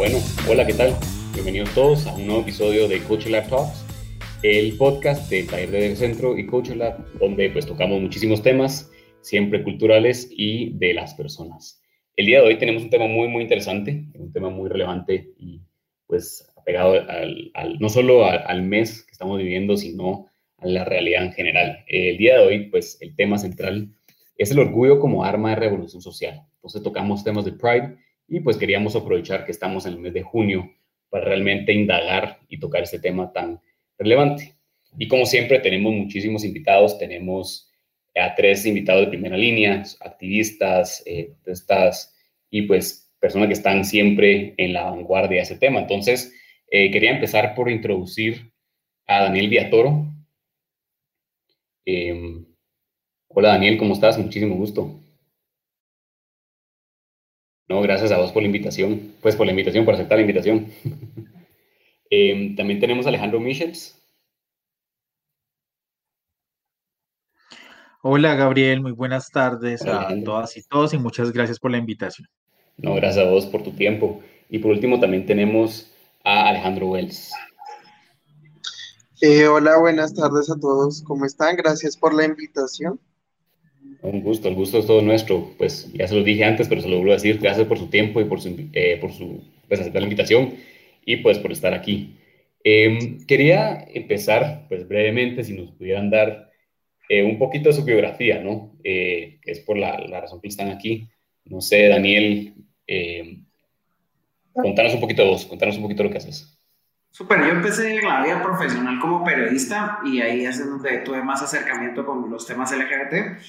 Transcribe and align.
Bueno, 0.00 0.16
hola, 0.48 0.66
¿qué 0.66 0.72
tal? 0.72 0.94
Bienvenidos 1.34 1.74
todos 1.74 2.06
a 2.06 2.14
un 2.14 2.26
nuevo 2.26 2.40
episodio 2.40 2.88
de 2.88 3.00
Coach 3.00 3.26
Lab 3.26 3.50
Talks, 3.50 3.84
el 4.42 4.74
podcast 4.78 5.30
del 5.30 5.46
taller 5.46 5.70
de 5.70 5.94
Centro 5.94 6.38
y 6.38 6.46
Coach 6.46 6.70
Lab, 6.70 7.06
donde 7.18 7.50
pues 7.50 7.66
tocamos 7.66 8.00
muchísimos 8.00 8.42
temas, 8.42 8.90
siempre 9.20 9.62
culturales 9.62 10.26
y 10.30 10.70
de 10.78 10.94
las 10.94 11.12
personas. 11.12 11.82
El 12.16 12.24
día 12.24 12.40
de 12.40 12.46
hoy 12.46 12.58
tenemos 12.58 12.82
un 12.82 12.88
tema 12.88 13.08
muy, 13.08 13.28
muy 13.28 13.42
interesante, 13.42 14.06
un 14.14 14.32
tema 14.32 14.48
muy 14.48 14.70
relevante 14.70 15.34
y 15.36 15.60
pues 16.06 16.50
apegado 16.56 16.94
al, 16.94 17.78
no 17.78 17.90
solo 17.90 18.24
al 18.24 18.62
mes 18.62 19.02
que 19.02 19.12
estamos 19.12 19.36
viviendo, 19.36 19.76
sino 19.76 20.28
a 20.56 20.66
la 20.66 20.86
realidad 20.86 21.26
en 21.26 21.32
general. 21.32 21.84
El 21.88 22.16
día 22.16 22.38
de 22.38 22.46
hoy, 22.46 22.70
pues 22.70 22.96
el 23.02 23.14
tema 23.16 23.36
central 23.36 23.90
es 24.38 24.50
el 24.50 24.60
orgullo 24.60 24.98
como 24.98 25.26
arma 25.26 25.50
de 25.50 25.56
revolución 25.56 26.00
social. 26.00 26.40
Entonces 26.54 26.82
tocamos 26.82 27.22
temas 27.22 27.44
de 27.44 27.52
Pride 27.52 27.98
y 28.30 28.40
pues 28.40 28.56
queríamos 28.56 28.94
aprovechar 28.94 29.44
que 29.44 29.50
estamos 29.50 29.84
en 29.84 29.94
el 29.94 29.98
mes 29.98 30.14
de 30.14 30.22
junio 30.22 30.70
para 31.10 31.24
realmente 31.24 31.72
indagar 31.72 32.38
y 32.48 32.60
tocar 32.60 32.84
este 32.84 33.00
tema 33.00 33.32
tan 33.32 33.60
relevante. 33.98 34.54
Y 34.96 35.08
como 35.08 35.26
siempre 35.26 35.58
tenemos 35.58 35.92
muchísimos 35.92 36.44
invitados, 36.44 36.96
tenemos 36.96 37.68
a 38.14 38.34
tres 38.36 38.64
invitados 38.66 39.02
de 39.02 39.08
primera 39.08 39.36
línea, 39.36 39.82
activistas, 40.00 41.02
eh, 41.06 41.34
y 42.50 42.62
pues 42.62 43.12
personas 43.18 43.48
que 43.48 43.54
están 43.54 43.84
siempre 43.84 44.54
en 44.56 44.72
la 44.72 44.84
vanguardia 44.84 45.38
de 45.38 45.42
ese 45.42 45.58
tema. 45.58 45.80
Entonces, 45.80 46.32
eh, 46.70 46.90
quería 46.92 47.10
empezar 47.10 47.54
por 47.54 47.68
introducir 47.68 48.52
a 49.06 49.24
Daniel 49.24 49.48
Viatoro. 49.48 50.06
Em, 51.84 52.46
hola 53.28 53.50
Daniel, 53.50 53.76
¿cómo 53.76 53.94
estás? 53.94 54.18
Muchísimo 54.18 54.54
gusto. 54.54 55.00
No, 57.70 57.80
gracias 57.82 58.10
a 58.10 58.18
vos 58.18 58.32
por 58.32 58.42
la 58.42 58.48
invitación, 58.48 59.14
pues 59.22 59.36
por 59.36 59.46
la 59.46 59.52
invitación, 59.52 59.84
por 59.84 59.94
aceptar 59.94 60.18
la 60.18 60.22
invitación. 60.22 60.66
Em, 62.12 62.56
también 62.56 62.80
tenemos 62.80 63.06
a 63.06 63.10
Alejandro 63.10 63.38
Michels. 63.38 63.96
Hola 68.02 68.34
Gabriel, 68.34 68.80
muy 68.80 68.90
buenas 68.90 69.30
tardes 69.30 69.86
a 69.86 70.08
todas 70.24 70.56
y 70.56 70.62
todos 70.64 70.92
y 70.92 70.98
muchas 70.98 71.30
gracias 71.30 71.60
por 71.60 71.70
la 71.70 71.78
invitación. 71.78 72.26
No, 72.78 72.96
gracias 72.96 73.24
a 73.24 73.30
vos 73.30 73.46
por 73.46 73.62
tu 73.62 73.70
tiempo. 73.70 74.20
Y 74.48 74.58
por 74.58 74.72
último 74.72 74.98
también 74.98 75.24
tenemos 75.24 75.92
a 76.24 76.48
Alejandro 76.48 76.88
Wells. 76.88 77.30
Eh, 79.20 79.46
hola, 79.46 79.78
buenas 79.78 80.12
tardes 80.12 80.50
a 80.50 80.58
todos. 80.58 81.04
¿Cómo 81.04 81.24
están? 81.24 81.54
Gracias 81.54 81.96
por 81.96 82.12
la 82.12 82.24
invitación. 82.24 82.98
Un 84.02 84.22
gusto, 84.22 84.48
el 84.48 84.54
gusto 84.54 84.78
es 84.78 84.86
todo 84.86 85.02
nuestro. 85.02 85.52
Pues 85.58 85.92
ya 85.92 86.08
se 86.08 86.14
lo 86.14 86.22
dije 86.22 86.44
antes, 86.44 86.68
pero 86.68 86.80
se 86.80 86.88
lo 86.88 86.96
vuelvo 86.96 87.12
a 87.12 87.16
decir. 87.16 87.38
Gracias 87.38 87.66
por 87.66 87.78
su 87.78 87.88
tiempo 87.88 88.20
y 88.20 88.24
por 88.24 88.40
su, 88.40 88.68
eh, 88.72 88.98
por 89.00 89.12
su 89.12 89.42
pues, 89.68 89.80
aceptar 89.80 90.02
la 90.02 90.06
invitación 90.06 90.54
y 91.04 91.16
pues 91.16 91.38
por 91.38 91.52
estar 91.52 91.74
aquí. 91.74 92.16
Em, 92.62 93.24
quería 93.26 93.86
empezar, 93.92 94.66
pues 94.68 94.86
brevemente, 94.86 95.44
si 95.44 95.54
nos 95.54 95.70
pudieran 95.72 96.10
dar 96.10 96.50
eh, 97.08 97.22
un 97.22 97.38
poquito 97.38 97.70
de 97.70 97.74
su 97.74 97.84
biografía, 97.84 98.40
¿no? 98.40 98.76
Eh, 98.84 99.38
que 99.42 99.52
es 99.52 99.60
por 99.60 99.76
la, 99.76 99.98
la, 99.98 100.20
razón 100.20 100.40
que 100.40 100.48
están 100.48 100.70
aquí. 100.70 101.08
No 101.44 101.60
sé, 101.60 101.88
Daniel, 101.88 102.54
em, 102.86 103.44
contanos 104.52 104.94
un 104.94 105.00
poquito 105.00 105.22
de 105.22 105.28
vos, 105.28 105.46
contanos 105.46 105.76
un 105.76 105.82
poquito 105.82 106.04
lo 106.04 106.10
que 106.10 106.18
haces. 106.18 106.58
Súper, 107.10 107.40
yo 107.40 107.48
empecé 107.48 108.00
la 108.02 108.22
vida 108.22 108.42
profesional 108.42 109.00
como 109.00 109.24
periodista 109.24 109.98
y 110.04 110.20
ahí 110.20 110.44
es 110.44 110.64
donde 110.64 110.98
tuve 110.98 111.22
más 111.22 111.42
acercamiento 111.42 112.06
con 112.06 112.30
los 112.30 112.46
temas 112.46 112.70
LGBT. 112.70 113.40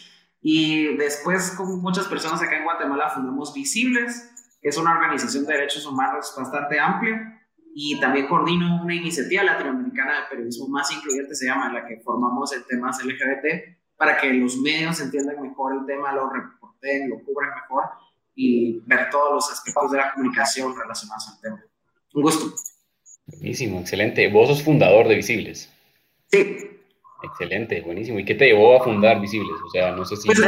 Y 0.41 0.95
después, 0.97 1.51
con 1.51 1.81
muchas 1.81 2.07
personas 2.07 2.41
acá 2.41 2.57
en 2.57 2.63
Guatemala, 2.63 3.09
fundamos 3.09 3.53
Visibles, 3.53 4.29
que 4.61 4.69
es 4.69 4.77
una 4.77 4.93
organización 4.93 5.45
de 5.45 5.53
derechos 5.53 5.85
humanos 5.85 6.33
bastante 6.35 6.79
amplia. 6.79 7.37
Y 7.73 7.99
también 7.99 8.27
coordino 8.27 8.81
una 8.81 8.95
iniciativa 8.95 9.43
latinoamericana 9.43 10.21
de 10.21 10.27
periodismo 10.29 10.67
más 10.67 10.91
incluyente, 10.91 11.35
se 11.35 11.45
llama, 11.45 11.67
en 11.67 11.75
la 11.75 11.87
que 11.87 12.01
formamos 12.01 12.51
el 12.53 12.65
tema 12.65 12.91
LGBT 12.91 13.77
para 14.01 14.17
que 14.17 14.33
los 14.33 14.57
medios 14.57 14.99
entiendan 14.99 15.39
mejor 15.39 15.77
el 15.79 15.85
tema, 15.85 16.11
lo 16.11 16.27
reporten, 16.27 17.07
lo 17.07 17.23
cubran 17.23 17.51
mejor 17.53 17.83
y 18.33 18.79
ver 18.87 19.11
todos 19.11 19.33
los 19.35 19.51
aspectos 19.51 19.91
de 19.91 19.97
la 19.99 20.11
comunicación 20.11 20.75
relacionados 20.75 21.29
al 21.29 21.39
tema. 21.39 21.63
Un 22.15 22.23
gusto. 22.23 22.51
Buenísimo, 23.27 23.79
excelente. 23.79 24.27
Vos 24.29 24.47
sos 24.47 24.63
fundador 24.63 25.07
de 25.07 25.15
Visibles. 25.15 25.71
Sí, 26.31 26.80
Excelente, 27.23 27.81
buenísimo. 27.81 28.19
¿Y 28.19 28.25
qué 28.25 28.35
te 28.35 28.45
llevó 28.45 28.75
a 28.79 28.83
fundar 28.83 29.19
Visibles? 29.21 29.57
O 29.65 29.69
sea, 29.69 29.91
no 29.91 30.05
sé 30.05 30.15
si... 30.15 30.27
Pues 30.27 30.41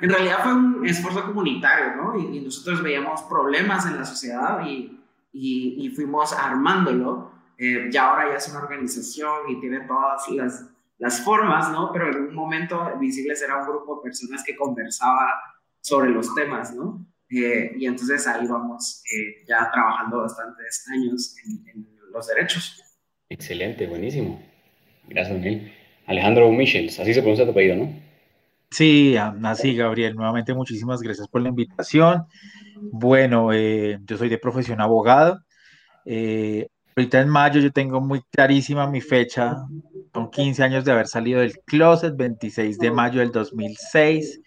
en, 0.00 0.10
realidad 0.10 0.38
fue 0.42 0.54
un 0.54 0.86
esfuerzo 0.86 1.24
comunitario, 1.24 1.96
¿no? 1.96 2.18
Y, 2.18 2.40
nosotros 2.40 2.82
veíamos 2.82 3.22
problemas 3.22 3.86
en 3.86 3.96
la 3.96 4.04
sociedad 4.04 4.64
y, 4.64 5.00
y, 5.32 5.90
fuimos 5.90 6.32
armándolo. 6.32 7.32
Eh, 7.58 7.88
ya 7.90 8.10
ahora 8.10 8.30
ya 8.30 8.36
es 8.36 8.48
una 8.48 8.60
organización 8.60 9.50
y 9.50 9.60
tiene 9.60 9.80
todas 9.80 10.28
las, 10.30 10.70
las 10.98 11.20
formas, 11.20 11.72
¿no? 11.72 11.90
Pero 11.92 12.10
en 12.10 12.28
un 12.28 12.34
momento 12.34 12.92
Visibles 13.00 13.42
era 13.42 13.56
un 13.56 13.66
grupo 13.66 13.96
de 13.96 14.02
personas 14.02 14.44
que 14.44 14.54
conversaba 14.54 15.32
sobre 15.80 16.10
los 16.10 16.32
temas, 16.34 16.74
¿no? 16.74 17.04
Eh, 17.30 17.72
y 17.76 17.86
entonces 17.86 18.26
ahí 18.28 18.46
vamos 18.46 19.02
eh, 19.12 19.44
ya 19.46 19.70
trabajando 19.70 20.22
bastantes 20.22 20.86
años 20.92 21.36
en, 21.44 21.68
en 21.68 21.88
los 22.12 22.26
derechos. 22.28 22.82
Excelente, 23.28 23.86
buenísimo. 23.86 24.40
Gracias. 25.08 25.77
Alejandro 26.08 26.50
Michels, 26.50 26.98
así 26.98 27.12
se 27.12 27.20
pronuncia 27.20 27.44
tu 27.44 27.50
apellido, 27.50 27.76
¿no? 27.76 27.92
Sí, 28.70 29.14
así, 29.44 29.76
Gabriel. 29.76 30.14
Nuevamente, 30.14 30.54
muchísimas 30.54 31.02
gracias 31.02 31.28
por 31.28 31.42
la 31.42 31.50
invitación. 31.50 32.24
Bueno, 32.80 33.52
eh, 33.52 33.98
yo 34.06 34.16
soy 34.16 34.30
de 34.30 34.38
profesión 34.38 34.80
abogado. 34.80 35.38
Eh, 36.06 36.68
ahorita 36.96 37.20
en 37.20 37.28
mayo 37.28 37.60
yo 37.60 37.70
tengo 37.72 38.00
muy 38.00 38.22
clarísima 38.30 38.86
mi 38.86 39.02
fecha. 39.02 39.56
Son 40.14 40.30
15 40.30 40.62
años 40.62 40.84
de 40.86 40.92
haber 40.92 41.08
salido 41.08 41.40
del 41.40 41.58
closet, 41.66 42.16
26 42.16 42.78
de 42.78 42.90
mayo 42.90 43.20
del 43.20 43.30
2006. 43.30 44.40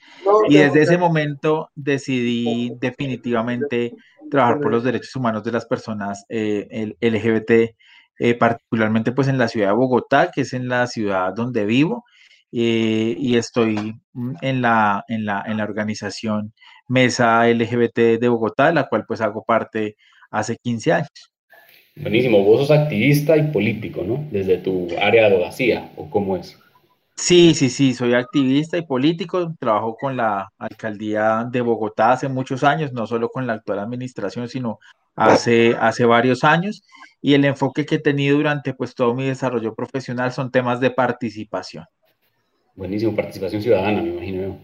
Y 0.49 0.57
desde 0.57 0.81
ese 0.81 0.97
momento 0.97 1.69
decidí 1.75 2.72
definitivamente 2.79 3.93
trabajar 4.31 4.59
por 4.61 4.72
los 4.72 4.83
derechos 4.83 5.16
humanos 5.16 5.43
de 5.43 5.51
las 5.51 5.66
personas 5.67 6.25
eh, 6.28 6.95
LGBT 7.01 7.75
eh, 8.24 8.36
particularmente 8.36 9.12
pues 9.14 9.28
en 9.28 9.40
la 9.40 9.48
ciudad 9.48 9.70
de 9.70 9.74
Bogotá, 9.74 10.30
que 10.32 10.42
es 10.42 10.54
en 10.54 10.68
la 10.68 10.86
ciudad 10.86 11.34
donde 11.34 11.66
vivo, 11.66 12.06
eh, 12.52 13.16
y 13.18 13.36
estoy 13.36 13.96
mm, 14.14 14.34
en 14.42 14.62
la, 14.62 15.04
en, 15.08 15.26
la, 15.26 15.44
en 15.48 15.58
la 15.58 15.64
organización 15.64 16.54
Mesa 16.88 17.48
LGBT 17.48 18.20
de 18.20 18.30
Bogotá, 18.30 18.68
de 18.68 18.74
la 18.74 18.88
cual 18.88 19.06
pues 19.08 19.22
hago 19.22 19.44
parte 19.44 19.96
hace 20.30 20.56
15 20.58 20.94
años. 20.94 21.34
Buenísimo, 21.96 22.44
vos 22.44 22.68
sos 22.68 22.72
activista 22.78 23.36
y 23.38 23.52
político, 23.52 24.04
¿no? 24.04 24.24
Desde 24.30 24.59
tu 24.59 24.88
área 25.02 25.28
de 25.28 25.36
abogacía, 25.36 25.92
¿o 25.96 26.08
cómo 26.08 26.38
es? 26.38 26.59
Sí, 27.16 27.56
sí, 27.56 27.72
sí, 27.72 27.96
soy 27.96 28.14
activista 28.14 28.78
y 28.78 28.86
político, 28.86 29.56
trabajo 29.59 29.96
con 30.00 30.16
la 30.16 30.48
alcaldía 30.59 31.48
de 31.52 31.62
Bogotá 31.62 32.12
hace 32.12 32.30
muchos 32.30 32.64
años, 32.64 32.94
no 32.94 33.08
solo 33.08 33.30
con 33.30 33.48
la 33.48 33.53
actual 33.53 33.80
administración, 33.80 34.48
sino 34.48 34.78
hace, 35.16 35.75
hace 35.79 36.05
varios 36.05 36.44
años 36.44 36.83
y 37.22 37.33
el 37.33 37.45
enfoque 37.45 37.85
que 37.85 37.95
he 37.95 37.99
tenido 37.99 38.38
durante 38.38 38.73
pues 38.73 38.95
todo 38.95 39.13
mi 39.13 39.25
desarrollo 39.25 39.75
profesional 39.75 40.31
son 40.31 40.51
temas 40.51 40.79
de 40.79 40.91
participación. 40.91 41.85
Buenísimo, 42.75 43.16
participación 43.16 43.61
ciudadana, 43.61 44.01
me 44.01 44.09
imagino 44.09 44.57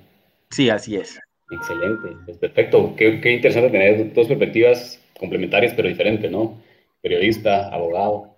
Sí, 0.49 0.69
así 0.69 0.95
es. 0.95 1.19
Excelente, 1.51 2.09
es 2.27 2.37
perfecto. 2.37 2.93
Qué, 2.95 3.21
qué, 3.21 3.33
interesante 3.33 3.69
tener 3.69 4.13
dos 4.13 4.27
perspectivas 4.27 5.01
complementarias 5.19 5.73
pero 5.75 5.87
diferentes, 5.87 6.29
¿no? 6.29 6.61
Periodista, 7.01 7.69
abogado. 7.69 8.37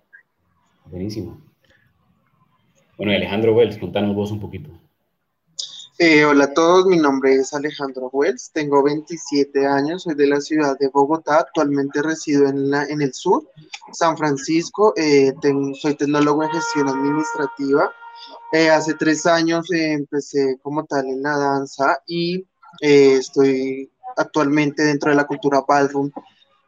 Buenísimo. 0.86 1.40
Bueno, 2.96 3.12
Alejandro 3.12 3.54
Wells, 3.54 3.78
contanos 3.78 4.14
vos 4.14 4.30
un 4.30 4.40
poquito. 4.40 4.70
Eh, 6.02 6.24
hola 6.24 6.44
a 6.44 6.54
todos, 6.54 6.86
mi 6.86 6.96
nombre 6.96 7.34
es 7.34 7.52
Alejandro 7.52 8.08
Wells, 8.10 8.50
tengo 8.54 8.82
27 8.82 9.66
años, 9.66 10.04
soy 10.04 10.14
de 10.14 10.28
la 10.28 10.40
ciudad 10.40 10.78
de 10.78 10.88
Bogotá, 10.88 11.40
actualmente 11.40 12.00
resido 12.00 12.48
en, 12.48 12.70
la, 12.70 12.84
en 12.86 13.02
el 13.02 13.12
sur, 13.12 13.46
San 13.92 14.16
Francisco, 14.16 14.94
eh, 14.96 15.34
soy 15.78 15.94
tecnólogo 15.96 16.42
en 16.42 16.52
gestión 16.52 16.88
administrativa. 16.88 17.92
Eh, 18.50 18.70
hace 18.70 18.94
tres 18.94 19.26
años 19.26 19.70
empecé 19.72 20.58
como 20.62 20.86
tal 20.86 21.04
en 21.04 21.22
la 21.22 21.36
danza 21.36 21.98
y 22.06 22.46
estoy 22.80 23.92
actualmente 24.16 24.82
dentro 24.82 25.10
de 25.10 25.16
la 25.16 25.26
cultura 25.26 25.62
ballroom, 25.68 26.10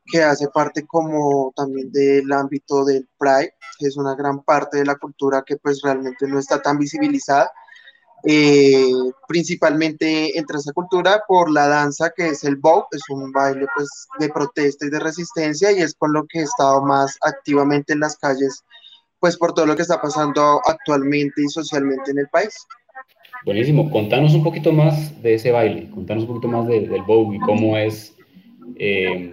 que 0.05 0.23
hace 0.23 0.49
parte 0.49 0.87
como 0.87 1.55
también 1.57 1.91
del 1.91 2.31
ámbito 2.33 2.85
del 2.85 3.09
Pride, 3.17 3.55
que 3.79 3.87
es 3.87 3.97
una 3.97 4.15
gran 4.15 4.43
parte 4.43 4.77
de 4.77 4.85
la 4.85 4.97
cultura 4.97 5.43
que 5.43 5.57
pues 5.57 5.81
realmente 5.81 6.29
no 6.29 6.39
está 6.39 6.61
tan 6.61 6.77
visibilizada 6.77 7.51
eh, 8.25 8.93
principalmente 9.27 10.39
entre 10.39 10.59
esa 10.59 10.73
cultura 10.73 11.23
por 11.27 11.51
la 11.51 11.67
danza 11.67 12.13
que 12.17 12.29
es 12.29 12.45
el 12.45 12.57
Vogue, 12.57 12.87
es 12.93 13.03
un 13.11 13.33
baile 13.33 13.67
pues 13.75 14.07
de 14.19 14.29
protesta 14.29 14.87
y 14.87 14.91
de 14.91 15.01
resistencia 15.01 15.73
y 15.73 15.81
es 15.81 15.95
con 15.95 16.13
lo 16.13 16.25
que 16.27 16.41
he 16.41 16.43
estado 16.43 16.83
más 16.83 17.19
activamente 17.23 17.93
en 17.93 18.01
las 18.01 18.17
calles 18.17 18.63
pues 19.19 19.37
por 19.37 19.55
todo 19.55 19.67
lo 19.67 19.77
que 19.77 19.83
está 19.83 20.01
pasando 20.01 20.61
actualmente 20.67 21.43
y 21.43 21.49
socialmente 21.49 22.11
en 22.11 22.19
el 22.19 22.29
país. 22.29 22.55
Buenísimo, 23.45 23.91
contanos 23.91 24.35
un 24.35 24.43
poquito 24.43 24.73
más 24.73 25.23
de 25.23 25.35
ese 25.35 25.51
baile, 25.51 25.91
contanos 25.91 26.25
un 26.25 26.29
poquito 26.29 26.49
más 26.49 26.67
del 26.67 27.03
Vogue 27.07 27.37
y 27.37 27.41
cómo 27.41 27.77
es, 27.77 28.15
eh, 28.77 29.33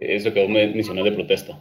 eso 0.00 0.32
que 0.32 0.42
vos 0.42 0.50
mencionas 0.50 1.04
de 1.04 1.12
protesta. 1.12 1.58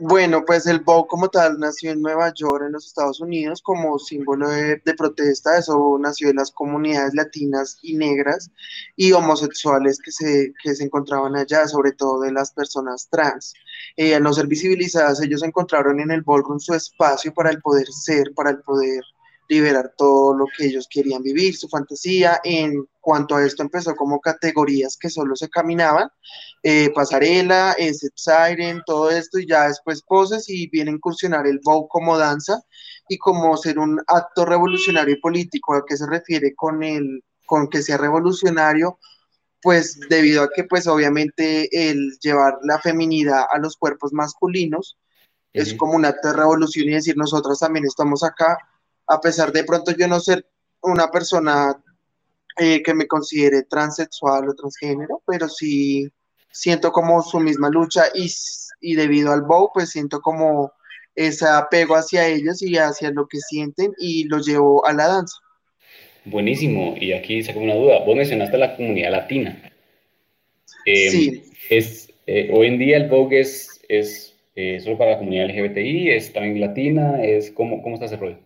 Bueno, 0.00 0.44
pues 0.44 0.66
el 0.66 0.80
Vogue 0.80 1.08
como 1.08 1.28
tal 1.28 1.58
nació 1.58 1.92
en 1.92 2.02
Nueva 2.02 2.32
York, 2.34 2.64
en 2.66 2.72
los 2.72 2.86
Estados 2.86 3.20
Unidos, 3.20 3.62
como 3.62 3.98
símbolo 3.98 4.48
de, 4.48 4.80
protesta. 4.96 5.58
Eso 5.58 5.98
nació 6.00 6.28
de 6.28 6.34
las 6.34 6.50
comunidades 6.50 7.14
latinas 7.14 7.78
y 7.82 7.96
negras 7.96 8.50
y 8.96 9.12
homosexuales 9.12 9.98
que 10.00 10.10
se, 10.10 10.52
que 10.62 10.74
se 10.74 10.84
encontraban 10.84 11.36
allá, 11.36 11.66
sobre 11.68 11.92
todo 11.92 12.20
de 12.20 12.32
las 12.32 12.52
personas 12.52 13.08
trans. 13.10 13.54
Eh, 13.96 14.14
al 14.14 14.22
no 14.22 14.32
ser 14.32 14.46
visibilizadas, 14.46 15.20
ellos 15.22 15.42
encontraron 15.42 16.00
en 16.00 16.10
el 16.10 16.22
ballroom 16.22 16.58
su 16.58 16.74
espacio 16.74 17.32
para 17.32 17.50
el 17.50 17.60
poder 17.60 17.86
ser, 17.86 18.32
para 18.34 18.50
el 18.50 18.60
poder 18.60 19.02
liberar 19.48 19.92
todo 19.96 20.34
lo 20.34 20.46
que 20.56 20.66
ellos 20.66 20.88
querían 20.90 21.22
vivir, 21.22 21.56
su 21.56 21.68
fantasía. 21.68 22.40
En 22.44 22.86
cuanto 23.00 23.36
a 23.36 23.44
esto 23.44 23.62
empezó 23.62 23.94
como 23.94 24.20
categorías 24.20 24.96
que 24.96 25.10
solo 25.10 25.36
se 25.36 25.48
caminaban, 25.48 26.08
eh, 26.62 26.90
pasarela, 26.94 27.74
eh, 27.78 27.92
siren, 28.14 28.82
todo 28.86 29.10
esto, 29.10 29.38
y 29.38 29.46
ya 29.46 29.68
después 29.68 30.02
poses 30.02 30.48
y 30.48 30.68
viene 30.68 30.90
a 30.90 30.94
incursionar 30.94 31.46
el 31.46 31.60
bow 31.62 31.86
como 31.88 32.16
danza 32.16 32.62
y 33.08 33.18
como 33.18 33.56
ser 33.56 33.78
un 33.78 34.00
acto 34.06 34.44
revolucionario 34.44 35.14
y 35.14 35.20
político. 35.20 35.74
¿A 35.74 35.84
qué 35.86 35.96
se 35.96 36.06
refiere 36.06 36.54
con, 36.54 36.82
el, 36.82 37.22
con 37.46 37.68
que 37.68 37.82
sea 37.82 37.98
revolucionario? 37.98 38.98
Pues 39.60 39.98
debido 40.10 40.42
a 40.42 40.50
que 40.54 40.64
pues 40.64 40.86
obviamente 40.86 41.68
el 41.90 42.18
llevar 42.20 42.58
la 42.62 42.78
feminidad 42.78 43.44
a 43.50 43.58
los 43.58 43.76
cuerpos 43.76 44.12
masculinos 44.12 44.98
es 45.54 45.72
como 45.72 45.94
un 45.94 46.04
acto 46.04 46.28
de 46.28 46.34
revolución 46.34 46.88
y 46.88 46.94
decir 46.94 47.16
nosotros 47.16 47.60
también 47.60 47.86
estamos 47.86 48.24
acá 48.24 48.58
a 49.06 49.20
pesar 49.20 49.52
de 49.52 49.64
pronto 49.64 49.92
yo 49.92 50.08
no 50.08 50.20
ser 50.20 50.46
una 50.82 51.10
persona 51.10 51.82
eh, 52.58 52.82
que 52.82 52.94
me 52.94 53.06
considere 53.06 53.62
transexual 53.62 54.48
o 54.48 54.54
transgénero, 54.54 55.22
pero 55.26 55.48
sí 55.48 56.08
siento 56.52 56.92
como 56.92 57.20
su 57.22 57.40
misma 57.40 57.68
lucha 57.68 58.04
y, 58.14 58.32
y 58.80 58.94
debido 58.94 59.32
al 59.32 59.42
bow, 59.42 59.70
pues 59.74 59.90
siento 59.90 60.20
como 60.20 60.72
ese 61.14 61.46
apego 61.46 61.96
hacia 61.96 62.28
ellos 62.28 62.62
y 62.62 62.76
hacia 62.76 63.10
lo 63.10 63.26
que 63.26 63.38
sienten 63.38 63.92
y 63.98 64.24
lo 64.24 64.38
llevo 64.38 64.86
a 64.86 64.92
la 64.92 65.08
danza. 65.08 65.36
Buenísimo, 66.24 66.94
y 66.98 67.12
aquí 67.12 67.42
saco 67.42 67.60
una 67.60 67.74
duda, 67.74 68.04
vos 68.04 68.16
mencionaste 68.16 68.56
la 68.56 68.76
comunidad 68.76 69.10
latina. 69.10 69.72
Em, 70.86 71.10
sí. 71.10 71.42
Es, 71.68 72.08
eh, 72.26 72.50
hoy 72.52 72.68
en 72.68 72.78
día 72.78 72.96
el 72.96 73.08
Vogue 73.08 73.40
es, 73.40 73.80
es 73.88 74.34
eh, 74.54 74.80
solo 74.80 74.96
para 74.96 75.12
la 75.12 75.18
comunidad 75.18 75.48
LGBTI, 75.48 76.10
es 76.10 76.32
también 76.32 76.60
latina, 76.60 77.22
es 77.22 77.50
¿cómo, 77.50 77.82
cómo 77.82 77.96
está 77.96 78.06
ese 78.06 78.16
rol? 78.16 78.43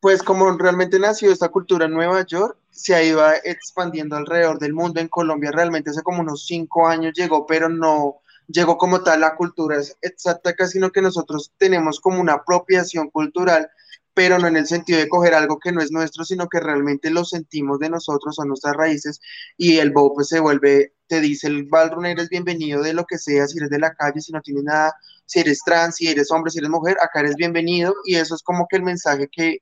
Pues 0.00 0.22
como 0.22 0.50
realmente 0.56 0.98
nació 0.98 1.30
esta 1.30 1.48
cultura 1.50 1.84
en 1.84 1.92
Nueva 1.92 2.24
York, 2.26 2.56
se 2.70 2.94
ha 2.94 3.02
ido 3.02 3.22
expandiendo 3.44 4.16
alrededor 4.16 4.58
del 4.58 4.72
mundo. 4.72 5.00
En 5.00 5.08
Colombia 5.08 5.52
realmente 5.52 5.90
hace 5.90 6.02
como 6.02 6.20
unos 6.20 6.46
cinco 6.46 6.88
años 6.88 7.12
llegó, 7.14 7.46
pero 7.46 7.68
no 7.68 8.22
llegó 8.48 8.78
como 8.78 9.02
tal 9.02 9.20
la 9.20 9.36
cultura 9.36 9.76
exacta, 10.00 10.66
sino 10.66 10.90
que 10.90 11.02
nosotros 11.02 11.52
tenemos 11.58 12.00
como 12.00 12.20
una 12.20 12.34
apropiación 12.34 13.10
cultural, 13.10 13.68
pero 14.14 14.38
no 14.38 14.48
en 14.48 14.56
el 14.56 14.66
sentido 14.66 14.98
de 14.98 15.08
coger 15.08 15.34
algo 15.34 15.58
que 15.58 15.70
no 15.70 15.82
es 15.82 15.92
nuestro, 15.92 16.24
sino 16.24 16.48
que 16.48 16.60
realmente 16.60 17.10
lo 17.10 17.24
sentimos 17.24 17.78
de 17.78 17.90
nosotros, 17.90 18.34
son 18.34 18.48
nuestras 18.48 18.74
raíces, 18.74 19.20
y 19.56 19.78
el 19.78 19.92
bow 19.92 20.14
pues 20.14 20.28
se 20.28 20.40
vuelve, 20.40 20.94
te 21.06 21.20
dice 21.20 21.46
el 21.46 21.64
ballroom, 21.66 22.06
eres 22.06 22.28
bienvenido 22.28 22.82
de 22.82 22.94
lo 22.94 23.04
que 23.04 23.18
sea, 23.18 23.46
si 23.46 23.58
eres 23.58 23.70
de 23.70 23.78
la 23.78 23.94
calle, 23.94 24.20
si 24.20 24.32
no 24.32 24.40
tienes 24.40 24.64
nada, 24.64 24.94
si 25.26 25.40
eres 25.40 25.60
trans, 25.64 25.96
si 25.96 26.08
eres 26.08 26.30
hombre, 26.30 26.50
si 26.50 26.58
eres 26.58 26.70
mujer, 26.70 26.96
acá 27.00 27.20
eres 27.20 27.36
bienvenido, 27.36 27.94
y 28.04 28.16
eso 28.16 28.34
es 28.34 28.42
como 28.42 28.66
que 28.68 28.76
el 28.76 28.82
mensaje 28.82 29.28
que 29.30 29.58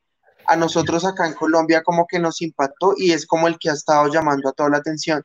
a 0.49 0.57
nosotros 0.57 1.05
acá 1.05 1.27
en 1.27 1.35
Colombia 1.35 1.83
como 1.83 2.07
que 2.07 2.19
nos 2.19 2.41
impactó 2.41 2.95
y 2.97 3.13
es 3.13 3.27
como 3.27 3.49
el 3.49 3.59
que 3.59 3.69
ha 3.69 3.75
estado 3.75 4.11
llamando 4.11 4.49
a 4.49 4.53
toda 4.53 4.71
la 4.71 4.79
atención, 4.79 5.23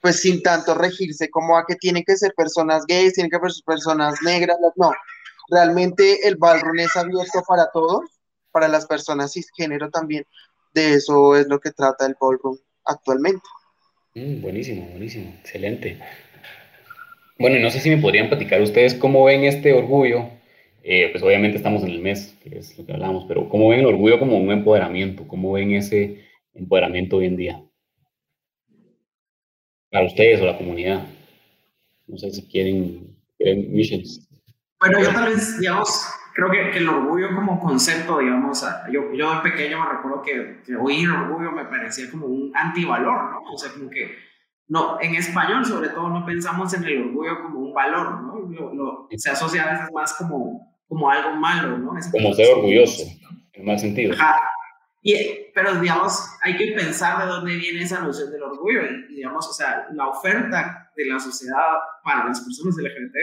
pues 0.00 0.20
sin 0.20 0.42
tanto 0.42 0.74
regirse 0.74 1.28
como 1.28 1.58
a 1.58 1.66
que 1.66 1.76
tienen 1.76 2.02
que 2.02 2.16
ser 2.16 2.32
personas 2.34 2.84
gays, 2.88 3.12
tienen 3.12 3.30
que 3.30 3.38
ser 3.50 3.62
personas 3.66 4.14
negras, 4.22 4.56
no, 4.76 4.90
realmente 5.50 6.26
el 6.26 6.36
ballroom 6.36 6.78
es 6.78 6.96
abierto 6.96 7.42
para 7.46 7.70
todos, 7.72 8.08
para 8.50 8.66
las 8.66 8.86
personas 8.86 9.34
cisgénero 9.34 9.90
también, 9.90 10.24
de 10.72 10.94
eso 10.94 11.36
es 11.36 11.46
lo 11.46 11.60
que 11.60 11.70
trata 11.70 12.06
el 12.06 12.16
ballroom 12.18 12.56
actualmente. 12.86 13.44
Mm, 14.14 14.40
buenísimo, 14.40 14.88
buenísimo, 14.88 15.34
excelente. 15.40 16.00
Bueno, 17.38 17.58
y 17.58 17.62
no 17.62 17.70
sé 17.70 17.80
si 17.80 17.90
me 17.90 18.00
podrían 18.00 18.28
platicar 18.28 18.62
ustedes 18.62 18.94
cómo 18.94 19.24
ven 19.24 19.44
este 19.44 19.74
orgullo 19.74 20.30
eh, 20.86 21.08
pues 21.10 21.24
obviamente 21.24 21.56
estamos 21.56 21.82
en 21.82 21.88
el 21.88 22.02
mes, 22.02 22.36
que 22.42 22.58
es 22.58 22.76
lo 22.76 22.84
que 22.84 22.92
hablamos, 22.92 23.24
pero 23.26 23.48
¿cómo 23.48 23.70
ven 23.70 23.80
el 23.80 23.86
orgullo 23.86 24.18
como 24.18 24.36
un 24.36 24.50
empoderamiento? 24.52 25.26
¿Cómo 25.26 25.52
ven 25.52 25.72
ese 25.72 26.28
empoderamiento 26.52 27.16
hoy 27.16 27.26
en 27.26 27.36
día? 27.36 27.64
Para 29.90 30.04
ustedes 30.04 30.42
o 30.42 30.44
la 30.44 30.58
comunidad. 30.58 31.06
No 32.06 32.18
sé 32.18 32.30
si 32.32 32.46
quieren, 32.46 33.16
quieren 33.38 33.72
missions. 33.72 34.28
Bueno, 34.78 35.00
yo 35.00 35.10
tal 35.14 35.32
vez, 35.32 35.58
digamos, 35.58 36.06
creo 36.34 36.50
que, 36.50 36.76
el 36.76 36.86
orgullo 36.86 37.34
como 37.34 37.58
concepto, 37.60 38.18
digamos, 38.18 38.62
yo, 38.92 39.10
yo 39.14 39.36
de 39.36 39.50
pequeño 39.50 39.82
me 39.82 39.90
recuerdo 39.90 40.20
que, 40.20 40.60
que 40.66 40.76
oír 40.76 41.08
orgullo 41.08 41.50
me 41.50 41.64
parecía 41.64 42.10
como 42.10 42.26
un 42.26 42.52
antivalor, 42.54 43.32
¿no? 43.32 43.54
O 43.54 43.56
sea, 43.56 43.72
como 43.72 43.88
que 43.88 44.10
no, 44.68 45.00
en 45.00 45.14
español 45.14 45.64
sobre 45.64 45.88
todo 45.88 46.10
no 46.10 46.26
pensamos 46.26 46.74
en 46.74 46.84
el 46.84 47.04
orgullo 47.04 47.42
como 47.42 47.60
un 47.60 47.72
valor, 47.72 48.20
¿no? 48.20 49.08
se 49.16 49.30
asocia 49.30 49.62
a 49.62 49.72
veces 49.72 49.88
más 49.94 50.12
como 50.14 50.73
como 50.94 51.10
algo 51.10 51.32
malo, 51.34 51.76
¿no? 51.76 51.92
como 52.12 52.32
ser 52.32 52.54
orgulloso, 52.54 53.04
en 53.52 53.64
mal 53.64 53.78
sentido. 53.78 54.14
Y, 55.02 55.14
pero, 55.54 55.74
digamos, 55.80 56.18
hay 56.42 56.56
que 56.56 56.72
pensar 56.72 57.20
de 57.20 57.26
dónde 57.26 57.56
viene 57.56 57.82
esa 57.82 58.00
noción 58.00 58.30
del 58.30 58.42
orgullo. 58.42 58.80
Y, 58.86 59.16
digamos, 59.16 59.46
o 59.46 59.52
sea, 59.52 59.86
la 59.92 60.08
oferta 60.08 60.90
de 60.96 61.06
la 61.06 61.20
sociedad 61.20 61.74
para 62.02 62.24
las 62.24 62.40
personas 62.40 62.76
LGBT 62.78 63.14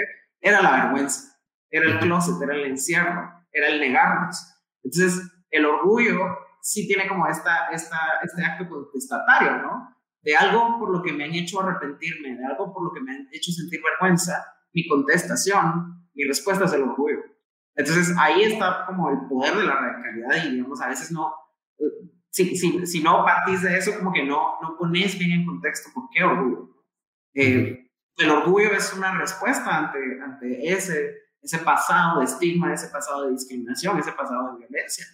era 0.41 0.61
la 0.61 0.83
vergüenza, 0.83 1.39
era 1.71 1.89
el 1.89 1.99
closet, 1.99 2.35
era 2.41 2.53
el 2.53 2.65
encierro, 2.65 3.31
era 3.51 3.69
el 3.69 3.79
negarnos. 3.79 4.37
Entonces, 4.83 5.23
el 5.49 5.65
orgullo 5.65 6.19
sí 6.61 6.87
tiene 6.87 7.07
como 7.07 7.25
esta, 7.27 7.69
esta, 7.71 7.97
este 8.21 8.43
acto 8.43 8.67
contestatario, 8.69 9.63
¿no? 9.63 9.95
De 10.21 10.35
algo 10.35 10.77
por 10.77 10.91
lo 10.91 11.01
que 11.01 11.13
me 11.13 11.23
han 11.23 11.33
hecho 11.33 11.61
arrepentirme, 11.61 12.35
de 12.35 12.45
algo 12.45 12.71
por 12.71 12.83
lo 12.83 12.91
que 12.93 13.01
me 13.01 13.11
han 13.11 13.27
hecho 13.31 13.51
sentir 13.51 13.81
vergüenza, 13.81 14.45
mi 14.73 14.87
contestación, 14.87 16.01
mi 16.13 16.25
respuesta 16.25 16.65
es 16.65 16.73
el 16.73 16.83
orgullo. 16.83 17.30
Entonces 17.75 18.15
ahí 18.19 18.43
está 18.43 18.85
como 18.85 19.09
el 19.09 19.27
poder 19.27 19.55
de 19.55 19.63
la 19.63 19.75
radicalidad 19.75 20.45
y 20.45 20.51
digamos, 20.51 20.81
a 20.81 20.89
veces 20.89 21.11
no, 21.11 21.33
si, 22.29 22.55
si, 22.55 22.85
si 22.85 23.03
no 23.03 23.23
partís 23.23 23.61
de 23.61 23.77
eso, 23.77 23.97
como 23.97 24.11
que 24.13 24.23
no, 24.23 24.59
no 24.61 24.77
pones 24.77 25.17
bien 25.17 25.31
en 25.31 25.45
contexto 25.45 25.89
por 25.93 26.09
qué 26.09 26.23
orgullo. 26.23 26.69
Eh, 27.33 27.89
el 28.17 28.29
orgullo 28.29 28.71
es 28.71 28.93
una 28.93 29.17
respuesta 29.17 29.77
ante, 29.77 29.99
ante 30.21 30.71
ese, 30.71 31.17
ese 31.41 31.57
pasado 31.59 32.19
de 32.19 32.25
estigma, 32.25 32.73
ese 32.73 32.87
pasado 32.89 33.25
de 33.25 33.33
discriminación, 33.33 33.99
ese 33.99 34.11
pasado 34.13 34.51
de 34.51 34.59
violencia. 34.59 35.05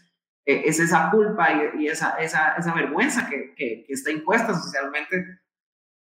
Eh, 0.45 0.63
es 0.65 0.79
esa 0.79 1.09
culpa 1.09 1.51
y, 1.51 1.83
y 1.83 1.87
esa, 1.87 2.17
esa, 2.17 2.53
esa, 2.53 2.73
vergüenza 2.73 3.27
que, 3.29 3.53
que, 3.55 3.83
que, 3.85 3.93
está 3.93 4.11
impuesta 4.11 4.53
socialmente 4.53 5.41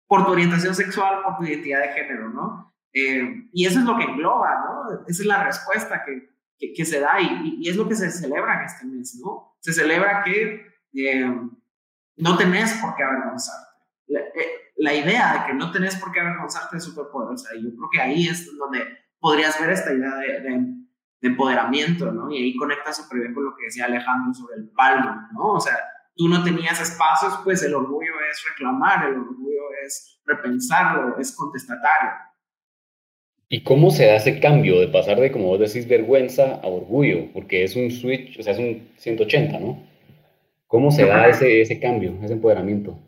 por 0.08 0.26
tu 0.26 0.32
orientación 0.32 0.76
sexual, 0.76 1.24
por 1.24 1.38
tu 1.38 1.46
identidad 1.46 1.82
de 1.82 1.94
género, 1.94 2.30
¿no? 2.30 2.74
Eh, 2.94 3.50
y 3.52 3.66
eso 3.66 3.80
es 3.80 3.86
lo 3.86 3.98
que 3.98 4.04
engloba, 4.04 4.64
¿no? 4.66 5.06
Esa 5.08 5.22
es 5.22 5.26
la 5.26 5.44
respuesta 5.44 6.04
que, 6.06 6.35
que, 6.58 6.86
se 6.86 7.00
da 7.00 7.20
y, 7.20 7.68
es 7.68 7.76
lo 7.76 7.88
que 7.88 7.96
se 7.96 8.10
celebra 8.12 8.60
en 8.60 8.66
este 8.66 8.86
mes, 8.86 9.20
¿no? 9.24 9.56
Se 9.60 9.74
celebra 9.74 10.24
que 10.24 10.66
eh, 10.94 11.32
no 12.18 12.38
tenés 12.38 12.74
por 12.74 12.96
qué 12.96 13.04
avergonzarte. 13.04 13.72
La, 14.08 14.20
eh, 14.20 14.72
la, 14.78 14.94
idea 14.94 15.34
de 15.34 15.46
que 15.48 15.54
no 15.54 15.72
tenés 15.72 15.96
por 15.96 16.12
qué 16.12 16.20
avergonzarte 16.20 16.78
es 16.78 16.84
súper 16.84 17.06
poderosa 17.12 17.50
yo 17.56 17.70
creo 17.70 17.90
que 17.92 18.02
ahí 18.02 18.28
es 18.28 18.56
donde 18.56 18.86
podrías 19.20 19.60
ver 19.60 19.72
esta 19.72 19.92
idea 19.92 20.16
de, 20.16 20.42
de, 20.42 20.76
empoderamiento, 21.22 22.12
¿no? 22.12 22.30
Y 22.30 22.38
ahí 22.38 22.56
conecta 22.56 22.94
súper 22.94 23.20
bien 23.22 23.34
con 23.34 23.46
lo 23.46 23.56
que 23.56 23.66
decía 23.66 23.86
Alejandro 23.86 24.32
sobre 24.32 24.58
el 24.58 24.70
palmo, 24.70 25.28
¿no? 25.34 25.54
O 25.54 25.60
sea, 25.60 25.76
tú 26.16 26.30
no 26.30 26.44
tenías 26.44 26.80
espacios, 26.80 27.40
pues 27.44 27.64
el 27.64 27.74
orgullo 27.74 28.14
es 28.30 28.46
reclamar, 28.48 29.08
el 29.08 29.18
orgullo 29.18 29.62
es 29.84 30.22
repensarlo, 30.24 31.18
es 31.18 31.36
contestatario. 31.36 32.12
¿Y 33.48 33.64
cómo 33.64 33.92
se 33.92 34.08
da 34.08 34.16
ese 34.16 34.40
cambio 34.40 34.80
de 34.80 34.88
pasar 34.88 35.20
de, 35.20 35.32
como 35.32 35.46
vos 35.46 35.60
decís, 35.60 35.88
vergüenza 35.88 36.56
a 36.56 36.68
orgullo? 36.68 37.32
Porque 37.32 37.64
es 37.64 37.76
un 37.76 37.92
switch, 37.92 38.40
o 38.40 38.44
sea, 38.44 38.54
es 38.54 38.60
un 38.60 38.90
180, 38.98 39.60
¿no? 39.60 39.84
¿Cómo 40.68 40.92
se 40.92 41.06
da 41.06 41.28
ese, 41.28 41.62
ese 41.62 41.80
cambio, 41.80 42.16
ese 42.24 42.34
empoderamiento? 42.34 43.00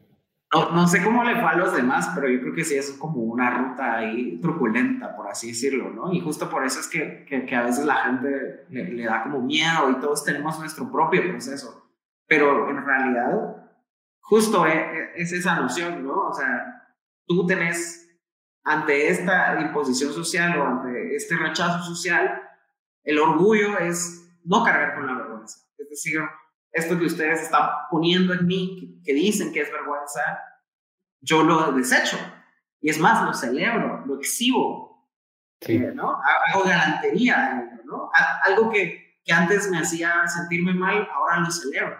No, 0.53 0.71
no, 0.71 0.87
sé 0.87 1.03
cómo 1.03 1.23
le 1.23 1.33
fue 1.35 1.49
a 1.49 1.57
los 1.57 1.75
demás, 1.75 2.09
pero 2.15 2.29
yo 2.29 2.39
creo 2.39 2.53
que 2.53 2.63
sí 2.63 2.75
es 2.75 2.91
como 2.91 3.21
una 3.21 3.49
ruta 3.57 3.97
ahí 3.97 4.39
truculenta, 4.41 5.13
por 5.15 5.27
así 5.27 5.49
decirlo, 5.49 5.89
¿no? 5.89 6.13
Y 6.13 6.21
justo 6.21 6.49
por 6.49 6.65
eso 6.65 6.79
es 6.79 6.87
que, 6.87 7.25
que, 7.25 7.55
a 7.55 7.63
veces 7.63 7.83
la 7.83 7.95
gente 7.95 8.65
le, 8.69 8.85
le, 8.91 9.03
da 9.03 9.23
como 9.23 9.41
miedo 9.41 9.89
y 9.91 9.99
todos 9.99 10.23
tenemos 10.23 10.57
nuestro 10.59 10.89
propio 10.89 11.27
proceso. 11.29 11.89
Pero 12.27 12.69
en 12.69 12.85
realidad, 12.85 13.67
justo 14.21 14.65
es, 14.65 14.81
es 15.15 15.33
esa 15.33 15.55
noción, 15.55 16.05
¿no? 16.05 16.29
O 16.29 16.33
sea, 16.33 16.85
tú 17.25 17.45
tenés 17.45 18.06
ante 18.67 19.07
esta 19.07 19.61
imposición 19.61 20.11
social 20.11 20.59
o 20.59 20.67
ante 20.67 21.15
este 21.15 21.37
rechazo 21.37 21.81
social, 21.85 22.41
el 23.01 23.17
orgullo 23.17 23.79
es 23.79 24.29
no 24.43 24.61
cargar 24.61 24.93
con 24.95 25.07
la 25.07 25.13
vergüenza. 25.13 25.61
Es 25.77 25.89
decir, 25.89 26.19
esto 26.73 26.99
que 26.99 27.05
ustedes 27.05 27.43
están 27.43 27.69
poniendo 27.89 28.33
en 28.33 28.45
mí, 28.45 29.01
que, 29.05 29.13
dicen 29.13 29.53
que 29.53 29.61
es 29.61 29.71
vergüenza, 29.71 30.21
yo 31.21 31.43
lo 31.43 31.71
desecho. 31.71 32.17
Y 32.81 32.89
es 32.89 32.99
más, 32.99 33.25
lo 33.25 33.33
celebro, 33.33 34.05
lo 34.05 34.19
exhibo. 34.19 35.07
eh, 35.61 35.91
¿no? 35.95 36.19
Hago 36.51 36.65
galantería, 36.65 37.81
¿no? 37.85 38.11
Algo 38.45 38.69
que, 38.69 39.21
que, 39.23 39.31
antes 39.33 39.71
me 39.71 39.79
hacía 39.79 40.27
sentirme 40.27 40.73
mal, 40.73 41.07
ahora 41.15 41.39
lo 41.39 41.51
celebro. 41.51 41.95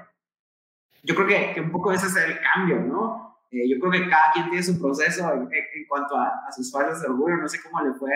Yo 1.02 1.16
creo 1.16 1.28
que, 1.28 1.54
que 1.54 1.62
un 1.62 1.72
poco 1.72 1.94
ese 1.94 2.08
es 2.08 2.16
el 2.18 2.42
cambio, 2.42 2.82
¿no? 2.82 3.27
Eh, 3.52 3.70
yo 3.70 3.80
creo 3.80 3.92
que 3.92 4.10
cada 4.10 4.32
quien 4.34 4.50
tiene 4.50 4.64
su 4.64 4.80
proceso 4.80 5.32
en, 5.34 5.88
cuanto 5.88 6.16
a, 6.16 6.52
sus 6.56 6.72
fases 6.72 7.02
de 7.02 7.08
orgullo. 7.08 7.38
No 7.38 7.48
sé 7.48 7.60
cómo 7.62 7.84
le 7.84 7.94
fue 7.94 8.12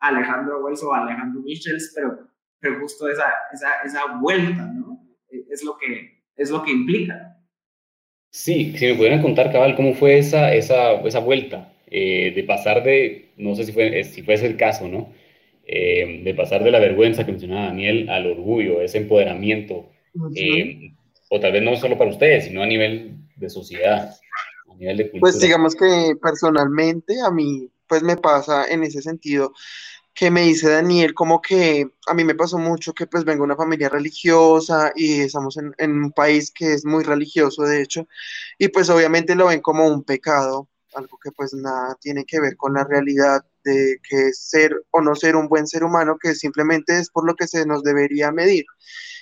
a 0.00 0.08
Alejandro 0.08 0.64
Wells 0.64 0.82
o 0.82 0.92
a 0.92 1.02
Alejandro 1.02 1.40
Michels, 1.42 1.92
pero, 1.94 2.28
pero 2.60 2.80
justo 2.80 3.08
esa, 3.08 3.32
esa, 3.52 3.82
esa 3.84 4.16
vuelta, 4.20 4.62
¿no? 4.66 5.00
Es 5.50 5.64
lo 5.64 5.76
que, 5.78 6.22
es 6.36 6.50
lo 6.50 6.62
que 6.62 6.72
implica. 6.72 7.34
Sí, 8.30 8.76
si 8.76 8.86
me 8.86 8.94
pudieran 8.94 9.22
contar, 9.22 9.52
Cabal, 9.52 9.76
cómo 9.76 9.94
fue 9.94 10.18
esa, 10.18 10.52
esa, 10.52 10.94
esa 11.02 11.20
vuelta 11.20 11.72
eh, 11.86 12.32
de 12.34 12.42
pasar 12.42 12.82
de, 12.82 13.30
no 13.36 13.54
sé 13.54 13.62
si 13.62 13.72
fue, 13.72 14.02
si 14.02 14.22
fue 14.22 14.34
ese 14.34 14.46
el 14.46 14.56
caso, 14.56 14.88
¿no? 14.88 15.12
Eh, 15.64 16.22
de 16.24 16.34
pasar 16.34 16.64
de 16.64 16.72
la 16.72 16.80
vergüenza 16.80 17.24
que 17.24 17.30
mencionaba 17.30 17.66
Daniel 17.66 18.10
al 18.10 18.26
orgullo, 18.26 18.82
ese 18.82 18.98
empoderamiento, 18.98 19.88
eh, 20.34 20.90
o 21.30 21.38
tal 21.38 21.52
vez 21.52 21.62
no 21.62 21.76
solo 21.76 21.96
para 21.96 22.10
ustedes, 22.10 22.46
sino 22.46 22.62
a 22.62 22.66
nivel 22.66 23.18
de 23.36 23.48
sociedad, 23.48 24.10
a 24.74 24.78
nivel 24.78 24.96
de 24.96 25.10
cultura. 25.10 25.20
Pues 25.20 25.40
digamos 25.40 25.74
que 25.74 26.16
personalmente 26.20 27.20
a 27.20 27.30
mí, 27.30 27.70
pues 27.86 28.02
me 28.02 28.16
pasa 28.16 28.66
en 28.66 28.84
ese 28.84 29.02
sentido 29.02 29.52
que 30.14 30.30
me 30.30 30.42
dice 30.42 30.70
Daniel, 30.70 31.12
como 31.12 31.42
que 31.42 31.90
a 32.06 32.14
mí 32.14 32.24
me 32.24 32.36
pasó 32.36 32.56
mucho 32.56 32.94
que 32.94 33.06
pues 33.06 33.24
vengo 33.24 33.42
de 33.42 33.46
una 33.46 33.56
familia 33.56 33.88
religiosa 33.88 34.92
y 34.94 35.20
estamos 35.22 35.56
en, 35.56 35.74
un 35.90 36.12
país 36.12 36.52
que 36.52 36.72
es 36.72 36.84
muy 36.84 37.02
religioso, 37.02 37.64
de 37.64 37.82
hecho, 37.82 38.06
y 38.56 38.68
pues 38.68 38.88
obviamente 38.90 39.34
lo 39.34 39.48
ven 39.48 39.60
como 39.60 39.88
un 39.88 40.04
pecado, 40.04 40.68
algo 40.94 41.18
que 41.20 41.32
pues 41.32 41.52
nada 41.54 41.96
tiene 42.00 42.24
que 42.24 42.40
ver 42.40 42.56
con 42.56 42.74
la 42.74 42.84
realidad 42.84 43.44
de 43.64 43.98
que 44.08 44.32
ser 44.32 44.84
o 44.92 45.00
no 45.00 45.16
ser 45.16 45.34
un 45.34 45.48
buen 45.48 45.66
ser 45.66 45.82
humano, 45.82 46.16
que 46.20 46.36
simplemente 46.36 46.96
es 46.96 47.10
por 47.10 47.26
lo 47.26 47.34
que 47.34 47.48
se 47.48 47.66
nos 47.66 47.82
debería 47.82 48.30
medir 48.30 48.66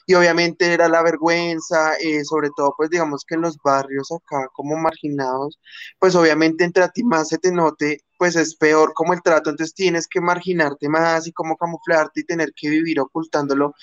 y 0.06 0.14
obviamente 0.14 0.72
era 0.72 0.88
la 0.88 1.02
vergüenza, 1.02 1.94
eh, 1.96 2.24
sobre 2.24 2.50
todo 2.56 2.74
pues 2.76 2.90
digamos 2.90 3.24
que 3.26 3.34
en 3.36 3.42
los 3.42 3.56
barrios 3.64 4.10
acá 4.12 4.48
como 4.54 4.76
marginados, 4.76 5.58
pues 5.98 6.14
obviamente 6.14 6.64
entre 6.64 6.84
a 6.84 6.88
ti 6.88 7.04
más 7.04 7.28
se 7.28 7.38
te 7.38 7.52
note, 7.52 7.98
pues 8.18 8.36
es 8.36 8.56
peor 8.56 8.92
como 8.94 9.12
el 9.14 9.22
trato, 9.22 9.50
entonces 9.50 9.74
tienes 9.74 10.06
que 10.08 10.20
marginarte 10.20 10.88
más 10.88 11.26
y 11.26 11.32
como 11.32 11.56
camuflarte 11.56 12.20
y 12.20 12.24
tener 12.24 12.52
que 12.54 12.70
vivir 12.70 13.00
ocultándolo. 13.00 13.74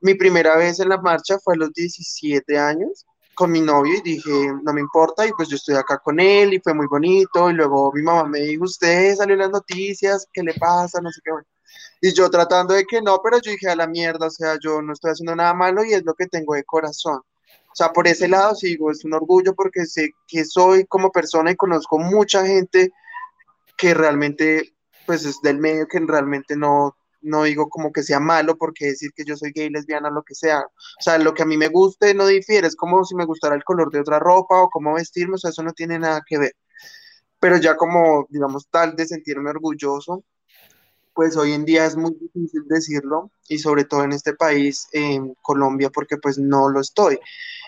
Mi 0.00 0.14
primera 0.14 0.56
vez 0.56 0.80
en 0.80 0.90
la 0.90 0.98
marcha 1.00 1.38
fue 1.38 1.54
a 1.54 1.58
los 1.58 1.72
17 1.72 2.58
años 2.58 3.06
con 3.34 3.50
mi 3.52 3.60
novio 3.60 3.94
y 3.98 4.02
dije, 4.02 4.30
no 4.62 4.72
me 4.72 4.80
importa, 4.80 5.26
y 5.26 5.32
pues 5.32 5.48
yo 5.48 5.56
estoy 5.56 5.76
acá 5.76 5.98
con 5.98 6.20
él 6.20 6.54
y 6.54 6.60
fue 6.60 6.74
muy 6.74 6.86
bonito, 6.86 7.50
y 7.50 7.54
luego 7.54 7.92
mi 7.92 8.02
mamá 8.02 8.24
me 8.28 8.40
dijo, 8.40 8.64
usted 8.64 9.16
salió 9.16 9.36
las 9.36 9.50
noticias, 9.50 10.26
¿qué 10.32 10.42
le 10.42 10.54
pasa? 10.54 11.00
No 11.00 11.10
sé 11.10 11.20
qué, 11.24 11.32
bueno. 11.32 11.46
Y 12.06 12.12
yo 12.12 12.28
tratando 12.28 12.74
de 12.74 12.84
que 12.84 13.00
no, 13.00 13.18
pero 13.22 13.40
yo 13.40 13.50
dije 13.50 13.70
a 13.70 13.76
la 13.76 13.86
mierda, 13.86 14.26
o 14.26 14.30
sea, 14.30 14.58
yo 14.62 14.82
no 14.82 14.92
estoy 14.92 15.12
haciendo 15.12 15.34
nada 15.34 15.54
malo 15.54 15.82
y 15.82 15.94
es 15.94 16.04
lo 16.04 16.12
que 16.12 16.26
tengo 16.26 16.52
de 16.52 16.62
corazón. 16.62 17.16
O 17.16 17.74
sea, 17.74 17.94
por 17.94 18.06
ese 18.06 18.28
lado 18.28 18.54
sigo, 18.54 18.90
es 18.90 19.06
un 19.06 19.14
orgullo 19.14 19.54
porque 19.54 19.86
sé 19.86 20.10
que 20.28 20.44
soy 20.44 20.84
como 20.84 21.10
persona 21.10 21.50
y 21.50 21.56
conozco 21.56 21.98
mucha 21.98 22.46
gente 22.46 22.92
que 23.78 23.94
realmente, 23.94 24.74
pues 25.06 25.24
es 25.24 25.40
del 25.40 25.56
medio, 25.60 25.88
que 25.88 25.98
realmente 25.98 26.58
no, 26.58 26.94
no 27.22 27.44
digo 27.44 27.70
como 27.70 27.90
que 27.90 28.02
sea 28.02 28.20
malo 28.20 28.58
porque 28.58 28.88
decir 28.88 29.12
que 29.16 29.24
yo 29.24 29.34
soy 29.34 29.52
gay, 29.52 29.70
lesbiana, 29.70 30.10
lo 30.10 30.24
que 30.24 30.34
sea. 30.34 30.60
O 30.60 31.02
sea, 31.02 31.16
lo 31.16 31.32
que 31.32 31.44
a 31.44 31.46
mí 31.46 31.56
me 31.56 31.68
guste 31.68 32.12
no 32.12 32.26
difiere, 32.26 32.66
es 32.66 32.76
como 32.76 33.02
si 33.06 33.14
me 33.14 33.24
gustara 33.24 33.54
el 33.54 33.64
color 33.64 33.90
de 33.90 34.00
otra 34.00 34.18
ropa 34.18 34.60
o 34.60 34.68
cómo 34.68 34.92
vestirme, 34.92 35.36
o 35.36 35.38
sea, 35.38 35.52
eso 35.52 35.62
no 35.62 35.72
tiene 35.72 35.98
nada 35.98 36.20
que 36.28 36.36
ver. 36.36 36.52
Pero 37.40 37.56
ya 37.56 37.78
como, 37.78 38.26
digamos, 38.28 38.68
tal 38.68 38.94
de 38.94 39.06
sentirme 39.06 39.48
orgulloso, 39.48 40.22
pues 41.14 41.36
hoy 41.36 41.52
en 41.52 41.64
día 41.64 41.86
es 41.86 41.96
muy 41.96 42.12
difícil 42.20 42.62
decirlo 42.66 43.30
y 43.48 43.58
sobre 43.58 43.84
todo 43.84 44.04
en 44.04 44.12
este 44.12 44.34
país, 44.34 44.88
en 44.92 45.34
Colombia, 45.42 45.90
porque 45.90 46.16
pues 46.16 46.38
no 46.38 46.68
lo 46.68 46.80
estoy. 46.80 47.18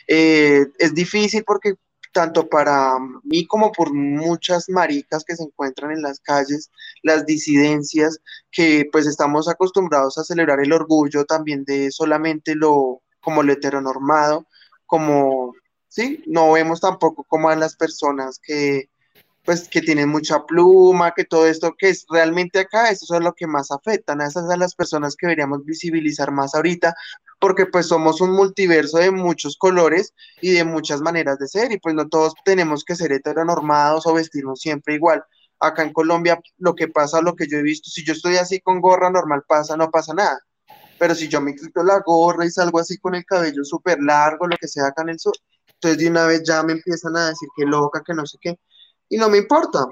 Eh, 0.08 0.66
es 0.78 0.94
difícil 0.94 1.44
porque 1.44 1.74
tanto 2.12 2.48
para 2.48 2.96
mí 3.24 3.46
como 3.46 3.72
por 3.72 3.92
muchas 3.92 4.68
maricas 4.70 5.22
que 5.24 5.36
se 5.36 5.44
encuentran 5.44 5.92
en 5.92 6.02
las 6.02 6.18
calles, 6.20 6.70
las 7.02 7.26
disidencias, 7.26 8.20
que 8.50 8.88
pues 8.90 9.06
estamos 9.06 9.48
acostumbrados 9.48 10.16
a 10.16 10.24
celebrar 10.24 10.60
el 10.60 10.72
orgullo 10.72 11.24
también 11.26 11.64
de 11.64 11.90
solamente 11.90 12.54
lo 12.54 13.02
como 13.20 13.42
lo 13.42 13.52
heteronormado, 13.52 14.46
como, 14.86 15.52
sí, 15.88 16.22
no 16.26 16.52
vemos 16.52 16.80
tampoco 16.80 17.24
como 17.24 17.50
a 17.50 17.56
las 17.56 17.76
personas 17.76 18.38
que 18.42 18.88
pues 19.46 19.68
que 19.68 19.80
tienen 19.80 20.08
mucha 20.08 20.44
pluma, 20.44 21.12
que 21.14 21.24
todo 21.24 21.46
esto 21.46 21.74
que 21.78 21.88
es 21.90 22.04
realmente 22.10 22.58
acá, 22.58 22.90
eso 22.90 23.14
es 23.14 23.22
lo 23.22 23.32
que 23.32 23.46
más 23.46 23.70
afectan, 23.70 24.20
a 24.20 24.26
esas 24.26 24.50
a 24.50 24.56
las 24.56 24.74
personas 24.74 25.14
que 25.14 25.26
deberíamos 25.28 25.64
visibilizar 25.64 26.32
más 26.32 26.54
ahorita, 26.56 26.94
porque 27.38 27.66
pues 27.66 27.86
somos 27.86 28.20
un 28.20 28.32
multiverso 28.32 28.98
de 28.98 29.12
muchos 29.12 29.56
colores 29.56 30.12
y 30.40 30.50
de 30.50 30.64
muchas 30.64 31.00
maneras 31.00 31.38
de 31.38 31.46
ser, 31.46 31.70
y 31.70 31.78
pues 31.78 31.94
no 31.94 32.08
todos 32.08 32.34
tenemos 32.44 32.84
que 32.84 32.96
ser 32.96 33.12
heteronormados 33.12 34.06
o 34.06 34.14
vestirnos 34.14 34.60
siempre 34.60 34.94
igual. 34.96 35.24
Acá 35.60 35.84
en 35.84 35.92
Colombia 35.92 36.40
lo 36.58 36.74
que 36.74 36.88
pasa, 36.88 37.22
lo 37.22 37.36
que 37.36 37.46
yo 37.46 37.58
he 37.58 37.62
visto, 37.62 37.88
si 37.88 38.04
yo 38.04 38.14
estoy 38.14 38.36
así 38.38 38.60
con 38.60 38.80
gorra 38.80 39.10
normal 39.10 39.44
pasa, 39.46 39.76
no 39.76 39.90
pasa 39.90 40.12
nada. 40.12 40.40
Pero 40.98 41.14
si 41.14 41.28
yo 41.28 41.40
me 41.40 41.54
quito 41.54 41.84
la 41.84 42.00
gorra 42.00 42.44
y 42.44 42.50
salgo 42.50 42.80
así 42.80 42.98
con 42.98 43.14
el 43.14 43.24
cabello 43.24 43.64
súper 43.64 44.00
largo, 44.02 44.48
lo 44.48 44.56
que 44.56 44.66
sea 44.66 44.88
acá 44.88 45.02
en 45.02 45.10
el 45.10 45.20
sur, 45.20 45.34
entonces 45.74 45.98
de 45.98 46.10
una 46.10 46.26
vez 46.26 46.42
ya 46.42 46.62
me 46.64 46.72
empiezan 46.72 47.16
a 47.16 47.28
decir 47.28 47.48
que 47.56 47.64
loca, 47.64 48.02
que 48.04 48.12
no 48.12 48.26
sé 48.26 48.38
qué 48.40 48.58
y 49.08 49.16
no 49.16 49.28
me 49.28 49.38
importa. 49.38 49.86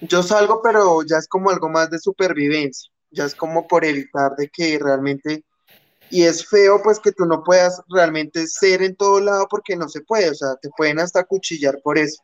Yo 0.00 0.22
salgo, 0.22 0.60
pero 0.62 1.02
ya 1.02 1.18
es 1.18 1.28
como 1.28 1.50
algo 1.50 1.68
más 1.68 1.90
de 1.90 1.98
supervivencia, 1.98 2.90
ya 3.10 3.24
es 3.24 3.34
como 3.34 3.66
por 3.66 3.84
evitar 3.84 4.36
de 4.36 4.48
que 4.48 4.78
realmente, 4.78 5.44
y 6.10 6.24
es 6.24 6.46
feo 6.46 6.80
pues 6.82 7.00
que 7.00 7.12
tú 7.12 7.24
no 7.24 7.42
puedas 7.42 7.80
realmente 7.88 8.46
ser 8.46 8.82
en 8.82 8.96
todo 8.96 9.20
lado 9.20 9.46
porque 9.48 9.76
no 9.76 9.88
se 9.88 10.02
puede, 10.02 10.30
o 10.30 10.34
sea, 10.34 10.56
te 10.56 10.68
pueden 10.76 10.98
hasta 10.98 11.24
cuchillar 11.24 11.80
por 11.82 11.98
eso. 11.98 12.22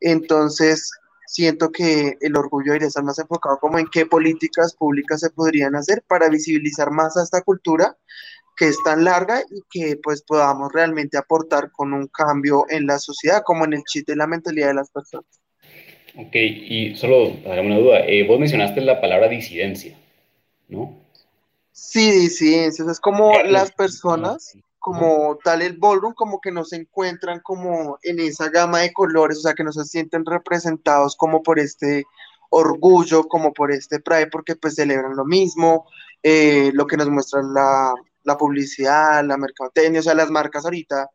Entonces, 0.00 0.90
siento 1.26 1.70
que 1.70 2.16
el 2.20 2.36
orgullo 2.36 2.72
debería 2.72 2.88
estar 2.88 3.04
más 3.04 3.18
enfocado 3.18 3.58
como 3.58 3.78
en 3.78 3.86
qué 3.92 4.06
políticas 4.06 4.74
públicas 4.74 5.20
se 5.20 5.30
podrían 5.30 5.76
hacer 5.76 6.02
para 6.08 6.28
visibilizar 6.28 6.90
más 6.90 7.16
a 7.16 7.22
esta 7.22 7.42
cultura 7.42 7.96
que 8.58 8.66
es 8.66 8.82
tan 8.82 9.04
larga 9.04 9.40
y 9.50 9.62
que 9.70 9.96
pues 10.02 10.22
podamos 10.22 10.72
realmente 10.72 11.16
aportar 11.16 11.70
con 11.70 11.92
un 11.92 12.08
cambio 12.08 12.66
en 12.68 12.86
la 12.86 12.98
sociedad, 12.98 13.42
como 13.44 13.64
en 13.64 13.74
el 13.74 13.84
chip 13.84 14.06
de 14.06 14.16
la 14.16 14.26
mentalidad 14.26 14.68
de 14.68 14.74
las 14.74 14.90
personas. 14.90 15.26
Ok, 16.16 16.34
y 16.34 16.96
solo 16.96 17.32
para 17.44 17.62
una 17.62 17.78
duda, 17.78 18.00
eh, 18.00 18.26
vos 18.26 18.40
mencionaste 18.40 18.80
la 18.80 19.00
palabra 19.00 19.28
disidencia, 19.28 19.96
¿no? 20.68 20.98
Sí, 21.70 22.10
disidencia, 22.10 22.84
es 22.90 22.98
como 22.98 23.40
las 23.44 23.70
personas, 23.70 24.58
como 24.80 25.38
tal 25.44 25.62
el 25.62 25.76
ballroom, 25.76 26.14
como 26.14 26.40
que 26.40 26.50
no 26.50 26.64
se 26.64 26.76
encuentran 26.76 27.38
como 27.38 27.98
en 28.02 28.18
esa 28.18 28.48
gama 28.48 28.80
de 28.80 28.92
colores, 28.92 29.38
o 29.38 29.42
sea, 29.42 29.54
que 29.54 29.62
no 29.62 29.72
se 29.72 29.84
sienten 29.84 30.26
representados 30.26 31.14
como 31.14 31.44
por 31.44 31.60
este 31.60 32.04
orgullo, 32.50 33.24
como 33.28 33.52
por 33.52 33.70
este 33.70 34.00
pride, 34.00 34.26
porque 34.26 34.56
pues 34.56 34.74
celebran 34.74 35.14
lo 35.14 35.24
mismo, 35.24 35.86
eh, 36.24 36.72
lo 36.74 36.88
que 36.88 36.96
nos 36.96 37.08
muestra 37.08 37.42
la, 37.42 37.94
la 38.28 38.36
publicidad, 38.36 39.24
la 39.24 39.36
mercadotecnia, 39.36 40.00
o 40.00 40.02
sea, 40.04 40.14
las 40.14 40.30
marcas 40.30 40.64
ahorita, 40.64 41.08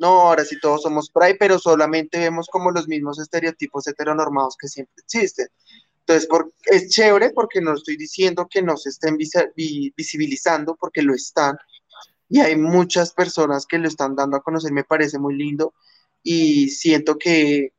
no, 0.00 0.22
ahora 0.22 0.44
sí 0.44 0.58
todos 0.60 0.82
somos 0.82 1.10
Pride, 1.10 1.36
pero 1.38 1.58
solamente 1.58 2.18
vemos 2.18 2.48
como 2.48 2.70
los 2.70 2.88
mismos 2.88 3.18
estereotipos 3.18 3.86
heteronormados 3.86 4.56
que 4.56 4.68
siempre 4.68 4.94
existen. 4.98 5.48
Entonces, 5.98 6.26
por, 6.26 6.52
es 6.64 6.88
chévere 6.88 7.30
porque 7.30 7.60
no 7.60 7.74
estoy 7.74 7.96
diciendo 7.96 8.48
que 8.50 8.62
no 8.62 8.76
se 8.76 8.88
estén 8.88 9.18
visibilizando, 9.96 10.76
porque 10.76 11.02
lo 11.02 11.14
están, 11.14 11.58
y 12.28 12.40
hay 12.40 12.56
muchas 12.56 13.12
personas 13.12 13.66
que 13.66 13.78
lo 13.78 13.88
están 13.88 14.14
dando 14.14 14.36
a 14.36 14.42
conocer, 14.42 14.72
me 14.72 14.84
parece 14.84 15.18
muy 15.18 15.34
lindo, 15.36 15.74
y 16.22 16.70
siento 16.70 17.18
que, 17.18 17.72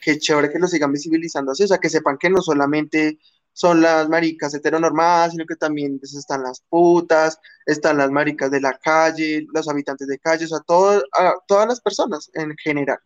que 0.00 0.18
chévere 0.18 0.50
que 0.50 0.58
lo 0.58 0.68
sigan 0.68 0.92
visibilizando 0.92 1.52
así, 1.52 1.64
o 1.64 1.68
sea, 1.68 1.78
que 1.78 1.90
sepan 1.90 2.16
que 2.16 2.30
no 2.30 2.40
solamente 2.40 3.18
son 3.56 3.80
las 3.80 4.06
maricas 4.10 4.52
heteronormadas, 4.54 5.32
sino 5.32 5.46
que 5.46 5.56
también 5.56 5.98
pues, 5.98 6.14
están 6.14 6.42
las 6.42 6.60
putas, 6.68 7.40
están 7.64 7.96
las 7.96 8.10
maricas 8.10 8.50
de 8.50 8.60
la 8.60 8.74
calle, 8.74 9.46
los 9.50 9.66
habitantes 9.66 10.06
de 10.06 10.18
calle, 10.18 10.44
o 10.44 10.48
sea, 10.48 10.58
todas 10.66 11.66
las 11.66 11.80
personas 11.80 12.30
en 12.34 12.54
general. 12.62 12.98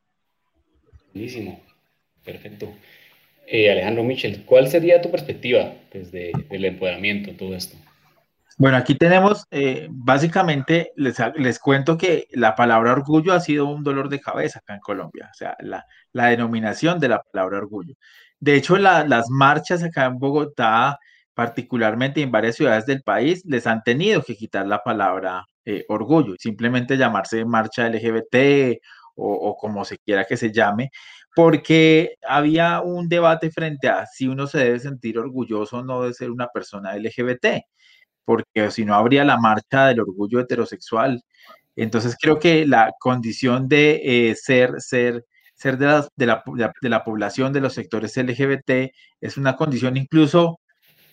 Buenísimo, 1.15 1.63
perfecto. 2.25 2.69
Eh, 3.47 3.71
Alejandro 3.71 4.03
Michel, 4.03 4.45
¿cuál 4.45 4.69
sería 4.69 5.01
tu 5.01 5.09
perspectiva 5.13 5.73
desde 5.93 6.33
el 6.51 6.65
empoderamiento, 6.65 7.31
todo 7.37 7.55
esto? 7.55 7.77
Bueno, 8.59 8.77
aquí 8.77 8.97
tenemos, 8.97 9.47
eh, 9.53 9.87
básicamente, 9.89 10.91
les, 10.97 11.17
les, 11.37 11.61
cuento 11.61 11.97
que 11.97 12.27
la 12.33 12.57
palabra 12.57 12.91
orgullo 12.93 13.33
ha 13.33 13.41
sido 13.41 13.67
un 13.67 13.85
dolor 13.85 14.09
de 14.09 14.21
cabeza 14.21 14.59
acá 14.59 14.75
en 14.75 14.81
Colombia, 14.81 15.29
o 15.33 15.35
sea, 15.35 15.57
la, 15.61 15.87
la 16.13 16.27
denominación 16.27 16.99
de 16.99 17.09
la 17.09 17.23
palabra 17.23 17.59
orgullo. 17.59 17.95
De 18.41 18.57
hecho, 18.57 18.77
las 18.79 19.31
marchas 19.31 19.83
acá 19.83 20.07
en 20.07 20.19
Bogotá, 20.19 20.99
particularmente 21.35 22.23
en 22.23 22.33
varias 22.33 22.57
ciudades 22.57 22.87
del 22.87 23.03
país, 23.03 23.43
les 23.47 23.67
han 23.67 23.83
tenido 23.83 24.23
que 24.23 24.37
quitar 24.37 24.67
la 24.67 24.83
palabra 24.83 25.45
eh, 25.65 25.85
orgullo, 25.89 26.35
simplemente 26.39 26.97
llamarse 26.97 27.45
marcha 27.45 27.87
LGBT 27.89 28.79
o, 29.15 29.57
como 29.59 29.85
se 29.85 29.99
quiera 29.99 30.25
que 30.25 30.37
se 30.37 30.53
llame, 30.53 30.91
porque 31.35 32.17
había 32.27 32.81
un 32.81 33.09
debate 33.09 33.51
frente 33.51 33.89
a 33.89 34.07
si 34.07 34.27
uno 34.29 34.47
se 34.47 34.59
debe 34.59 34.81
sentir 34.81 35.19
orgulloso 35.19 35.79
o 35.79 35.85
no 35.85 36.03
de 36.03 36.15
ser 36.15 36.31
una 36.31 36.49
persona 36.49 36.97
LGBT, 36.97 37.63
porque 38.25 38.71
si 38.71 38.85
no 38.85 38.95
habría 38.95 39.25
la 39.25 39.39
marcha 39.39 39.87
del 39.89 40.01
orgullo 40.01 40.41
heterosexual. 40.41 41.23
Entonces 41.77 42.17
creo 42.21 42.39
que 42.39 42.67
la 42.67 42.93
condición 43.01 43.69
de 43.69 44.31
eh, 44.31 44.35
ser, 44.37 44.75
ser, 44.81 45.25
ser 45.61 45.79
de 45.79 45.87
la, 45.87 46.09
de, 46.17 46.27
la, 46.27 46.43
de 46.81 46.89
la 46.89 47.05
población 47.05 47.53
de 47.53 47.61
los 47.61 47.75
sectores 47.75 48.17
LGBT 48.17 48.93
es 49.21 49.37
una 49.37 49.57
condición 49.57 49.97
incluso 49.97 50.59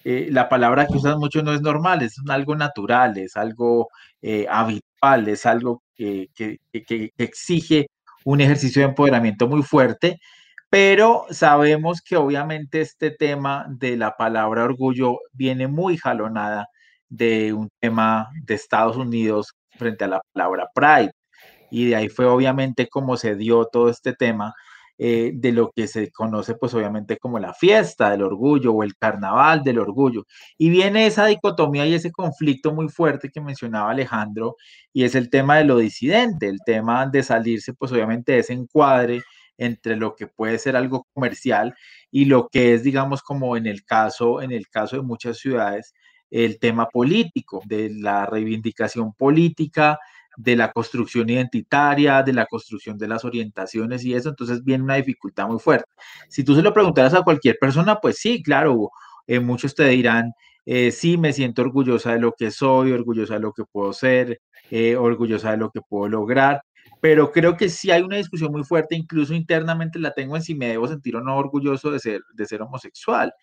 eh, 0.06 0.30
la 0.32 0.48
palabra 0.48 0.88
que 0.88 0.96
usan 0.98 1.20
mucho 1.20 1.44
no 1.44 1.54
es 1.54 1.62
normal, 1.62 2.02
es 2.02 2.16
algo 2.30 2.56
natural, 2.56 3.18
es 3.18 3.36
algo 3.36 3.90
eh, 4.22 4.46
habitual, 4.50 5.28
es 5.28 5.46
algo 5.46 5.84
que, 5.96 6.30
que, 6.34 6.60
que, 6.72 7.12
exige 7.18 7.88
un 8.24 8.40
ejercicio 8.40 8.82
de 8.82 8.90
empoderamiento 8.90 9.50
muy 9.50 9.64
fuerte, 9.64 10.20
pero 10.70 11.26
sabemos 11.30 12.02
que 12.02 12.16
obviamente 12.16 12.80
este 12.80 13.12
tema 13.12 13.66
de 13.70 13.98
la 13.98 14.16
palabra 14.16 14.64
orgullo 14.64 15.20
viene 15.34 15.68
muy 15.68 15.98
jalonada 15.98 16.68
de 17.10 17.52
un 17.52 17.70
tema 17.82 18.30
de 18.46 18.54
Estados 18.56 18.96
Unidos 18.96 19.56
frente 19.72 20.06
a 20.06 20.08
la 20.08 20.22
palabra 20.34 20.68
pride. 20.74 21.12
Y 21.72 21.86
de 21.86 21.96
ahí 21.96 22.10
fue 22.10 22.26
obviamente 22.26 22.88
como 22.88 23.18
se 23.18 23.36
dio 23.36 23.66
todo 23.66 23.90
este 23.90 24.14
tema 24.14 24.54
eh, 25.00 25.32
de 25.36 25.52
lo 25.52 25.72
que 25.76 25.88
se 25.88 26.12
conoce 26.12 26.56
pues 26.56 26.74
obviamente 26.74 27.18
como 27.18 27.38
la 27.38 27.54
fiesta 27.54 28.10
del 28.10 28.24
orgullo 28.24 28.74
o 28.74 28.82
el 28.82 28.96
carnaval 28.98 29.64
del 29.64 29.78
orgullo. 29.78 30.26
Y 30.58 30.72
viene 30.72 31.06
esa 31.06 31.28
dicotomía 31.28 31.86
y 31.86 31.94
ese 31.94 32.12
conflicto 32.12 32.74
muy 32.74 32.90
fuerte 32.90 33.30
que 33.30 33.40
mencionaba 33.40 33.92
Alejandro 33.92 34.56
y 34.92 35.04
es 35.04 35.14
el 35.14 35.30
tema 35.30 35.58
de 35.58 35.66
lo 35.66 35.78
disidente, 35.78 36.50
el 36.50 36.60
tema 36.66 37.06
de 37.06 37.22
salirse 37.22 37.74
pues 37.74 37.92
obviamente 37.92 38.32
de 38.32 38.40
ese 38.40 38.54
encuadre 38.54 39.22
entre 39.60 39.96
lo 39.98 40.16
que 40.16 40.26
puede 40.28 40.58
ser 40.58 40.76
algo 40.76 41.06
comercial 41.14 41.76
y 42.10 42.26
lo 42.26 42.48
que 42.50 42.74
es 42.74 42.84
digamos 42.84 43.22
como 43.22 43.56
en 43.56 43.68
el 43.68 43.84
caso 43.86 44.42
en 44.42 44.52
el 44.52 44.68
caso 44.68 44.96
de 44.96 45.04
muchas 45.04 45.38
ciudades 45.38 45.94
el 46.30 46.60
tema 46.60 46.88
político, 46.90 47.62
de 47.66 47.90
la 47.90 48.26
reivindicación 48.26 49.14
política, 49.14 50.00
de 50.38 50.56
la 50.56 50.72
construcción 50.72 51.30
identitaria, 51.30 52.24
de 52.24 52.32
la 52.32 52.46
construcción 52.46 52.98
de 52.98 53.08
las 53.08 53.26
orientaciones 53.26 54.06
y 54.06 54.14
eso, 54.14 54.30
entonces 54.30 54.64
viene 54.64 54.84
una 54.84 54.96
dificultad 54.96 55.48
muy 55.48 55.60
fuerte. 55.60 55.90
Si 56.30 56.44
tú 56.44 56.56
se 56.56 56.62
lo 56.62 56.74
preguntaras 56.74 57.14
a 57.16 57.24
cualquier 57.24 57.58
persona, 57.60 58.00
pues 58.00 58.20
sí, 58.20 58.42
claro, 58.44 58.92
eh, 59.26 59.40
muchos 59.40 59.74
te 59.76 59.86
dirán, 59.88 60.34
eh, 60.66 60.92
sí, 60.92 61.18
me 61.18 61.34
siento 61.34 61.64
orgullosa 61.64 62.14
de 62.14 62.20
lo 62.20 62.34
que 62.34 62.52
soy, 62.52 62.92
orgullosa 62.92 63.34
de 63.36 63.40
lo 63.42 63.52
que 63.52 63.64
puedo 63.66 63.94
ser, 63.94 64.40
eh, 64.70 64.96
orgullosa 64.96 65.52
de 65.52 65.58
lo 65.58 65.72
que 65.72 65.82
puedo 65.82 66.08
lograr, 66.08 66.62
pero 67.02 67.32
creo 67.32 67.58
que 67.58 67.70
sí 67.70 67.90
hay 67.90 68.04
una 68.04 68.18
discusión 68.18 68.52
muy 68.52 68.64
fuerte, 68.64 68.96
incluso 68.96 69.34
internamente 69.34 69.98
la 70.00 70.14
tengo 70.14 70.36
en 70.36 70.44
si 70.44 70.56
me 70.56 70.68
debo 70.68 70.88
sentir 70.88 71.16
o 71.16 71.22
no 71.22 71.36
orgulloso 71.36 71.92
de 71.92 72.00
ser, 72.00 72.22
de 72.34 72.46
ser 72.46 72.62
homosexual 72.62 73.34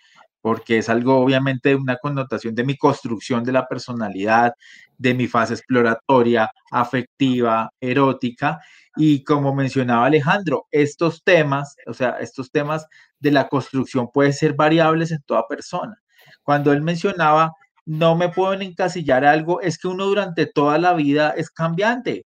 porque 0.44 0.76
es 0.76 0.90
algo 0.90 1.16
obviamente 1.16 1.74
una 1.74 1.96
connotación 1.96 2.54
de 2.54 2.64
mi 2.64 2.76
construcción 2.76 3.44
de 3.44 3.52
la 3.52 3.66
personalidad, 3.66 4.52
de 4.98 5.14
mi 5.14 5.26
fase 5.26 5.54
exploratoria, 5.54 6.50
afectiva, 6.70 7.70
erótica. 7.80 8.60
Y 8.94 9.24
como 9.24 9.54
mencionaba 9.54 10.04
Alejandro, 10.04 10.66
estos 10.70 11.24
temas, 11.24 11.76
o 11.86 11.94
sea, 11.94 12.18
estos 12.20 12.50
temas 12.50 12.86
de 13.20 13.30
la 13.30 13.48
construcción 13.48 14.10
pueden 14.12 14.34
ser 14.34 14.52
variables 14.52 15.12
en 15.12 15.22
toda 15.22 15.48
persona. 15.48 15.96
Cuando 16.42 16.74
él 16.74 16.82
mencionaba, 16.82 17.52
no 17.86 18.14
me 18.14 18.28
pueden 18.28 18.60
encasillar 18.60 19.24
algo, 19.24 19.62
es 19.62 19.78
que 19.78 19.88
uno 19.88 20.04
durante 20.04 20.44
toda 20.44 20.76
la 20.76 20.92
vida 20.92 21.30
es 21.30 21.48
cambiante. 21.48 22.26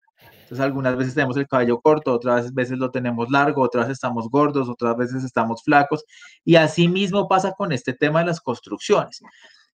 Entonces, 0.53 0.67
algunas 0.67 0.99
veces 0.99 1.15
tenemos 1.15 1.39
el 1.39 1.49
cabello 1.49 1.81
corto, 1.81 2.13
otras 2.13 2.53
veces 2.53 2.77
lo 2.77 2.91
tenemos 2.91 3.31
largo, 3.31 3.63
otras 3.63 3.89
estamos 3.89 4.29
gordos, 4.29 4.69
otras 4.69 4.95
veces 4.99 5.25
estamos 5.25 5.63
flacos. 5.65 6.05
Y 6.45 6.57
así 6.57 6.89
mismo 6.89 7.27
pasa 7.27 7.53
con 7.57 7.73
este 7.73 7.95
tema 7.95 8.21
de 8.21 8.27
las 8.27 8.41
construcciones. 8.43 9.23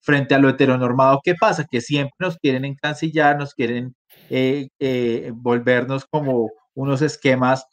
Frente 0.02 0.36
a 0.36 0.38
lo 0.38 0.50
heteronormado, 0.50 1.20
¿qué 1.24 1.34
pasa? 1.34 1.66
Que 1.66 1.82
siempre 1.82 2.14
nos 2.20 2.38
quieren 2.38 2.64
encancillar, 2.64 3.40
nos 3.40 3.56
quieren 3.56 3.96
eh, 4.30 4.68
eh, 4.78 5.32
volvernos 5.34 6.06
como 6.06 6.52
unos 6.76 7.02
esquemas 7.02 7.66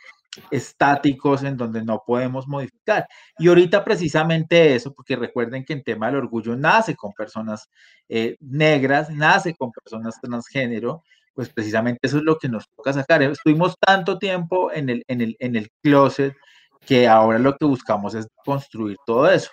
estáticos 0.50 1.42
en 1.42 1.58
donde 1.58 1.84
no 1.84 2.02
podemos 2.06 2.48
modificar. 2.48 3.06
Y 3.38 3.48
ahorita 3.48 3.84
precisamente 3.84 4.74
eso, 4.74 4.94
porque 4.94 5.14
recuerden 5.14 5.62
que 5.62 5.74
en 5.74 5.82
tema 5.82 6.06
del 6.06 6.16
orgullo 6.16 6.56
nace 6.56 6.96
con 6.96 7.12
personas 7.12 7.68
eh, 8.08 8.36
negras, 8.40 9.10
nace 9.10 9.54
con 9.54 9.70
personas 9.72 10.18
transgénero, 10.22 11.02
pues 11.34 11.50
precisamente 11.50 11.98
eso 12.02 12.18
es 12.18 12.24
lo 12.24 12.38
que 12.38 12.48
nos 12.48 12.68
toca 12.76 12.92
sacar. 12.92 13.22
Estuvimos 13.22 13.76
tanto 13.78 14.18
tiempo 14.18 14.72
en 14.72 14.88
el, 14.88 15.04
en 15.08 15.20
el, 15.20 15.36
en 15.40 15.56
el 15.56 15.68
closet 15.82 16.34
que 16.86 17.08
ahora 17.08 17.38
lo 17.38 17.56
que 17.56 17.64
buscamos 17.64 18.14
es 18.14 18.26
construir 18.44 18.96
todo 19.06 19.30
eso. 19.30 19.50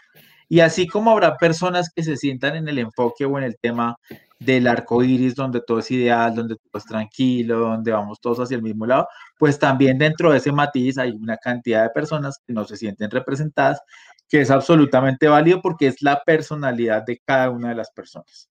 Y 0.48 0.60
así 0.60 0.86
como 0.86 1.12
habrá 1.12 1.38
personas 1.38 1.90
que 1.96 2.04
se 2.04 2.18
sientan 2.18 2.58
en 2.58 2.68
el 2.68 2.78
enfoque 2.78 3.26
o 3.26 3.38
en 3.38 3.46
el 3.46 3.58
tema 3.58 3.96
del 4.38 4.68
arco 4.68 5.02
iris, 5.02 5.34
donde 5.34 5.62
todo 5.62 5.80
es 5.80 5.90
ideal, 5.92 6.36
donde 6.36 6.56
todo 6.56 6.78
es 6.80 6.86
tranquilo, 6.86 7.60
donde 7.60 7.92
vamos 7.92 8.20
todos 8.20 8.40
hacia 8.42 8.58
el 8.58 8.64
mismo 8.64 8.86
lado, 8.86 9.08
pues 9.38 9.58
también 9.58 9.98
dentro 9.98 10.32
de 10.32 10.40
ese 10.40 10.52
matiz 10.52 10.98
hay 10.98 11.12
una 11.12 11.38
cantidad 11.38 11.84
de 11.84 11.90
personas 11.92 12.40
que 12.46 12.54
no 12.54 12.66
se 12.66 12.76
sienten 12.76 13.10
representadas, 13.10 13.80
que 14.28 14.42
es 14.42 14.52
absolutamente 14.52 15.30
válido 15.30 15.62
porque 15.62 15.88
es 15.88 16.02
la 16.02 16.22
personalidad 16.26 17.04
de 17.06 17.22
cada 17.26 17.50
una 17.50 17.70
de 17.70 17.76
las 17.76 17.92
personas. 17.92 18.51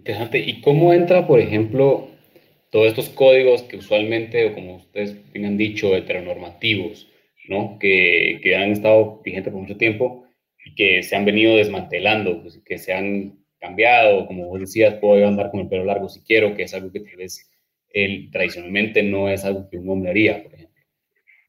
Interesante. 0.00 0.38
¿Y 0.38 0.62
cómo 0.62 0.94
entra, 0.94 1.26
por 1.26 1.40
ejemplo, 1.40 2.08
todos 2.70 2.86
estos 2.86 3.10
códigos 3.10 3.62
que 3.64 3.76
usualmente, 3.76 4.46
o 4.46 4.54
como 4.54 4.76
ustedes 4.76 5.14
han 5.34 5.58
dicho, 5.58 5.94
heteronormativos, 5.94 7.06
¿no? 7.48 7.78
que, 7.78 8.40
que 8.42 8.56
han 8.56 8.72
estado 8.72 9.20
vigentes 9.22 9.52
por 9.52 9.60
mucho 9.60 9.76
tiempo 9.76 10.24
y 10.64 10.74
que 10.74 11.02
se 11.02 11.16
han 11.16 11.26
venido 11.26 11.54
desmantelando, 11.56 12.40
pues, 12.40 12.62
que 12.64 12.78
se 12.78 12.94
han 12.94 13.44
cambiado, 13.58 14.26
como 14.26 14.48
vos 14.48 14.60
decías, 14.60 14.94
puedo 14.94 15.26
andar 15.28 15.50
con 15.50 15.60
el 15.60 15.68
pelo 15.68 15.84
largo 15.84 16.08
si 16.08 16.20
quiero, 16.22 16.56
que 16.56 16.62
es 16.62 16.72
algo 16.72 16.90
que 16.90 17.00
tal 17.00 17.16
vez 17.16 17.50
él, 17.90 18.30
tradicionalmente 18.32 19.02
no 19.02 19.28
es 19.28 19.44
algo 19.44 19.68
que 19.68 19.76
un 19.76 19.90
hombre 19.90 20.10
haría, 20.10 20.42
por 20.42 20.54
ejemplo. 20.54 20.82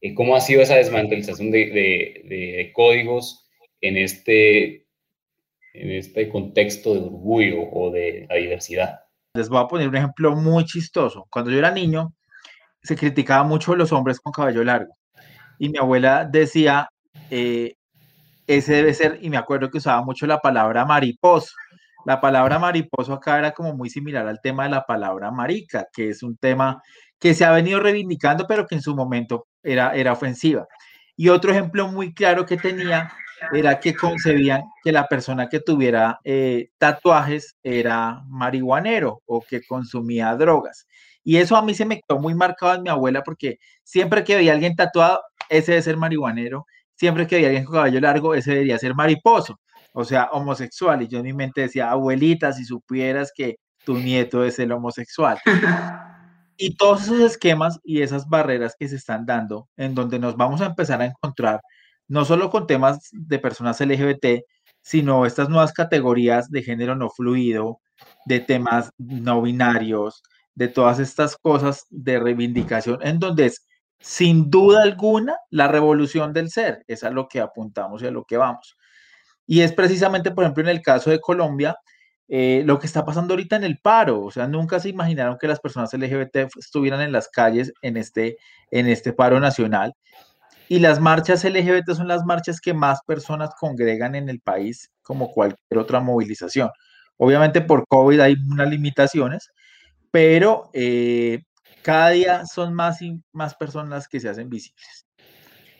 Eh, 0.02 0.14
¿Cómo 0.14 0.36
ha 0.36 0.42
sido 0.42 0.62
esa 0.62 0.76
desmantelización 0.76 1.52
de, 1.52 1.68
de, 1.68 2.22
de 2.26 2.72
códigos 2.74 3.50
en 3.80 3.96
este 3.96 4.88
en 5.74 5.92
este 5.92 6.30
contexto 6.30 6.94
de 6.94 7.02
orgullo 7.02 7.64
o 7.72 7.92
de 7.92 8.26
la 8.30 8.36
diversidad. 8.36 9.00
Les 9.34 9.50
voy 9.50 9.64
a 9.64 9.68
poner 9.68 9.88
un 9.88 9.96
ejemplo 9.96 10.36
muy 10.36 10.66
chistoso. 10.66 11.26
Cuando 11.30 11.52
yo 11.52 11.58
era 11.58 11.72
niño, 11.72 12.14
se 12.84 12.96
criticaba 12.96 13.44
mucho 13.44 13.74
a 13.74 13.78
los 13.78 13.92
hombres 13.92 14.20
con 14.20 14.34
cabello 14.34 14.64
largo. 14.64 14.94
Y 15.60 15.70
mi 15.70 15.78
abuela 15.78 16.26
decía, 16.26 16.90
eh, 17.30 17.76
ese 18.48 18.74
debe 18.74 18.94
ser, 18.94 19.20
y 19.22 19.30
me 19.30 19.38
acuerdo 19.38 19.70
que 19.70 19.78
usaba 19.78 20.04
mucho 20.04 20.26
la 20.28 20.40
palabra 20.40 20.86
mariposo. 20.86 21.54
La 22.06 22.20
palabra 22.20 22.58
mariposo 22.60 23.14
acá 23.14 23.38
era 23.38 23.52
como 23.52 23.76
muy 23.76 23.90
similar 23.90 24.28
al 24.28 24.42
tema 24.42 24.64
de 24.64 24.72
la 24.72 24.86
palabra 24.86 25.32
marica, 25.32 25.88
que 25.94 26.10
es 26.10 26.24
un 26.24 26.36
tema 26.36 26.82
que 27.20 27.36
se 27.36 27.46
ha 27.46 27.52
venido 27.52 27.80
reivindicando, 27.80 28.48
pero 28.48 28.66
que 28.66 28.76
en 28.76 28.82
su 28.82 28.96
momento 28.96 29.48
era, 29.62 29.96
era 29.96 30.12
ofensiva. 30.12 30.68
Y 31.16 31.30
otro 31.30 31.52
ejemplo 31.52 31.88
muy 31.88 32.14
claro 32.14 32.46
que 32.46 32.58
tenía 32.58 33.12
era 33.54 33.80
que 33.80 33.96
concebían 33.96 34.64
que 34.84 34.92
la 34.92 35.08
persona 35.08 35.50
que 35.50 35.60
tuviera 35.60 36.20
eh, 36.24 36.70
tatuajes 36.78 37.56
era 37.64 38.22
marihuanero 38.28 39.22
o 39.26 39.42
que 39.42 39.62
consumía 39.64 40.36
drogas. 40.36 40.88
Y 41.24 41.38
eso 41.38 41.56
a 41.56 41.62
mí 41.62 41.74
se 41.74 41.86
me 41.86 42.02
quedó 42.02 42.20
muy 42.20 42.34
marcado 42.34 42.76
en 42.76 42.84
mi 42.84 42.90
abuela 42.90 43.24
porque 43.24 43.60
siempre 43.84 44.24
que 44.24 44.36
veía 44.36 44.52
a 44.52 44.56
alguien 44.56 44.76
tatuado, 44.76 45.22
ese 45.50 45.72
debe 45.72 45.84
ser 45.84 45.98
marihuanero. 45.98 46.66
Siempre 46.96 47.28
que 47.28 47.36
veía 47.36 47.48
a 47.48 47.50
alguien 47.50 47.66
con 47.66 47.76
cabello 47.76 48.00
largo, 48.00 48.36
ese 48.36 48.52
debería 48.52 48.78
ser 48.78 48.94
mariposo, 48.96 49.60
o 49.94 50.04
sea, 50.06 50.30
homosexual. 50.32 51.02
Y 51.02 51.08
yo 51.08 51.20
en 51.20 51.26
mi 51.26 51.34
mente 51.34 51.62
decía, 51.62 51.92
abuelita, 51.92 52.54
si 52.54 52.64
supieras 52.64 53.32
que 53.36 53.56
tu 53.84 53.98
nieto 53.98 54.44
es 54.44 54.60
el 54.60 54.72
homosexual. 54.72 55.40
Y 56.64 56.76
todos 56.76 57.06
esos 57.06 57.20
esquemas 57.22 57.80
y 57.84 58.04
esas 58.04 58.30
barreras 58.30 58.76
que 58.78 58.88
se 58.88 58.96
están 58.96 59.26
dando, 59.26 59.68
en 59.78 59.96
donde 59.96 60.20
nos 60.20 60.38
vamos 60.38 60.62
a 60.62 60.68
empezar 60.68 61.02
a 61.02 61.06
encontrar 61.06 61.60
no 62.12 62.26
solo 62.26 62.50
con 62.50 62.68
temas 62.68 63.08
de 63.14 63.40
personas 63.40 63.80
LGBT, 63.80 64.44
sino 64.82 65.26
estas 65.26 65.48
nuevas 65.48 65.72
categorías 65.72 66.52
de 66.52 66.62
género 66.62 66.94
no 66.94 67.10
fluido, 67.10 67.80
de 68.26 68.42
temas 68.42 68.92
no 68.98 69.42
binarios, 69.42 70.22
de 70.54 70.68
todas 70.68 71.00
estas 71.00 71.38
cosas 71.38 71.86
de 71.90 72.20
reivindicación, 72.20 73.00
en 73.02 73.18
donde 73.18 73.46
es 73.46 73.66
sin 74.02 74.50
duda 74.50 74.84
alguna 74.84 75.38
la 75.52 75.70
revolución 75.70 76.34
del 76.34 76.50
ser, 76.50 76.84
es 76.86 77.06
a 77.06 77.12
lo 77.12 77.30
que 77.30 77.40
apuntamos 77.40 78.04
y 78.04 78.08
a 78.08 78.12
lo 78.12 78.26
que 78.26 78.36
vamos. 78.36 78.76
Y 79.48 79.62
es 79.62 79.72
precisamente, 79.72 80.32
por 80.32 80.44
ejemplo, 80.44 80.64
en 80.64 80.70
el 80.70 80.82
caso 80.82 81.12
de 81.12 81.22
Colombia, 81.22 81.78
eh, 82.28 82.64
lo 82.66 82.78
que 82.78 82.88
está 82.88 83.06
pasando 83.06 83.36
ahorita 83.36 83.56
en 83.56 83.64
el 83.64 83.80
paro, 83.80 84.22
o 84.22 84.32
sea, 84.32 84.48
nunca 84.48 84.82
se 84.82 84.90
imaginaron 84.90 85.38
que 85.40 85.48
las 85.48 85.62
personas 85.62 85.94
LGBT 85.94 86.50
estuvieran 86.60 87.00
en 87.00 87.14
las 87.14 87.30
calles 87.30 87.72
en 87.82 87.96
este, 87.96 88.36
en 88.70 88.88
este 88.90 89.14
paro 89.14 89.40
nacional. 89.40 89.94
Y 90.72 90.80
las 90.80 91.02
marchas 91.02 91.44
LGBT 91.44 91.92
son 91.96 92.08
las 92.08 92.24
marchas 92.24 92.62
que 92.62 92.74
más 92.74 93.02
personas 93.06 93.50
congregan 93.60 94.16
en 94.16 94.30
el 94.30 94.40
país, 94.40 94.90
como 95.02 95.30
cualquier 95.30 95.78
otra 95.78 96.00
movilización. 96.00 96.70
Obviamente 97.18 97.60
por 97.60 97.86
COVID 97.90 98.22
hay 98.22 98.36
unas 98.50 98.70
limitaciones, 98.70 99.52
pero 100.12 100.70
eh, 100.72 101.44
cada 101.84 102.12
día 102.12 102.46
son 102.46 102.74
más 102.74 103.02
y 103.02 103.22
más 103.34 103.54
personas 103.56 104.08
que 104.08 104.22
se 104.22 104.30
hacen 104.30 104.48
visibles. 104.48 105.06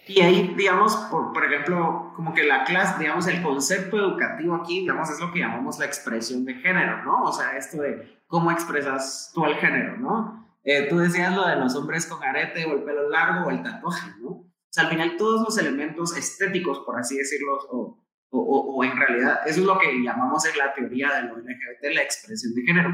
Y 0.08 0.20
ahí, 0.20 0.54
digamos, 0.58 0.94
por, 1.10 1.32
por, 1.32 1.46
ejemplo, 1.46 2.12
como 2.18 2.34
que 2.34 2.44
la 2.44 2.66
clase, 2.66 3.00
digamos, 3.00 3.28
el 3.28 3.42
concepto 3.42 3.98
educativo 3.98 4.56
aquí, 4.56 4.82
digamos, 4.82 5.10
es 5.10 5.22
lo 5.22 5.32
que 5.32 5.40
llamamos 5.40 5.80
la 5.80 5.86
expresión 5.86 6.44
de 6.44 6.56
género, 6.56 7.02
¿no? 7.06 7.24
O 7.24 7.32
sea, 7.32 7.56
esto 7.56 7.82
de 7.82 8.20
cómo 8.28 8.52
expresas 8.52 9.32
tú 9.34 9.46
el 9.46 9.56
género, 9.56 9.96
¿no? 9.96 10.54
Eh, 10.66 10.88
tú 10.90 10.98
decías 10.98 11.34
lo 11.34 11.48
de 11.48 11.56
los 11.56 11.74
hombres 11.76 12.06
con 12.08 12.22
arete 12.22 12.66
o 12.66 12.74
el 12.74 12.84
pelo 12.84 13.10
largo 13.10 13.48
o 13.48 13.52
el 13.52 13.64
tatuaje, 13.64 14.12
¿no? 14.20 14.51
O 14.72 14.74
sea, 14.74 14.86
al 14.86 14.90
final 14.90 15.18
todos 15.18 15.42
los 15.42 15.58
elementos 15.58 16.16
estéticos, 16.16 16.80
por 16.80 16.98
así 16.98 17.18
decirlo, 17.18 17.58
o, 17.70 18.02
o, 18.30 18.76
o 18.78 18.84
en 18.86 18.96
realidad, 18.96 19.42
eso 19.46 19.60
es 19.60 19.66
lo 19.66 19.78
que 19.78 20.02
llamamos 20.02 20.46
en 20.46 20.58
la 20.58 20.74
teoría 20.74 21.14
de 21.14 21.24
lo 21.24 21.38
LGBT 21.40 21.94
la 21.94 22.02
expresión 22.02 22.54
de 22.54 22.62
género. 22.62 22.90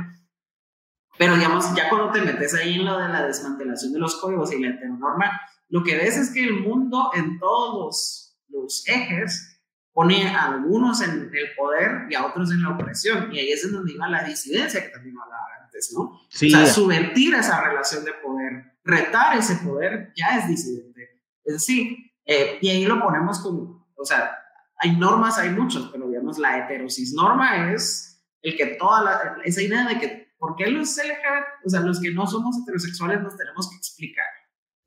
Pero 1.20 1.36
digamos, 1.36 1.76
ya 1.76 1.88
cuando 1.88 2.12
te 2.12 2.22
metes 2.22 2.56
ahí 2.56 2.80
en 2.80 2.86
lo 2.86 2.98
de 2.98 3.10
la 3.10 3.28
desmantelación 3.28 3.94
de 3.94 4.00
los 4.00 4.16
códigos 4.16 4.52
y 4.54 4.60
la 4.60 4.70
heteronorma, 4.70 5.40
lo 5.70 5.84
que 5.84 5.96
ves 5.96 6.18
es 6.18 6.32
que 6.32 6.44
el 6.44 6.62
mundo 6.62 7.12
en 7.14 7.38
todos 7.38 7.76
los, 7.76 8.40
los 8.50 8.84
ejes 8.88 9.62
pone 9.94 10.28
a 10.28 10.46
algunos 10.46 11.02
en 11.02 11.30
el 11.32 11.56
poder 11.56 12.08
y 12.10 12.16
a 12.16 12.26
otros 12.26 12.52
en 12.52 12.64
la 12.64 12.70
opresión. 12.70 13.32
Y 13.32 13.38
ahí 13.38 13.52
es 13.52 13.64
en 13.66 13.74
donde 13.74 13.94
iba 13.94 14.10
la 14.10 14.24
disidencia 14.24 14.84
que 14.84 14.90
también 14.90 15.16
hablaba 15.20 15.46
antes, 15.64 15.94
¿no? 15.96 16.22
Sí. 16.30 16.48
O 16.48 16.58
sea, 16.58 16.66
subvertir 16.66 17.36
esa 17.36 17.62
relación 17.62 18.04
de 18.04 18.14
poder, 18.14 18.78
retar 18.84 19.38
ese 19.38 19.58
poder, 19.58 20.12
ya 20.16 20.40
es 20.40 20.48
disidente. 20.48 21.17
Es 21.48 21.54
decir, 21.54 21.98
eh, 22.26 22.60
y 22.62 22.70
ahí 22.70 22.86
lo 22.86 23.02
ponemos 23.02 23.40
como, 23.40 23.88
o 23.96 24.06
sea, 24.06 24.38
hay 24.80 24.98
normas, 24.98 25.40
hay 25.40 25.50
muchos, 25.52 25.90
pero 25.94 26.10
digamos, 26.10 26.38
la 26.38 26.58
heterosis 26.58 27.14
norma 27.14 27.72
es 27.72 28.22
el 28.42 28.58
que 28.58 28.66
toda 28.76 29.02
la, 29.02 29.38
esa 29.46 29.62
idea 29.62 29.88
de 29.88 29.98
que, 29.98 30.34
¿por 30.38 30.58
qué 30.58 30.68
los 30.68 30.98
LGBT, 30.98 31.66
o 31.66 31.70
sea, 31.70 31.80
los 31.80 32.02
que 32.02 32.12
no 32.12 32.28
somos 32.28 32.58
heterosexuales 32.62 33.22
nos 33.22 33.38
tenemos 33.38 33.70
que 33.70 33.78
explicar? 33.78 34.26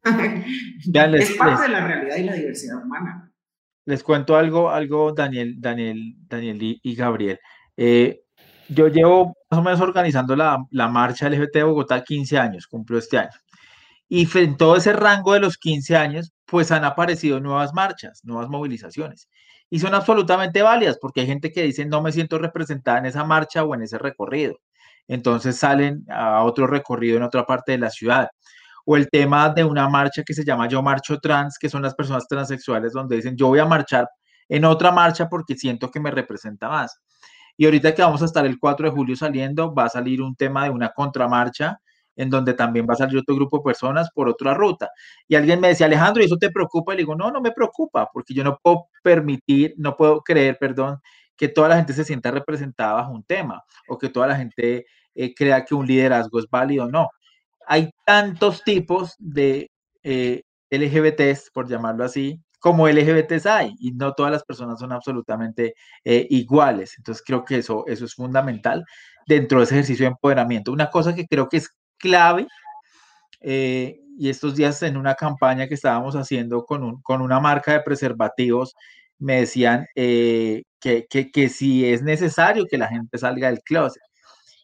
es 1.15 1.33
parte 1.33 1.63
de 1.63 1.69
la 1.69 1.87
realidad 1.87 2.17
y 2.17 2.25
la 2.25 2.35
diversidad 2.35 2.85
humana. 2.85 3.33
Les 3.87 4.03
cuento 4.03 4.37
algo, 4.37 4.71
algo 4.71 5.13
Daniel, 5.13 5.55
Daniel, 5.59 6.15
Daniel 6.29 6.59
y, 6.61 6.95
Gabriel. 6.95 7.41
Eh, 7.75 8.21
yo 8.69 8.89
llevo 8.89 9.35
más 9.51 9.61
o 9.61 9.63
menos 9.63 9.81
organizando 9.81 10.37
la, 10.37 10.63
la 10.73 10.89
marcha 10.89 11.31
LGBT 11.31 11.55
de 11.55 11.63
Bogotá 11.63 12.05
15 12.05 12.39
años, 12.39 12.67
cumplió 12.67 12.99
este 12.99 13.17
año. 13.17 13.31
Y 14.13 14.29
en 14.39 14.57
todo 14.57 14.77
ese 14.77 14.93
rango 14.93 15.35
de 15.35 15.41
los 15.41 15.57
15 15.57 15.97
años, 15.97 16.33
pues 16.51 16.73
han 16.73 16.85
aparecido 16.85 17.41
nuevas 17.41 17.73
marchas, 17.73 18.25
nuevas 18.25 18.49
movilizaciones. 18.49 19.29
Y 19.71 19.79
son 19.79 19.95
absolutamente 19.95 20.63
válidas, 20.63 20.99
porque 21.01 21.21
hay 21.21 21.27
gente 21.27 21.53
que 21.53 21.63
dice, 21.63 21.87
no 21.87 22.03
me 22.03 22.13
siento 22.13 22.39
representada 22.39 22.99
en 22.99 23.07
esa 23.07 23.25
marcha 23.25 23.63
o 23.65 23.75
en 23.75 23.83
ese 23.83 23.99
recorrido. 23.99 24.59
Entonces 25.07 25.57
salen 25.57 26.05
a 26.09 26.43
otro 26.43 26.67
recorrido 26.67 27.17
en 27.17 27.23
otra 27.23 27.47
parte 27.47 27.73
de 27.73 27.79
la 27.79 27.91
ciudad 27.91 28.29
o 28.85 28.97
el 28.97 29.09
tema 29.09 29.51
de 29.51 29.65
una 29.65 29.89
marcha 29.89 30.23
que 30.25 30.35
se 30.35 30.45
llama 30.45 30.69
Yo 30.69 30.83
Marcho 30.83 31.19
Trans, 31.19 31.59
que 31.59 31.69
son 31.69 31.83
las 31.83 31.95
personas 31.95 32.27
transexuales 32.27 32.93
donde 32.93 33.17
dicen 33.17 33.37
yo 33.37 33.49
voy 33.49 33.59
a 33.59 33.65
marchar 33.67 34.09
en 34.49 34.65
otra 34.65 34.91
marcha 34.91 35.29
porque 35.29 35.55
siento 35.55 35.91
que 35.91 36.01
me 36.01 36.11
representa 36.11 36.69
más. 36.69 37.01
Y 37.57 37.67
ahorita 37.67 37.95
que 37.95 38.03
vamos 38.03 38.23
a 38.23 38.25
estar 38.25 38.47
el 38.47 38.59
4 38.59 38.91
de 38.91 38.97
julio 38.97 39.17
saliendo, 39.17 39.75
va 39.75 39.85
a 39.85 39.89
salir 39.89 40.23
un 40.23 40.35
tema 40.35 40.65
de 40.65 40.71
una 40.71 40.91
contramarcha 40.91 41.81
en 42.21 42.29
donde 42.29 42.53
también 42.53 42.87
va 42.89 42.93
a 42.93 42.97
salir 42.97 43.19
otro 43.19 43.35
grupo 43.35 43.59
de 43.59 43.65
personas 43.65 44.11
por 44.15 44.29
otra 44.29 44.53
ruta. 44.53 44.91
Y 45.27 45.37
alguien 45.37 45.59
me 45.59 45.69
decía, 45.69 45.87
Alejandro, 45.87 46.23
¿y 46.23 46.27
eso 46.27 46.37
te 46.37 46.51
preocupa? 46.51 46.93
Y 46.93 46.97
le 46.97 47.03
digo, 47.03 47.15
no, 47.15 47.31
no 47.31 47.41
me 47.41 47.51
preocupa, 47.51 48.09
porque 48.13 48.35
yo 48.35 48.45
no 48.45 48.59
puedo 48.63 48.89
permitir, 49.03 49.75
no 49.79 49.97
puedo 49.97 50.21
creer, 50.21 50.59
perdón, 50.59 50.99
que 51.35 51.49
toda 51.49 51.69
la 51.69 51.77
gente 51.77 51.95
se 51.95 52.05
sienta 52.05 52.31
representada 52.31 52.93
bajo 52.93 53.13
un 53.13 53.25
tema 53.25 53.65
o 53.89 53.97
que 53.97 54.11
toda 54.11 54.27
la 54.27 54.37
gente 54.37 54.85
eh, 55.15 55.35
crea 55.35 55.65
que 55.65 55.75
un 55.75 55.87
liderazgo 55.87 56.39
es 56.39 56.47
válido. 56.51 56.87
No, 56.89 57.09
hay 57.67 57.91
tantos 58.05 58.63
tipos 58.65 59.15
de 59.19 59.71
eh, 60.03 60.43
LGBTs, 60.71 61.51
por 61.55 61.69
llamarlo 61.69 62.05
así, 62.05 62.39
como 62.59 62.87
LGBTs 62.87 63.47
hay, 63.47 63.75
y 63.81 63.93
no 63.93 64.13
todas 64.13 64.31
las 64.31 64.45
personas 64.45 64.79
son 64.79 64.93
absolutamente 64.93 65.75
eh, 66.05 66.27
iguales. 66.29 66.95
Entonces 66.99 67.25
creo 67.27 67.45
que 67.45 67.57
eso, 67.57 67.85
eso 67.87 68.05
es 68.05 68.15
fundamental 68.15 68.85
dentro 69.27 69.59
de 69.59 69.65
ese 69.65 69.75
ejercicio 69.77 70.05
de 70.05 70.11
empoderamiento. 70.11 70.73
Una 70.73 70.91
cosa 70.91 71.15
que 71.15 71.27
creo 71.27 71.49
que 71.49 71.59
es 71.59 71.71
clave, 72.01 72.47
eh, 73.41 74.01
y 74.19 74.29
estos 74.29 74.57
días 74.57 74.83
en 74.83 74.97
una 74.97 75.15
campaña 75.15 75.69
que 75.69 75.75
estábamos 75.75 76.15
haciendo 76.17 76.65
con, 76.65 76.83
un, 76.85 77.03
con 77.03 77.23
una 77.23 77.41
marca 77.41 77.73
de 77.73 77.81
preservativos, 77.83 78.75
me 79.19 79.41
decían 79.41 79.87
que, 79.95 80.65
que, 80.81 81.31
que 81.31 81.49
si 81.49 81.87
es 81.87 82.03
necesario 82.03 82.67
que 82.67 82.79
la 82.79 82.89
gente 82.89 83.19
salga 83.19 83.49
del 83.49 83.61
closet 83.63 84.03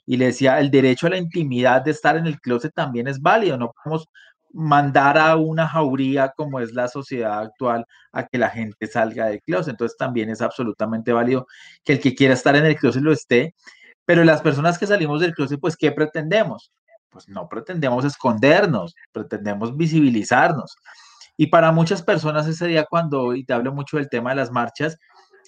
y 0.06 0.16
le 0.16 0.26
decía, 0.26 0.60
el 0.60 0.70
derecho 0.70 1.08
a 1.08 1.10
la 1.10 1.18
intimidad 1.18 1.82
de 1.82 1.90
estar 1.90 2.16
en 2.16 2.26
el 2.26 2.40
closet 2.40 2.72
también 2.74 3.08
es 3.08 3.20
válido, 3.20 3.58
no 3.58 3.72
podemos 3.72 4.08
mandar 4.52 5.18
a 5.18 5.36
una 5.36 5.68
jauría 5.68 6.32
como 6.36 6.60
es 6.60 6.72
la 6.72 6.88
sociedad 6.88 7.40
actual 7.40 7.84
a 8.12 8.26
que 8.26 8.38
la 8.38 8.48
gente 8.48 8.86
salga 8.86 9.26
del 9.26 9.42
closet, 9.42 9.72
entonces 9.72 9.98
también 9.98 10.30
es 10.30 10.40
absolutamente 10.40 11.12
válido 11.12 11.46
que 11.84 11.94
el 11.94 12.00
que 12.00 12.14
quiera 12.14 12.34
estar 12.34 12.56
en 12.56 12.64
el 12.64 12.76
closet 12.76 13.02
lo 13.02 13.12
esté, 13.12 13.54
pero 14.06 14.24
las 14.24 14.40
personas 14.40 14.78
que 14.78 14.86
salimos 14.86 15.20
del 15.20 15.34
closet, 15.34 15.60
pues, 15.60 15.76
¿qué 15.76 15.92
pretendemos? 15.92 16.72
Pues 17.10 17.28
no 17.28 17.48
pretendemos 17.48 18.04
escondernos, 18.04 18.94
pretendemos 19.12 19.76
visibilizarnos. 19.76 20.76
Y 21.36 21.48
para 21.48 21.72
muchas 21.72 22.02
personas 22.02 22.46
ese 22.46 22.66
día 22.66 22.84
cuando, 22.84 23.34
y 23.34 23.44
te 23.44 23.52
hablo 23.52 23.72
mucho 23.72 23.96
del 23.96 24.08
tema 24.08 24.30
de 24.30 24.36
las 24.36 24.50
marchas, 24.50 24.98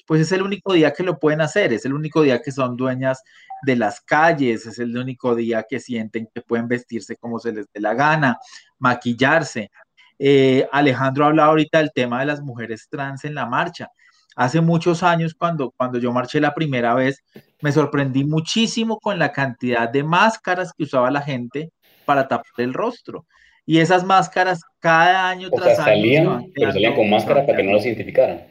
pues 0.07 0.23
es 0.23 0.33
el 0.33 0.42
único 0.42 0.73
día 0.73 0.92
que 0.92 1.03
lo 1.03 1.18
pueden 1.18 1.40
hacer, 1.40 1.73
es 1.73 1.85
el 1.85 1.92
único 1.92 2.23
día 2.23 2.40
que 2.40 2.53
son 2.53 2.77
dueñas 2.77 3.23
de 3.62 3.77
las 3.77 4.01
calles, 4.01 4.66
es 4.66 4.79
el 4.79 4.97
único 4.97 5.35
día 5.35 5.64
que 5.68 5.81
sienten 5.81 6.29
que 6.33 6.40
pueden 6.40 6.68
vestirse 6.68 7.16
como 7.16 7.38
se 7.38 7.53
les 7.53 7.66
dé 7.73 7.81
la 7.81 7.94
gana, 7.94 8.38
maquillarse. 8.79 9.71
Eh, 10.18 10.68
Alejandro 10.73 11.27
hablado 11.27 11.51
ahorita 11.51 11.79
del 11.79 11.92
tema 11.92 12.21
de 12.21 12.27
las 12.27 12.40
mujeres 12.40 12.88
trans 12.90 13.25
en 13.25 13.35
la 13.35 13.47
marcha. 13.47 13.90
Hace 14.35 14.61
muchos 14.61 15.03
años, 15.03 15.35
cuando, 15.35 15.73
cuando 15.77 15.99
yo 15.99 16.12
marché 16.12 16.40
la 16.40 16.55
primera 16.55 16.94
vez, 16.94 17.25
me 17.61 17.73
sorprendí 17.73 18.25
muchísimo 18.25 18.99
con 18.99 19.18
la 19.18 19.33
cantidad 19.33 19.88
de 19.88 20.03
máscaras 20.03 20.73
que 20.73 20.85
usaba 20.85 21.11
la 21.11 21.23
gente 21.23 21.71
para 22.05 22.29
tapar 22.29 22.47
el 22.59 22.75
rostro. 22.75 23.27
Y 23.66 23.81
esas 23.81 24.05
máscaras 24.05 24.62
cada 24.79 25.29
año 25.29 25.51
tras 25.51 25.77
salían, 25.77 26.47
pero 26.55 26.73
salían 26.73 26.94
con 26.94 27.11
máscara 27.11 27.44
para 27.44 27.59
que 27.59 27.64
no 27.64 27.73
los 27.73 27.85
identificaran. 27.85 28.47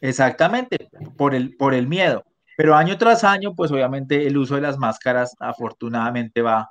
Exactamente, 0.00 0.88
por 1.16 1.34
el, 1.34 1.56
por 1.56 1.74
el 1.74 1.86
miedo. 1.86 2.24
Pero 2.56 2.74
año 2.74 2.98
tras 2.98 3.22
año, 3.24 3.54
pues 3.54 3.70
obviamente 3.70 4.26
el 4.26 4.36
uso 4.36 4.56
de 4.56 4.62
las 4.62 4.76
máscaras 4.76 5.36
afortunadamente 5.38 6.42
va, 6.42 6.70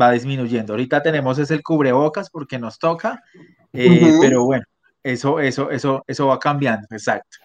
va 0.00 0.12
disminuyendo. 0.12 0.72
Ahorita 0.72 1.02
tenemos 1.02 1.38
es 1.38 1.50
el 1.50 1.62
cubrebocas 1.62 2.30
porque 2.30 2.58
nos 2.58 2.78
toca, 2.78 3.22
eh, 3.72 4.12
pero 4.20 4.44
bueno, 4.44 4.64
eso, 5.02 5.40
eso, 5.40 5.70
eso, 5.70 6.04
eso 6.06 6.26
va 6.28 6.38
cambiando, 6.38 6.86
exacto. 6.90 7.38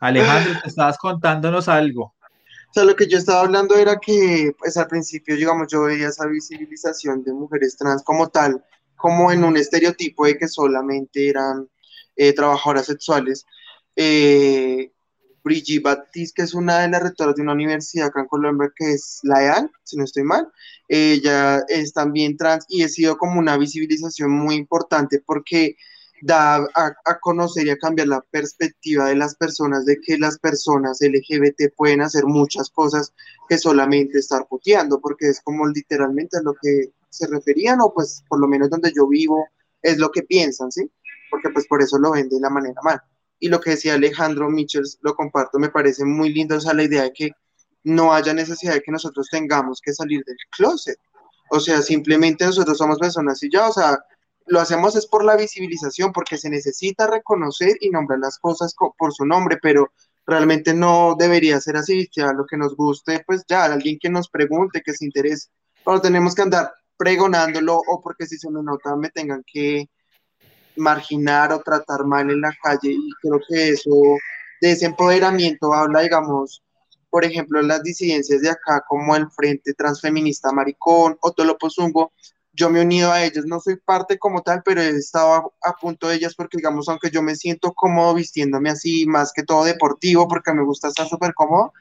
Alejandro, 0.00 0.60
te 0.62 0.68
estabas 0.68 0.98
contándonos 0.98 1.68
algo. 1.68 2.13
Sea, 2.74 2.82
lo 2.82 2.96
que 2.96 3.06
yo 3.06 3.18
estaba 3.18 3.42
hablando 3.42 3.76
era 3.76 4.00
que, 4.00 4.52
pues 4.58 4.76
al 4.76 4.88
principio, 4.88 5.36
digamos, 5.36 5.68
yo 5.70 5.82
veía 5.82 6.08
esa 6.08 6.26
visibilización 6.26 7.22
de 7.22 7.32
mujeres 7.32 7.76
trans 7.76 8.02
como 8.02 8.30
tal, 8.30 8.64
como 8.96 9.30
en 9.30 9.44
un 9.44 9.56
estereotipo 9.56 10.26
de 10.26 10.36
que 10.36 10.48
solamente 10.48 11.28
eran 11.28 11.68
eh, 12.16 12.32
trabajadoras 12.32 12.86
sexuales. 12.86 13.46
Eh, 13.94 14.90
Brigitte 15.44 15.84
Baptiste, 15.84 16.34
que 16.34 16.42
es 16.42 16.52
una 16.52 16.80
de 16.80 16.88
las 16.88 17.00
rectoras 17.00 17.36
de 17.36 17.42
una 17.42 17.52
universidad 17.52 18.08
acá 18.08 18.22
en 18.22 18.26
Colombia, 18.26 18.72
que 18.74 18.94
es 18.94 19.20
la 19.22 19.44
EAN, 19.44 19.70
si 19.84 19.96
no 19.96 20.02
estoy 20.02 20.24
mal. 20.24 20.50
Ella 20.88 21.60
es 21.68 21.92
también 21.92 22.36
trans 22.36 22.64
y 22.68 22.82
ha 22.82 22.88
sido 22.88 23.16
como 23.16 23.38
una 23.38 23.56
visibilización 23.56 24.32
muy 24.32 24.56
importante 24.56 25.22
porque 25.24 25.76
da 26.22 26.56
a, 26.74 27.18
conocer 27.20 27.66
y 27.66 27.70
a 27.70 27.76
cambiar 27.76 28.08
la 28.08 28.20
perspectiva 28.30 29.06
de 29.06 29.16
las 29.16 29.34
personas 29.34 29.84
de 29.84 29.98
que 30.00 30.16
las 30.18 30.38
personas 30.38 30.98
LGBT 31.00 31.74
pueden 31.76 32.02
hacer 32.02 32.24
muchas 32.24 32.70
cosas 32.70 33.12
que 33.48 33.58
solamente 33.58 34.18
estar 34.18 34.46
puteando, 34.48 35.00
porque 35.00 35.28
es 35.28 35.40
como 35.42 35.66
literalmente 35.66 36.38
a 36.38 36.42
lo 36.42 36.54
que 36.54 36.92
se 37.10 37.26
referían, 37.26 37.80
o 37.80 37.92
pues 37.92 38.22
por 38.28 38.40
lo 38.40 38.48
menos 38.48 38.70
donde 38.70 38.92
yo 38.94 39.06
vivo 39.06 39.46
es 39.82 39.98
lo 39.98 40.10
que 40.10 40.22
piensan, 40.22 40.72
¿sí? 40.72 40.90
Porque 41.30 41.50
pues 41.50 41.66
por 41.66 41.82
eso 41.82 41.98
lo 41.98 42.12
ven 42.12 42.28
de 42.28 42.40
la 42.40 42.50
manera 42.50 42.80
mal 42.82 43.00
y 43.44 43.48
lo 43.48 43.60
que 43.60 43.70
decía 43.70 43.92
Alejandro 43.92 44.48
Michels, 44.48 44.98
lo 45.02 45.14
comparto, 45.14 45.58
me 45.58 45.68
parece 45.68 46.02
muy 46.02 46.32
lindo, 46.32 46.56
o 46.56 46.60
sea, 46.60 46.72
la 46.72 46.84
idea 46.84 47.02
de 47.02 47.12
que 47.12 47.30
no 47.82 48.14
haya 48.14 48.32
necesidad 48.32 48.72
de 48.72 48.80
que 48.80 48.90
nosotros 48.90 49.28
tengamos 49.30 49.82
que 49.82 49.92
salir 49.92 50.24
del 50.24 50.38
closet. 50.56 50.98
O 51.50 51.60
sea, 51.60 51.82
simplemente 51.82 52.46
nosotros 52.46 52.78
somos 52.78 52.98
personas 52.98 53.42
y 53.42 53.50
ya, 53.52 53.68
o 53.68 53.72
sea, 53.72 53.98
lo 54.46 54.60
hacemos 54.60 54.96
es 54.96 55.06
por 55.06 55.24
la 55.24 55.36
visibilización, 55.36 56.12
porque 56.12 56.38
se 56.38 56.50
necesita 56.50 57.06
reconocer 57.06 57.76
y 57.80 57.90
nombrar 57.90 58.18
las 58.18 58.38
cosas 58.38 58.74
por 58.98 59.12
su 59.12 59.24
nombre, 59.24 59.58
pero 59.62 59.92
realmente 60.26 60.74
no 60.74 61.16
debería 61.18 61.60
ser 61.60 61.76
así, 61.76 62.08
ya 62.14 62.32
lo 62.32 62.46
que 62.46 62.56
nos 62.56 62.76
guste, 62.76 63.22
pues 63.26 63.44
ya, 63.48 63.64
alguien 63.64 63.98
que 64.00 64.10
nos 64.10 64.28
pregunte, 64.28 64.82
que 64.84 64.92
se 64.92 65.04
interese, 65.04 65.48
pero 65.84 66.00
tenemos 66.00 66.34
que 66.34 66.42
andar 66.42 66.72
pregonándolo 66.96 67.80
o 67.86 68.00
porque 68.00 68.26
si 68.26 68.38
se 68.38 68.50
me 68.50 68.62
nota 68.62 68.96
me 68.96 69.10
tengan 69.10 69.42
que 69.46 69.88
marginar 70.76 71.52
o 71.52 71.60
tratar 71.60 72.04
mal 72.04 72.30
en 72.30 72.40
la 72.40 72.54
calle 72.62 72.90
y 72.92 73.10
creo 73.20 73.40
que 73.48 73.70
eso, 73.70 73.90
de 74.60 74.72
ese 74.72 74.86
empoderamiento 74.86 75.72
habla, 75.72 76.00
digamos, 76.00 76.62
por 77.10 77.24
ejemplo, 77.24 77.62
las 77.62 77.82
disidencias 77.82 78.40
de 78.40 78.50
acá 78.50 78.84
como 78.88 79.14
el 79.14 79.30
Frente 79.30 79.74
Transfeminista 79.74 80.50
Maricón 80.50 81.16
o 81.20 81.32
Tolopozungo, 81.32 82.12
yo 82.54 82.70
me 82.70 82.80
he 82.80 82.84
unido 82.84 83.10
a 83.10 83.24
ellas, 83.24 83.44
no 83.46 83.60
soy 83.60 83.76
parte 83.76 84.18
como 84.18 84.42
tal, 84.42 84.62
pero 84.64 84.80
he 84.80 84.90
estado 84.90 85.52
a, 85.62 85.72
punto 85.74 86.08
de 86.08 86.16
ellas 86.16 86.34
porque, 86.36 86.58
digamos, 86.58 86.88
aunque 86.88 87.10
yo 87.10 87.20
me 87.22 87.34
siento 87.34 87.72
cómodo 87.74 88.14
vistiéndome 88.14 88.70
así, 88.70 89.06
más 89.06 89.32
que 89.32 89.42
todo 89.42 89.64
deportivo, 89.64 90.28
porque 90.28 90.52
me 90.52 90.64
gusta 90.64 90.88
estar 90.88 91.06
súper 91.08 91.34
cómodo, 91.34 91.72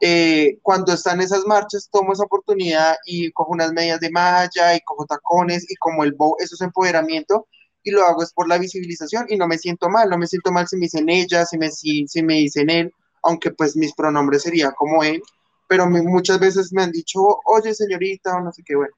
eh, 0.00 0.58
cuando 0.62 0.92
están 0.92 1.20
esas 1.20 1.44
marchas, 1.46 1.88
tomo 1.90 2.12
esa 2.12 2.24
oportunidad 2.24 2.96
y 3.06 3.32
cojo 3.32 3.52
unas 3.52 3.72
medias 3.72 4.00
de 4.00 4.10
malla 4.10 4.76
y 4.76 4.80
cojo 4.82 5.06
tacones 5.06 5.68
y 5.70 5.76
como 5.76 6.04
el 6.04 6.12
bow, 6.12 6.36
eso 6.38 6.54
es 6.54 6.60
empoderamiento 6.60 7.46
y 7.82 7.90
lo 7.90 8.04
hago 8.04 8.22
es 8.22 8.32
por 8.32 8.48
la 8.48 8.58
visibilización 8.58 9.26
y 9.28 9.36
no 9.36 9.46
me 9.46 9.58
siento 9.58 9.88
mal, 9.88 10.08
no 10.08 10.18
me 10.18 10.26
siento 10.26 10.52
mal 10.52 10.68
si 10.68 10.76
me 10.76 10.82
dicen 10.82 11.08
ella, 11.08 11.44
si 11.46 11.58
me, 11.58 11.70
si, 11.70 12.06
si 12.08 12.22
me 12.22 12.34
dicen 12.34 12.70
él, 12.70 12.92
aunque 13.22 13.50
pues 13.52 13.76
mis 13.76 13.94
pronombres 13.94 14.42
sería 14.42 14.72
como 14.72 15.02
él, 15.04 15.22
pero 15.68 15.86
muchas 15.88 16.38
veces 16.38 16.72
me 16.72 16.82
han 16.82 16.92
dicho, 16.92 17.20
oye 17.46 17.74
señorita 17.74 18.36
o 18.36 18.40
no 18.40 18.52
sé 18.52 18.62
qué, 18.64 18.76
bueno 18.76 18.94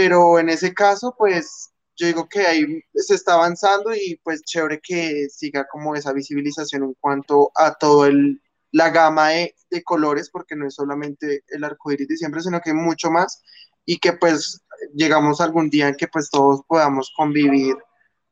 pero 0.00 0.38
en 0.38 0.48
ese 0.48 0.72
caso, 0.72 1.14
pues 1.18 1.74
yo 1.94 2.06
digo 2.06 2.26
que 2.26 2.40
ahí 2.40 2.64
se 2.94 3.14
está 3.14 3.34
avanzando 3.34 3.94
y 3.94 4.18
pues 4.24 4.40
chévere 4.44 4.80
que 4.82 5.28
siga 5.28 5.66
como 5.70 5.94
esa 5.94 6.14
visibilización 6.14 6.84
en 6.84 6.94
cuanto 6.98 7.52
a 7.54 7.74
todo 7.74 8.06
el 8.06 8.40
la 8.72 8.88
gama 8.88 9.28
de, 9.28 9.54
colores, 9.84 10.30
porque 10.30 10.56
no 10.56 10.66
es 10.66 10.76
solamente 10.76 11.42
el 11.48 11.64
arco 11.64 11.92
iris 11.92 12.08
de 12.08 12.16
siempre, 12.16 12.40
sino 12.40 12.62
que 12.62 12.72
mucho 12.72 13.10
más, 13.10 13.42
y 13.84 13.98
que 13.98 14.14
pues 14.14 14.62
llegamos 14.94 15.42
algún 15.42 15.68
día 15.68 15.88
en 15.88 15.96
que 15.96 16.08
pues 16.08 16.30
todos 16.30 16.62
podamos 16.66 17.12
convivir 17.14 17.74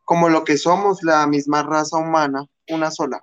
como 0.07 0.31
lo 0.31 0.45
que 0.45 0.57
somos, 0.57 1.03
la 1.03 1.27
misma 1.27 1.65
raza 1.65 1.99
humana, 1.99 2.47
una 2.71 2.91
sola. 2.91 3.21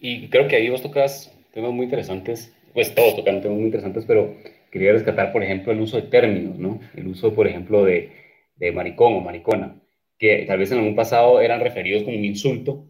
Y 0.00 0.30
creo 0.30 0.46
que 0.46 0.54
ahí 0.54 0.68
vos 0.68 0.82
tocas 0.82 1.32
temas 1.52 1.72
muy 1.72 1.86
interesantes, 1.86 2.52
pues 2.72 2.94
todos 2.94 3.16
tocan 3.16 3.40
temas 3.40 3.56
muy 3.56 3.66
interesantes, 3.66 4.04
pero 4.06 4.32
quería 4.70 4.92
rescatar, 4.92 5.32
por 5.32 5.42
ejemplo, 5.42 5.72
el 5.72 5.80
uso 5.80 5.96
de 5.96 6.08
términos, 6.08 6.58
¿no? 6.58 6.80
El 6.94 7.08
uso, 7.08 7.34
por 7.34 7.46
ejemplo, 7.46 7.84
de, 7.84 8.12
de 8.56 8.72
maricón 8.72 9.14
o 9.14 9.20
maricona, 9.20 9.80
que 10.18 10.44
tal 10.46 10.58
vez 10.58 10.70
en 10.72 10.78
algún 10.78 10.96
pasado 10.96 11.40
eran 11.40 11.60
referidos 11.60 12.02
como 12.04 12.16
un 12.16 12.24
insulto, 12.24 12.86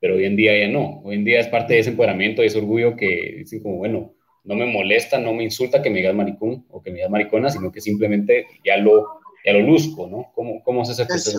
pero 0.00 0.16
hoy 0.16 0.24
en 0.24 0.36
día 0.36 0.58
ya 0.58 0.68
no. 0.68 1.00
Hoy 1.04 1.14
en 1.16 1.24
día 1.24 1.40
es 1.40 1.48
parte 1.48 1.74
de 1.74 1.80
ese 1.80 1.90
empoderamiento, 1.90 2.42
de 2.42 2.48
ese 2.48 2.58
orgullo 2.58 2.96
que 2.96 3.36
dicen 3.38 3.62
como, 3.62 3.76
bueno, 3.76 4.14
no 4.44 4.56
me 4.56 4.66
molesta, 4.66 5.18
no 5.18 5.32
me 5.32 5.44
insulta 5.44 5.80
que 5.80 5.90
me 5.90 5.98
digas 5.98 6.14
maricón 6.14 6.66
o 6.70 6.82
que 6.82 6.90
me 6.90 6.96
digas 6.96 7.10
maricona, 7.10 7.50
sino 7.50 7.70
que 7.70 7.80
simplemente 7.80 8.46
ya 8.64 8.76
lo, 8.76 9.20
ya 9.44 9.52
lo 9.52 9.60
luzco, 9.60 10.08
¿no? 10.08 10.32
¿Cómo, 10.34 10.62
cómo 10.64 10.82
es 10.82 10.88
ese 10.88 11.06
proceso? 11.06 11.38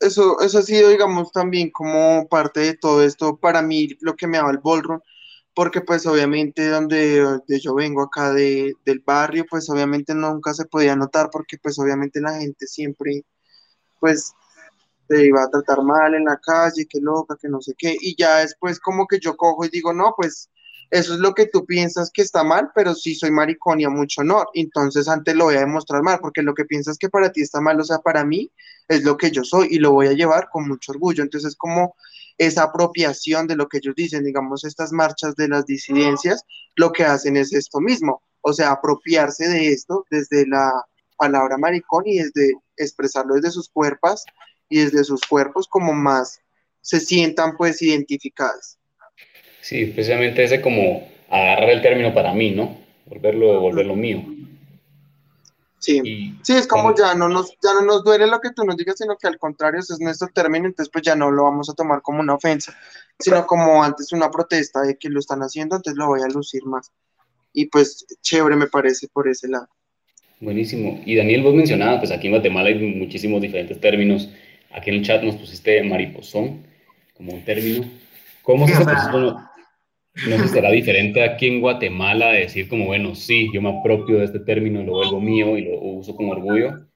Eso, 0.00 0.40
eso 0.40 0.58
ha 0.58 0.62
sido, 0.62 0.90
digamos, 0.90 1.32
también 1.32 1.70
como 1.70 2.26
parte 2.28 2.60
de 2.60 2.74
todo 2.76 3.04
esto, 3.04 3.36
para 3.36 3.62
mí, 3.62 3.88
lo 4.00 4.14
que 4.14 4.26
me 4.26 4.38
daba 4.38 4.50
el 4.50 4.58
ballroom, 4.58 5.00
porque 5.54 5.82
pues 5.82 6.06
obviamente 6.06 6.68
donde, 6.68 7.40
yo 7.60 7.74
vengo 7.74 8.02
acá 8.02 8.32
de, 8.32 8.72
del 8.84 9.00
barrio, 9.00 9.44
pues 9.48 9.68
obviamente 9.68 10.14
nunca 10.14 10.54
se 10.54 10.64
podía 10.64 10.96
notar 10.96 11.28
porque 11.30 11.58
pues 11.58 11.78
obviamente 11.78 12.20
la 12.20 12.38
gente 12.38 12.66
siempre 12.66 13.24
pues 14.00 14.32
te 15.08 15.26
iba 15.26 15.42
a 15.42 15.50
tratar 15.50 15.82
mal 15.82 16.14
en 16.14 16.24
la 16.24 16.38
calle, 16.38 16.86
que 16.86 17.00
loca, 17.00 17.36
que 17.40 17.48
no 17.48 17.60
sé 17.60 17.74
qué, 17.76 17.96
y 18.00 18.16
ya 18.16 18.38
después 18.38 18.80
como 18.80 19.06
que 19.06 19.18
yo 19.20 19.36
cojo 19.36 19.64
y 19.64 19.68
digo, 19.68 19.92
no, 19.92 20.14
pues 20.16 20.48
eso 20.90 21.14
es 21.14 21.20
lo 21.20 21.34
que 21.34 21.46
tú 21.46 21.64
piensas 21.66 22.10
que 22.12 22.22
está 22.22 22.44
mal, 22.44 22.70
pero 22.74 22.94
sí 22.94 23.14
soy 23.14 23.30
maricón 23.30 23.80
y 23.80 23.84
a 23.84 23.90
mucho 23.90 24.22
honor, 24.22 24.48
entonces 24.54 25.08
antes 25.08 25.34
lo 25.34 25.44
voy 25.44 25.56
a 25.56 25.60
demostrar 25.60 26.02
mal, 26.02 26.18
porque 26.20 26.42
lo 26.42 26.54
que 26.54 26.64
piensas 26.64 26.98
que 26.98 27.08
para 27.08 27.30
ti 27.30 27.42
está 27.42 27.60
mal, 27.60 27.80
o 27.80 27.84
sea, 27.84 27.98
para 27.98 28.24
mí 28.24 28.50
es 28.88 29.02
lo 29.04 29.16
que 29.16 29.30
yo 29.30 29.44
soy 29.44 29.68
y 29.70 29.78
lo 29.78 29.92
voy 29.92 30.08
a 30.08 30.12
llevar 30.12 30.48
con 30.50 30.66
mucho 30.68 30.92
orgullo, 30.92 31.22
entonces 31.22 31.56
como 31.56 31.94
esa 32.38 32.64
apropiación 32.64 33.46
de 33.46 33.56
lo 33.56 33.68
que 33.68 33.78
ellos 33.78 33.94
dicen, 33.94 34.24
digamos, 34.24 34.64
estas 34.64 34.92
marchas 34.92 35.34
de 35.36 35.48
las 35.48 35.66
disidencias, 35.66 36.44
lo 36.76 36.92
que 36.92 37.04
hacen 37.04 37.36
es 37.36 37.52
esto 37.52 37.80
mismo, 37.80 38.22
o 38.40 38.52
sea, 38.52 38.72
apropiarse 38.72 39.48
de 39.48 39.68
esto 39.68 40.04
desde 40.10 40.46
la 40.46 40.70
palabra 41.16 41.56
maricón 41.58 42.04
y 42.06 42.18
desde 42.18 42.54
expresarlo 42.76 43.34
desde 43.34 43.50
sus 43.50 43.68
cuerpos 43.68 44.24
y 44.68 44.78
desde 44.78 45.04
sus 45.04 45.20
cuerpos 45.22 45.68
como 45.68 45.92
más 45.92 46.40
se 46.80 46.98
sientan 46.98 47.56
pues 47.56 47.80
identificadas. 47.80 48.78
Sí, 49.60 49.86
precisamente 49.86 50.42
ese 50.42 50.60
como 50.60 51.08
agarrar 51.30 51.70
el 51.70 51.82
término 51.82 52.12
para 52.12 52.34
mí, 52.34 52.50
¿no? 52.50 52.76
Volverlo, 53.06 53.60
volverlo 53.60 53.94
mío. 53.94 54.24
Sí, 55.82 56.32
sí, 56.42 56.52
es 56.52 56.68
como 56.68 56.94
ya 56.94 57.12
no, 57.16 57.28
nos, 57.28 57.50
ya 57.60 57.74
no 57.74 57.80
nos 57.80 58.04
duele 58.04 58.28
lo 58.28 58.40
que 58.40 58.52
tú 58.52 58.64
nos 58.64 58.76
digas, 58.76 58.94
sino 58.98 59.16
que 59.16 59.26
al 59.26 59.36
contrario, 59.36 59.80
ese 59.80 59.94
es 59.94 59.98
nuestro 59.98 60.28
término, 60.28 60.66
entonces 60.66 60.88
pues 60.92 61.02
ya 61.02 61.16
no 61.16 61.28
lo 61.28 61.42
vamos 61.42 61.68
a 61.68 61.74
tomar 61.74 62.02
como 62.02 62.20
una 62.20 62.34
ofensa, 62.34 62.72
sino 63.18 63.44
como 63.48 63.82
antes 63.82 64.12
una 64.12 64.30
protesta 64.30 64.82
de 64.82 64.96
que 64.96 65.08
lo 65.08 65.18
están 65.18 65.40
haciendo, 65.40 65.74
entonces 65.74 65.98
lo 65.98 66.06
voy 66.06 66.20
a 66.22 66.28
lucir 66.28 66.64
más. 66.66 66.92
Y 67.52 67.66
pues 67.66 68.06
chévere 68.22 68.54
me 68.54 68.68
parece 68.68 69.08
por 69.08 69.26
ese 69.26 69.48
lado. 69.48 69.66
Buenísimo. 70.38 71.02
Y 71.04 71.16
Daniel, 71.16 71.42
vos 71.42 71.54
mencionabas, 71.54 71.98
pues 71.98 72.12
aquí 72.12 72.28
en 72.28 72.34
Guatemala 72.34 72.68
hay 72.68 72.78
muchísimos 72.78 73.42
diferentes 73.42 73.80
términos. 73.80 74.30
Aquí 74.70 74.90
en 74.90 74.96
el 74.98 75.04
chat 75.04 75.20
nos 75.24 75.34
pusiste 75.34 75.82
mariposón 75.82 76.64
como 77.14 77.32
un 77.32 77.44
término. 77.44 77.84
¿Cómo 78.44 78.68
se 78.68 78.74
no 80.14 80.38
sé, 80.38 80.48
será 80.48 80.70
diferente 80.70 81.24
aquí 81.24 81.48
en 81.48 81.60
Guatemala 81.60 82.32
decir 82.32 82.68
como, 82.68 82.86
bueno, 82.86 83.14
sí, 83.14 83.50
yo 83.52 83.62
me 83.62 83.70
apropio 83.70 84.18
de 84.18 84.24
este 84.24 84.40
término, 84.40 84.82
lo 84.82 84.92
vuelvo 84.92 85.20
mío 85.20 85.56
y 85.56 85.64
lo 85.64 85.80
uso 85.80 86.14
con 86.14 86.30
orgullo. 86.30 86.86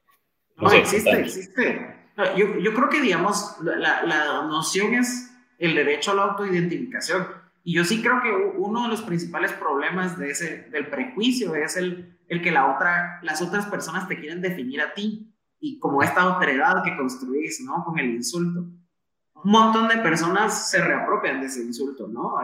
No, 0.56 0.72
existe, 0.72 1.10
existe. 1.20 1.96
Yo, 2.36 2.58
yo, 2.58 2.72
creo 2.72 2.88
que, 2.88 3.00
digamos, 3.00 3.56
la, 3.62 4.02
la, 4.02 4.46
noción 4.46 4.94
es 4.94 5.30
el 5.58 5.74
derecho 5.74 6.12
a 6.12 6.14
la 6.14 6.22
autoidentificación. 6.22 7.26
Y 7.62 7.74
yo 7.74 7.84
sí 7.84 8.00
creo 8.00 8.22
que 8.22 8.30
uno 8.30 8.84
de 8.84 8.88
los 8.88 9.02
principales 9.02 9.52
problemas 9.52 10.18
de 10.18 10.30
ese, 10.30 10.68
del 10.70 10.86
prejuicio 10.86 11.54
es 11.54 11.76
el, 11.76 12.16
el 12.28 12.40
que 12.40 12.52
la 12.52 12.74
otra, 12.74 13.18
las 13.22 13.42
otras 13.42 13.66
personas 13.66 14.08
te 14.08 14.18
quieren 14.18 14.40
definir 14.40 14.80
a 14.80 14.94
ti 14.94 15.30
y 15.60 15.78
como 15.78 16.02
esta 16.02 16.22
autoridad 16.22 16.82
que 16.84 16.96
construís, 16.96 17.60
¿no? 17.60 17.84
Con 17.84 17.98
el 17.98 18.14
insulto. 18.14 18.60
Un 18.60 19.50
montón 19.52 19.88
de 19.88 19.98
personas 19.98 20.70
se 20.70 20.82
reapropian 20.82 21.40
de 21.40 21.46
ese 21.46 21.62
insulto, 21.62 22.08
¿no? 22.08 22.36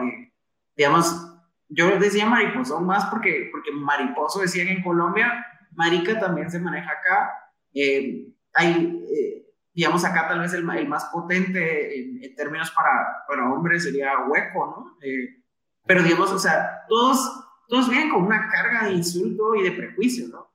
Digamos, 0.75 1.33
yo 1.69 1.99
decía 1.99 2.25
mariposón 2.25 2.85
más 2.85 3.05
porque, 3.05 3.49
porque 3.51 3.71
mariposo 3.71 4.41
decían 4.41 4.67
en 4.67 4.83
Colombia, 4.83 5.45
marica 5.75 6.19
también 6.19 6.49
se 6.49 6.59
maneja 6.59 6.91
acá. 6.91 7.31
Eh, 7.73 8.27
hay, 8.53 9.03
eh, 9.11 9.47
digamos, 9.73 10.05
acá 10.05 10.27
tal 10.27 10.39
vez 10.39 10.53
el, 10.53 10.69
el 10.69 10.87
más 10.87 11.05
potente 11.05 11.99
en, 11.99 12.35
términos 12.35 12.71
para, 12.71 13.23
para, 13.27 13.51
hombres 13.51 13.83
sería 13.83 14.11
hueco, 14.27 14.65
¿no? 14.65 14.97
Eh, 15.07 15.43
pero 15.85 16.03
digamos, 16.03 16.31
o 16.31 16.39
sea, 16.39 16.83
todos, 16.87 17.19
todos 17.67 17.89
vienen 17.89 18.09
con 18.09 18.23
una 18.23 18.49
carga 18.49 18.85
de 18.85 18.93
insulto 18.93 19.55
y 19.55 19.63
de 19.63 19.71
prejuicio, 19.71 20.27
¿no? 20.29 20.51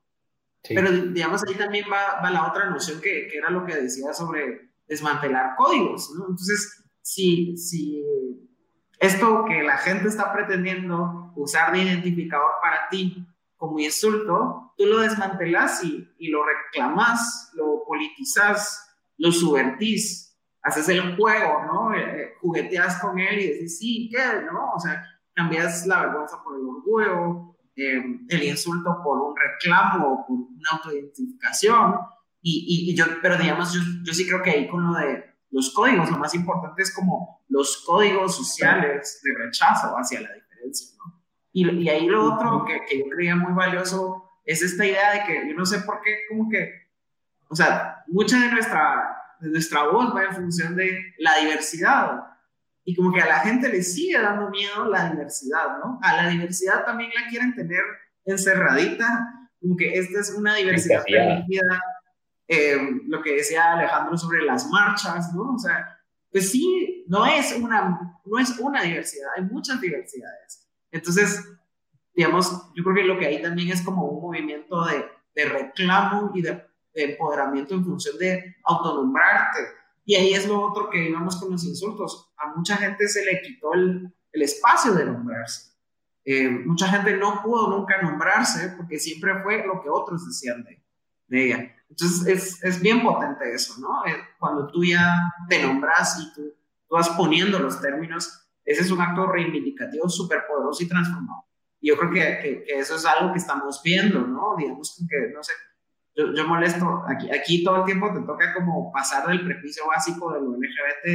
Pero 0.67 0.91
digamos, 0.91 1.43
ahí 1.47 1.55
también 1.55 1.85
va, 1.91 2.21
va 2.21 2.31
la 2.31 2.47
otra 2.47 2.69
noción 2.69 2.99
que, 2.99 3.27
que, 3.27 3.37
era 3.37 3.49
lo 3.49 3.65
que 3.65 3.75
decía 3.75 4.13
sobre 4.13 4.71
desmantelar 4.87 5.55
códigos, 5.55 6.13
¿no? 6.17 6.23
Entonces, 6.29 6.83
si, 7.01 7.55
si 7.57 8.03
esto 8.99 9.45
que 9.45 9.63
la 9.63 9.77
gente 9.77 10.09
está 10.09 10.33
pretendiendo 10.33 11.31
usar 11.35 11.71
de 11.71 11.79
identificador 11.79 12.51
para 12.61 12.89
ti 12.89 13.25
como 13.55 13.79
insulto, 13.79 14.73
tú 14.77 14.85
lo 14.85 14.99
desmantelas 14.99 15.83
y, 15.83 16.29
lo 16.29 16.43
reclamas, 16.45 17.51
lo 17.55 17.83
politizas, 17.85 18.89
lo 19.17 19.31
subvertís, 19.31 20.37
haces 20.61 20.87
el 20.89 21.15
juego, 21.15 21.65
¿no? 21.65 21.93
Eh, 21.93 21.99
eh, 21.99 22.33
jugueteas 22.41 23.01
con 23.01 23.19
él 23.19 23.39
y 23.39 23.47
dices, 23.47 23.79
sí, 23.79 24.09
¿qué? 24.11 24.41
¿No? 24.51 24.71
O 24.75 24.79
sea, 24.79 25.03
cambias 25.33 25.85
la 25.87 26.05
vergüenza 26.05 26.41
por 26.43 26.57
el 26.57 26.65
orgullo, 26.65 27.55
eh, 27.75 28.01
el 28.29 28.43
insulto 28.43 28.97
por 29.03 29.19
un 29.19 29.35
reclamo 29.35 30.07
o 30.07 30.27
por 30.27 30.37
una 30.37 30.69
autoidentificación. 30.71 31.95
Y, 32.41 32.89
y, 32.91 32.95
yo, 32.95 33.05
pero 33.21 33.37
digamos, 33.37 33.73
yo, 33.73 33.81
yo 34.03 34.13
sí 34.13 34.25
creo 34.25 34.41
que 34.41 34.51
ahí 34.51 34.67
con 34.69 34.85
lo 34.85 34.97
de 34.97 35.28
los 35.51 35.73
códigos, 35.73 36.11
lo 36.11 36.17
más 36.17 36.33
importante 36.35 36.81
es 36.81 36.93
como 36.93 37.41
los 37.49 37.83
códigos 37.85 38.35
sociales 38.35 39.21
de 39.23 39.45
rechazo 39.45 39.95
hacia 39.97 40.21
la 40.21 40.33
diferencia, 40.33 40.95
¿no? 40.97 41.19
Y, 41.51 41.69
y 41.69 41.89
ahí 41.89 42.05
lo 42.05 42.33
otro 42.33 42.63
que, 42.65 42.81
que, 42.87 42.99
yo 42.99 43.09
creía 43.09 43.35
muy 43.35 43.53
valioso 43.53 44.29
es 44.45 44.61
esta 44.61 44.85
idea 44.85 45.13
de 45.13 45.23
que 45.23 45.49
yo 45.49 45.55
no 45.55 45.65
sé 45.65 45.79
por 45.79 46.01
qué, 46.01 46.19
como 46.29 46.49
que, 46.49 46.89
o 47.47 47.55
sea, 47.55 48.03
mucha 48.07 48.39
de 48.39 48.51
nuestra, 48.51 49.35
de 49.39 49.49
nuestra 49.49 49.87
voz 49.87 50.15
va 50.15 50.25
en 50.25 50.35
función 50.35 50.75
de 50.75 51.13
la 51.17 51.37
diversidad. 51.39 52.23
Y 52.83 52.95
como 52.95 53.11
que 53.11 53.21
a 53.21 53.27
la 53.27 53.39
gente 53.39 53.69
le 53.69 53.83
sigue 53.83 54.19
dando 54.19 54.49
miedo 54.49 54.85
la 54.85 55.09
diversidad, 55.09 55.77
¿no? 55.83 55.99
A 56.01 56.15
la 56.15 56.29
diversidad 56.29 56.85
también 56.85 57.11
la 57.13 57.29
quieren 57.29 57.53
tener 57.53 57.83
encerradita, 58.25 59.49
como 59.59 59.75
que 59.75 59.97
esta 59.97 60.19
es 60.19 60.31
una 60.31 60.55
diversidad 60.55 61.03
permitida 61.03 61.81
eh, 62.51 62.77
lo 63.05 63.21
que 63.21 63.35
decía 63.35 63.73
Alejandro 63.73 64.17
sobre 64.17 64.43
las 64.43 64.67
marchas, 64.69 65.33
¿no? 65.35 65.53
O 65.53 65.59
sea, 65.59 65.99
pues 66.31 66.51
sí, 66.51 67.05
no 67.07 67.25
es 67.25 67.55
una, 67.55 68.19
no 68.25 68.39
es 68.39 68.57
una 68.59 68.81
diversidad, 68.81 69.29
hay 69.37 69.43
muchas 69.43 69.79
diversidades. 69.79 70.67
Entonces, 70.91 71.47
digamos, 72.13 72.71
yo 72.75 72.83
creo 72.83 72.95
que 72.95 73.03
lo 73.03 73.19
que 73.19 73.27
hay 73.27 73.41
también 73.41 73.69
es 73.69 73.83
como 73.83 74.05
un 74.05 74.21
movimiento 74.21 74.83
de, 74.85 75.05
de 75.35 75.45
reclamo 75.45 76.31
y 76.33 76.41
de, 76.41 76.67
empoderamiento 76.91 77.75
en 77.75 77.85
función 77.85 78.17
de 78.17 78.57
autonombrarte. 78.65 79.59
Y 80.03 80.15
ahí 80.15 80.33
es 80.33 80.47
lo 80.47 80.59
otro 80.59 80.89
que 80.89 81.07
íbamos 81.07 81.37
con 81.37 81.51
los 81.51 81.63
insultos. 81.63 82.33
A 82.35 82.47
mucha 82.47 82.75
gente 82.75 83.07
se 83.07 83.23
le 83.23 83.41
quitó 83.41 83.73
el, 83.73 84.11
el 84.33 84.41
espacio 84.41 84.93
de 84.93 85.05
nombrarse. 85.05 85.71
Eh, 86.25 86.49
mucha 86.49 86.87
gente 86.89 87.15
no 87.15 87.41
pudo 87.41 87.69
nunca 87.69 88.01
nombrarse 88.01 88.73
porque 88.75 88.99
siempre 88.99 89.41
fue 89.43 89.65
lo 89.65 89.81
que 89.81 89.89
otros 89.89 90.27
decían 90.27 90.63
de 90.63 90.79
de 91.29 91.45
ella. 91.45 91.75
Entonces 91.89 92.27
es, 92.27 92.63
es 92.63 92.81
bien 92.81 93.01
potente 93.01 93.53
eso, 93.53 93.75
¿no? 93.79 94.05
Eh, 94.05 94.15
cuando 94.37 94.67
tú 94.67 94.83
ya 94.83 95.15
te 95.49 95.63
nombras 95.63 96.19
y 96.19 96.33
tú, 96.33 96.53
tú 96.87 96.95
vas 96.95 97.09
poniendo 97.09 97.59
los 97.59 97.81
términos, 97.81 98.47
ese 98.63 98.81
es 98.81 98.91
un 98.91 99.01
acto 99.01 99.25
reivindicativo 99.25 100.07
súper 100.07 100.43
poderoso 100.47 100.83
y 100.83 100.87
transformador. 100.87 101.43
Y 101.81 101.89
yo 101.89 101.97
creo 101.97 102.11
que, 102.11 102.63
que, 102.65 102.79
eso 102.79 102.95
es 102.95 103.05
algo 103.05 103.31
que 103.31 103.39
estamos 103.39 103.81
viendo, 103.83 104.21
¿no? 104.21 104.55
Digamos 104.57 105.03
que, 105.09 105.33
no 105.33 105.43
sé, 105.43 105.53
yo, 106.15 106.33
yo, 106.33 106.47
molesto, 106.47 107.03
aquí, 107.07 107.31
aquí 107.31 107.63
todo 107.63 107.77
el 107.77 107.85
tiempo 107.85 108.13
te 108.13 108.21
toca 108.21 108.53
como 108.53 108.91
pasar 108.91 109.27
del 109.27 109.43
prejuicio 109.43 109.87
básico 109.87 110.33
de 110.33 110.41
lo 110.41 110.51
LGBT, 110.51 111.05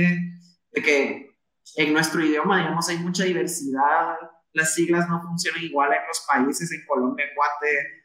de 0.72 0.82
que 0.82 1.34
en 1.76 1.92
nuestro 1.92 2.24
idioma, 2.24 2.58
digamos, 2.58 2.88
hay 2.88 2.98
mucha 2.98 3.24
diversidad, 3.24 4.16
las 4.52 4.74
siglas 4.74 5.08
no 5.08 5.20
funcionan 5.22 5.62
igual 5.62 5.92
en 5.92 6.06
los 6.06 6.24
países, 6.26 6.70
en 6.72 6.86
Colombia, 6.86 7.26
en 7.26 7.34
Guate, 7.34 8.04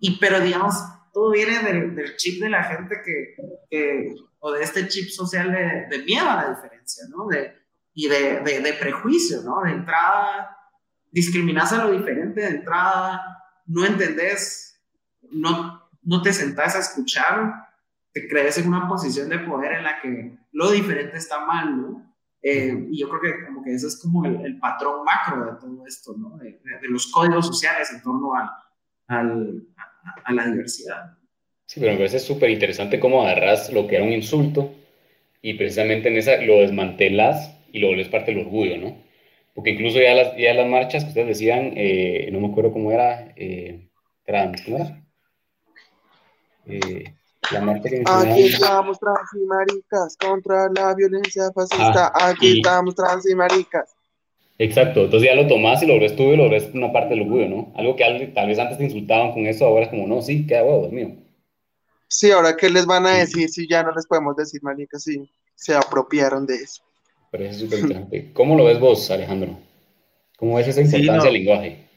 y, 0.00 0.18
pero 0.18 0.40
digamos, 0.40 0.74
todo 1.18 1.32
viene 1.32 1.58
del, 1.64 1.96
del, 1.96 2.16
chip 2.16 2.40
de 2.40 2.48
la 2.48 2.62
gente 2.62 3.02
que, 3.04 3.34
que, 3.68 4.14
o 4.38 4.52
de 4.52 4.62
este 4.62 4.86
chip 4.86 5.08
social 5.08 5.50
de, 5.50 5.86
de 5.90 6.04
miedo 6.04 6.30
a 6.30 6.36
la 6.36 6.50
diferencia, 6.50 7.06
¿no? 7.10 7.26
De, 7.26 7.54
y 7.92 8.06
de, 8.08 8.40
de, 8.40 8.60
de, 8.60 8.72
prejuicio, 8.74 9.42
¿no? 9.42 9.62
De 9.62 9.72
entrada, 9.72 10.56
discriminas 11.10 11.72
a 11.72 11.84
lo 11.84 11.90
diferente, 11.90 12.40
de 12.40 12.48
entrada, 12.58 13.42
no 13.66 13.84
entendés, 13.84 14.80
no, 15.32 15.90
no 16.02 16.22
te 16.22 16.32
sentás 16.32 16.76
a 16.76 16.80
escuchar, 16.80 17.66
te 18.12 18.28
crees 18.28 18.58
en 18.58 18.68
una 18.68 18.86
posición 18.86 19.28
de 19.28 19.40
poder 19.40 19.72
en 19.72 19.82
la 19.82 20.00
que 20.00 20.38
lo 20.52 20.70
diferente 20.70 21.16
está 21.16 21.44
mal, 21.44 21.82
¿no? 21.82 22.14
Eh, 22.40 22.86
y 22.92 23.00
yo 23.00 23.08
creo 23.08 23.20
que 23.20 23.44
como 23.44 23.64
que 23.64 23.74
ese 23.74 23.88
es 23.88 24.00
como 24.00 24.24
el, 24.24 24.56
patrón 24.60 25.04
macro 25.04 25.44
de 25.46 25.58
todo 25.58 25.84
esto, 25.84 26.14
¿no? 26.16 26.36
De, 26.36 26.60
de 26.62 26.88
los 26.88 27.08
códigos 27.08 27.48
sociales 27.48 27.90
en 27.92 28.00
torno 28.02 28.34
al, 28.36 28.48
al, 29.08 29.66
a, 30.24 30.32
la 30.32 30.46
diversidad. 30.46 31.16
Sí, 31.66 31.80
pero 31.80 31.92
me 31.92 31.98
parece 31.98 32.18
súper 32.18 32.50
interesante 32.50 32.98
cómo 32.98 33.22
agarras 33.22 33.72
lo 33.72 33.86
que 33.86 33.96
era 33.96 34.04
un 34.04 34.12
insulto 34.12 34.74
y 35.42 35.54
precisamente 35.54 36.08
en 36.08 36.16
esa 36.16 36.36
lo 36.38 36.60
desmantelas 36.60 37.54
y 37.72 37.80
lo 37.80 37.88
vuelves 37.88 38.08
parte 38.08 38.32
del 38.32 38.46
orgullo, 38.46 38.78
¿no? 38.78 38.96
Porque 39.54 39.70
incluso 39.70 40.00
ya 40.00 40.14
las, 40.14 40.36
ya 40.36 40.54
las 40.54 40.68
marchas 40.68 41.02
que 41.02 41.08
ustedes 41.08 41.28
decían, 41.28 41.72
eh, 41.76 42.28
no 42.32 42.40
me 42.40 42.48
acuerdo 42.48 42.72
cómo 42.72 42.92
era, 42.92 43.32
eh, 43.36 43.88
trans, 44.24 44.62
¿cómo 44.62 44.76
era? 44.76 45.02
Eh, 46.66 47.04
la 47.50 47.60
marcha 47.62 47.88
que 47.88 48.02
Aquí 48.06 48.42
estamos 48.46 48.98
trans 49.00 49.30
y 49.34 49.46
maricas 49.46 50.16
contra 50.16 50.68
la 50.74 50.94
violencia 50.94 51.50
fascista. 51.54 52.12
Ah, 52.14 52.28
Aquí 52.30 52.58
estamos 52.58 52.94
trans 52.94 53.28
y 53.28 53.34
maricas. 53.34 53.97
Exacto, 54.58 55.04
entonces 55.04 55.28
ya 55.28 55.36
lo 55.36 55.46
tomás 55.46 55.82
y 55.84 55.86
lo 55.86 56.00
ves 56.00 56.16
tú 56.16 56.32
y 56.32 56.36
lo 56.36 56.50
ves 56.50 56.68
una 56.74 56.92
parte 56.92 57.14
del 57.14 57.22
orgullo, 57.22 57.48
¿no? 57.48 57.72
Algo 57.76 57.94
que 57.94 58.32
tal 58.34 58.48
vez 58.48 58.58
antes 58.58 58.76
te 58.76 58.84
insultaban 58.84 59.32
con 59.32 59.46
eso, 59.46 59.64
ahora 59.64 59.84
es 59.84 59.90
como, 59.90 60.06
no, 60.08 60.20
sí, 60.20 60.46
queda 60.46 60.64
huevo, 60.64 60.88
Dios 60.88 60.92
mío. 60.92 61.16
Sí, 62.08 62.30
ahora 62.32 62.56
qué 62.56 62.68
les 62.68 62.84
van 62.84 63.06
a 63.06 63.18
decir 63.18 63.48
si 63.50 63.68
ya 63.68 63.84
no 63.84 63.92
les 63.92 64.06
podemos 64.06 64.34
decir, 64.34 64.60
maricas, 64.62 65.04
si 65.04 65.30
se 65.54 65.74
apropiaron 65.74 66.44
de 66.44 66.56
eso. 66.56 66.82
Parece 67.30 67.60
súper 67.60 67.80
interesante. 67.80 68.32
¿Cómo 68.32 68.56
lo 68.56 68.64
ves 68.64 68.80
vos, 68.80 69.10
Alejandro? 69.10 69.58
¿Cómo 70.36 70.56
ves 70.56 70.68
esa 70.68 70.80
importancia 70.80 71.30
del 71.30 71.34
lenguaje? 71.34 71.88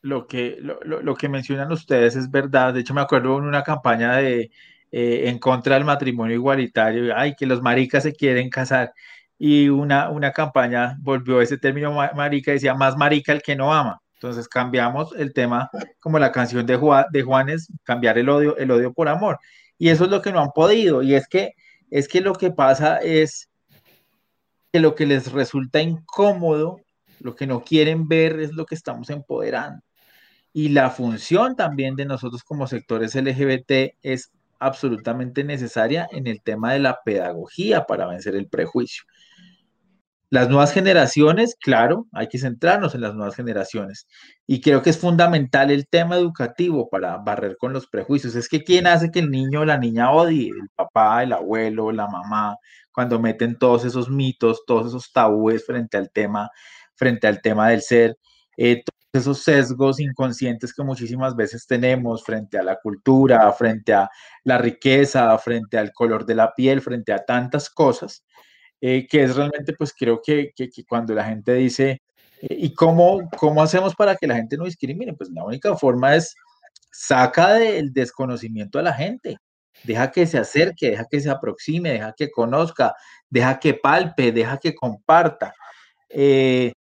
Lo 0.00 0.26
que, 0.26 0.56
lo, 0.60 0.80
lo, 0.82 1.14
que 1.16 1.28
mencionan 1.28 1.72
ustedes 1.72 2.14
es 2.14 2.30
verdad. 2.30 2.72
De 2.72 2.80
hecho, 2.80 2.94
me 2.94 3.00
acuerdo 3.00 3.36
en 3.38 3.44
una 3.44 3.64
campaña 3.64 4.16
de 4.16 4.50
eh, 4.92 5.28
en 5.28 5.38
contra 5.38 5.74
del 5.74 5.84
matrimonio 5.84 6.36
igualitario, 6.36 7.12
ay, 7.16 7.34
que 7.34 7.44
los 7.44 7.60
maricas 7.60 8.04
se 8.04 8.12
quieren 8.12 8.48
casar. 8.48 8.94
Y 9.38 9.68
una, 9.68 10.10
una 10.10 10.32
campaña 10.32 10.96
volvió 11.00 11.40
ese 11.40 11.58
término 11.58 11.92
marica 12.14 12.52
decía 12.52 12.74
más 12.74 12.96
marica 12.96 13.32
el 13.32 13.42
que 13.42 13.56
no 13.56 13.72
ama. 13.72 14.00
Entonces 14.14 14.48
cambiamos 14.48 15.14
el 15.16 15.34
tema, 15.34 15.70
como 16.00 16.18
la 16.18 16.32
canción 16.32 16.64
de, 16.64 16.78
de 17.12 17.22
Juanes, 17.22 17.68
cambiar 17.82 18.16
el 18.18 18.28
odio, 18.30 18.56
el 18.56 18.70
odio 18.70 18.92
por 18.92 19.08
amor. 19.08 19.38
Y 19.78 19.90
eso 19.90 20.04
es 20.04 20.10
lo 20.10 20.22
que 20.22 20.32
no 20.32 20.40
han 20.40 20.52
podido. 20.54 21.02
Y 21.02 21.14
es 21.14 21.28
que, 21.28 21.52
es 21.90 22.08
que 22.08 22.22
lo 22.22 22.32
que 22.34 22.50
pasa 22.50 22.98
es 22.98 23.50
que 24.72 24.80
lo 24.80 24.94
que 24.94 25.06
les 25.06 25.32
resulta 25.32 25.80
incómodo, 25.80 26.80
lo 27.20 27.36
que 27.36 27.46
no 27.46 27.62
quieren 27.62 28.08
ver 28.08 28.40
es 28.40 28.52
lo 28.52 28.64
que 28.64 28.74
estamos 28.74 29.10
empoderando. 29.10 29.82
Y 30.52 30.70
la 30.70 30.90
función 30.90 31.54
también 31.54 31.96
de 31.96 32.06
nosotros 32.06 32.42
como 32.42 32.66
sectores 32.66 33.14
LGBT 33.14 33.96
es 34.02 34.32
absolutamente 34.58 35.44
necesaria 35.44 36.08
en 36.10 36.26
el 36.26 36.40
tema 36.40 36.72
de 36.72 36.78
la 36.78 37.00
pedagogía 37.04 37.84
para 37.84 38.06
vencer 38.06 38.34
el 38.34 38.48
prejuicio. 38.48 39.04
Las 40.28 40.48
nuevas 40.48 40.72
generaciones, 40.72 41.54
claro, 41.60 42.08
hay 42.12 42.26
que 42.28 42.38
centrarnos 42.38 42.96
en 42.96 43.02
las 43.02 43.14
nuevas 43.14 43.36
generaciones. 43.36 44.08
Y 44.46 44.60
creo 44.60 44.82
que 44.82 44.90
es 44.90 44.98
fundamental 44.98 45.70
el 45.70 45.86
tema 45.86 46.16
educativo 46.16 46.88
para 46.90 47.16
barrer 47.18 47.56
con 47.56 47.72
los 47.72 47.86
prejuicios. 47.86 48.34
Es 48.34 48.48
que 48.48 48.64
quién 48.64 48.88
hace 48.88 49.12
que 49.12 49.20
el 49.20 49.30
niño 49.30 49.60
o 49.60 49.64
la 49.64 49.78
niña 49.78 50.10
odie, 50.10 50.48
el 50.48 50.68
papá, 50.74 51.22
el 51.22 51.32
abuelo, 51.32 51.92
la 51.92 52.08
mamá, 52.08 52.56
cuando 52.90 53.20
meten 53.20 53.56
todos 53.56 53.84
esos 53.84 54.10
mitos, 54.10 54.64
todos 54.66 54.88
esos 54.88 55.12
tabúes 55.12 55.64
frente 55.64 55.96
al 55.96 56.10
tema, 56.10 56.50
frente 56.96 57.28
al 57.28 57.40
tema 57.40 57.68
del 57.68 57.82
ser, 57.82 58.18
eh, 58.56 58.82
todos 58.84 59.22
esos 59.22 59.44
sesgos 59.44 60.00
inconscientes 60.00 60.74
que 60.74 60.82
muchísimas 60.82 61.36
veces 61.36 61.66
tenemos 61.68 62.24
frente 62.24 62.58
a 62.58 62.64
la 62.64 62.76
cultura, 62.82 63.52
frente 63.52 63.94
a 63.94 64.10
la 64.44 64.58
riqueza, 64.58 65.36
frente 65.38 65.78
al 65.78 65.92
color 65.92 66.26
de 66.26 66.34
la 66.34 66.52
piel, 66.54 66.80
frente 66.80 67.12
a 67.12 67.24
tantas 67.24 67.70
cosas 67.70 68.24
eh, 68.80 69.06
que 69.06 69.22
es 69.24 69.36
realmente, 69.36 69.72
pues 69.72 69.92
creo 69.92 70.20
que, 70.22 70.52
que, 70.54 70.70
cuando 70.88 71.14
la 71.14 71.24
gente 71.24 71.54
dice, 71.54 72.02
eh, 72.42 72.56
¿y 72.58 72.74
cómo, 72.74 73.28
cómo 73.38 73.62
hacemos 73.62 73.94
para 73.94 74.16
que 74.16 74.26
la 74.26 74.36
gente 74.36 74.56
no 74.56 74.64
discrimine? 74.64 75.14
Pues 75.14 75.30
la 75.30 75.44
única 75.44 75.74
forma 75.76 76.14
es 76.16 76.34
saca 76.92 77.54
del 77.54 77.92
desconocimiento 77.92 78.78
a 78.78 78.82
la 78.82 78.92
gente, 78.92 79.38
deja 79.84 80.10
que 80.10 80.26
se 80.26 80.38
acerque, 80.38 80.90
deja 80.90 81.06
que 81.10 81.20
se 81.20 81.30
aproxime, 81.30 81.92
deja 81.92 82.14
que 82.16 82.30
conozca, 82.30 82.94
deja 83.30 83.58
que 83.58 83.74
palpe, 83.74 84.32
deja 84.32 84.58
que 84.58 84.74
comparta. 84.74 85.54
Eh, 86.08 86.72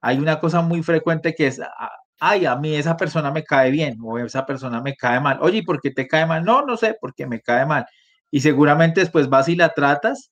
hay 0.00 0.18
una 0.18 0.40
cosa 0.40 0.62
muy 0.62 0.82
frecuente 0.82 1.34
que 1.34 1.46
es, 1.48 1.60
ah, 1.60 1.90
ay, 2.20 2.46
a 2.46 2.56
mí 2.56 2.74
esa 2.74 2.96
persona 2.96 3.30
me 3.30 3.44
cae 3.44 3.70
bien 3.70 3.98
o 4.02 4.18
esa 4.18 4.46
persona 4.46 4.80
me 4.80 4.96
cae 4.96 5.20
mal. 5.20 5.38
Oye, 5.40 5.58
¿y 5.58 5.62
por 5.62 5.80
qué 5.80 5.90
te 5.90 6.06
cae 6.08 6.26
mal? 6.26 6.44
No, 6.44 6.64
no 6.64 6.76
sé, 6.76 6.96
porque 7.00 7.26
me 7.26 7.40
cae 7.40 7.66
mal. 7.66 7.86
Y 8.30 8.40
seguramente 8.40 9.00
después 9.00 9.28
vas 9.28 9.48
y 9.48 9.56
la 9.56 9.70
tratas 9.70 10.30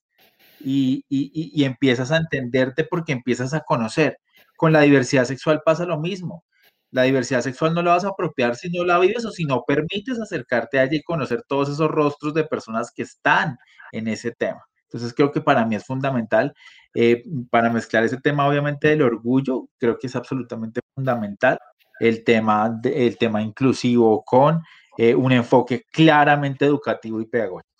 y, 0.63 1.63
empiezas 1.63 2.11
a 2.11 2.17
entenderte 2.17 2.83
porque 2.83 3.13
empiezas 3.13 3.53
a 3.53 3.61
conocer. 3.61 4.17
Con 4.57 4.71
la 4.71 4.81
diversidad 4.81 5.25
sexual 5.25 5.61
pasa 5.65 5.85
lo 5.85 5.99
mismo. 5.99 6.43
La 6.91 7.03
diversidad 7.03 7.41
sexual 7.41 7.73
no 7.73 7.81
la 7.81 7.91
vas 7.91 8.05
a 8.05 8.09
apropiar 8.09 8.55
si 8.55 8.69
no 8.69 8.85
la 8.85 8.99
vives 8.99 9.25
o 9.25 9.31
si 9.31 9.45
no 9.45 9.63
permites 9.65 10.19
acercarte 10.19 10.79
a 10.79 10.83
ella 10.83 10.97
y 10.97 11.03
conocer 11.03 11.43
todos 11.47 11.69
esos 11.69 11.89
rostros 11.89 12.33
de 12.33 12.43
personas 12.43 12.91
que 12.95 13.03
están 13.03 13.57
en 13.91 14.07
ese 14.07 14.31
tema. 14.31 14.63
Entonces 14.83 15.13
creo 15.15 15.31
que 15.31 15.41
para 15.41 15.65
mí 15.65 15.75
es 15.75 15.85
fundamental, 15.85 16.53
eh, 16.93 17.23
para 17.49 17.71
mezclar 17.71 18.03
ese 18.03 18.17
tema 18.21 18.47
obviamente 18.47 18.89
del 18.89 19.01
orgullo, 19.01 19.67
creo 19.79 19.97
que 19.97 20.05
es 20.05 20.15
absolutamente 20.15 20.81
fundamental 20.95 21.57
el 21.99 22.23
tema, 22.23 22.79
el 22.83 23.17
tema 23.17 23.41
inclusivo 23.41 24.23
con 24.23 24.61
eh, 24.97 25.15
un 25.15 25.31
enfoque 25.31 25.85
claramente 25.91 26.65
educativo 26.65 27.19
y 27.21 27.25
pedagógico. 27.25 27.72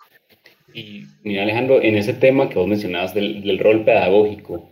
Y 0.74 1.06
mira, 1.24 1.44
Alejandro, 1.44 1.82
en 1.82 1.96
ese 1.96 2.14
tema 2.14 2.50
que 2.50 2.58
vos 2.58 2.68
mencionabas 2.68 3.14
del, 3.14 3.44
del, 3.44 3.60
rol 3.60 3.86
pedagógico, 3.86 4.70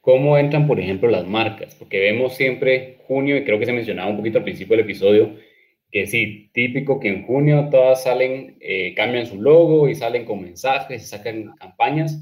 ¿cómo 0.00 0.38
entran, 0.38 0.66
por 0.66 0.80
ejemplo, 0.80 1.10
las 1.10 1.26
marcas? 1.26 1.74
Porque 1.74 2.00
vemos 2.00 2.34
siempre 2.34 2.98
junio, 3.06 3.36
y 3.36 3.44
creo 3.44 3.58
que 3.58 3.66
se 3.66 3.72
mencionaba 3.72 4.10
un 4.10 4.16
poquito 4.16 4.38
al 4.38 4.44
principio 4.44 4.76
del 4.76 4.84
episodio, 4.84 5.36
que 5.90 6.06
sí, 6.06 6.50
típico 6.54 6.98
que 6.98 7.08
en 7.08 7.26
junio 7.26 7.68
todas 7.70 8.02
salen, 8.02 8.56
eh, 8.60 8.94
cambian 8.94 9.26
su 9.26 9.40
logo 9.40 9.88
y 9.88 9.94
salen 9.94 10.24
con 10.24 10.40
mensajes, 10.42 11.08
sacan 11.08 11.54
campañas, 11.56 12.18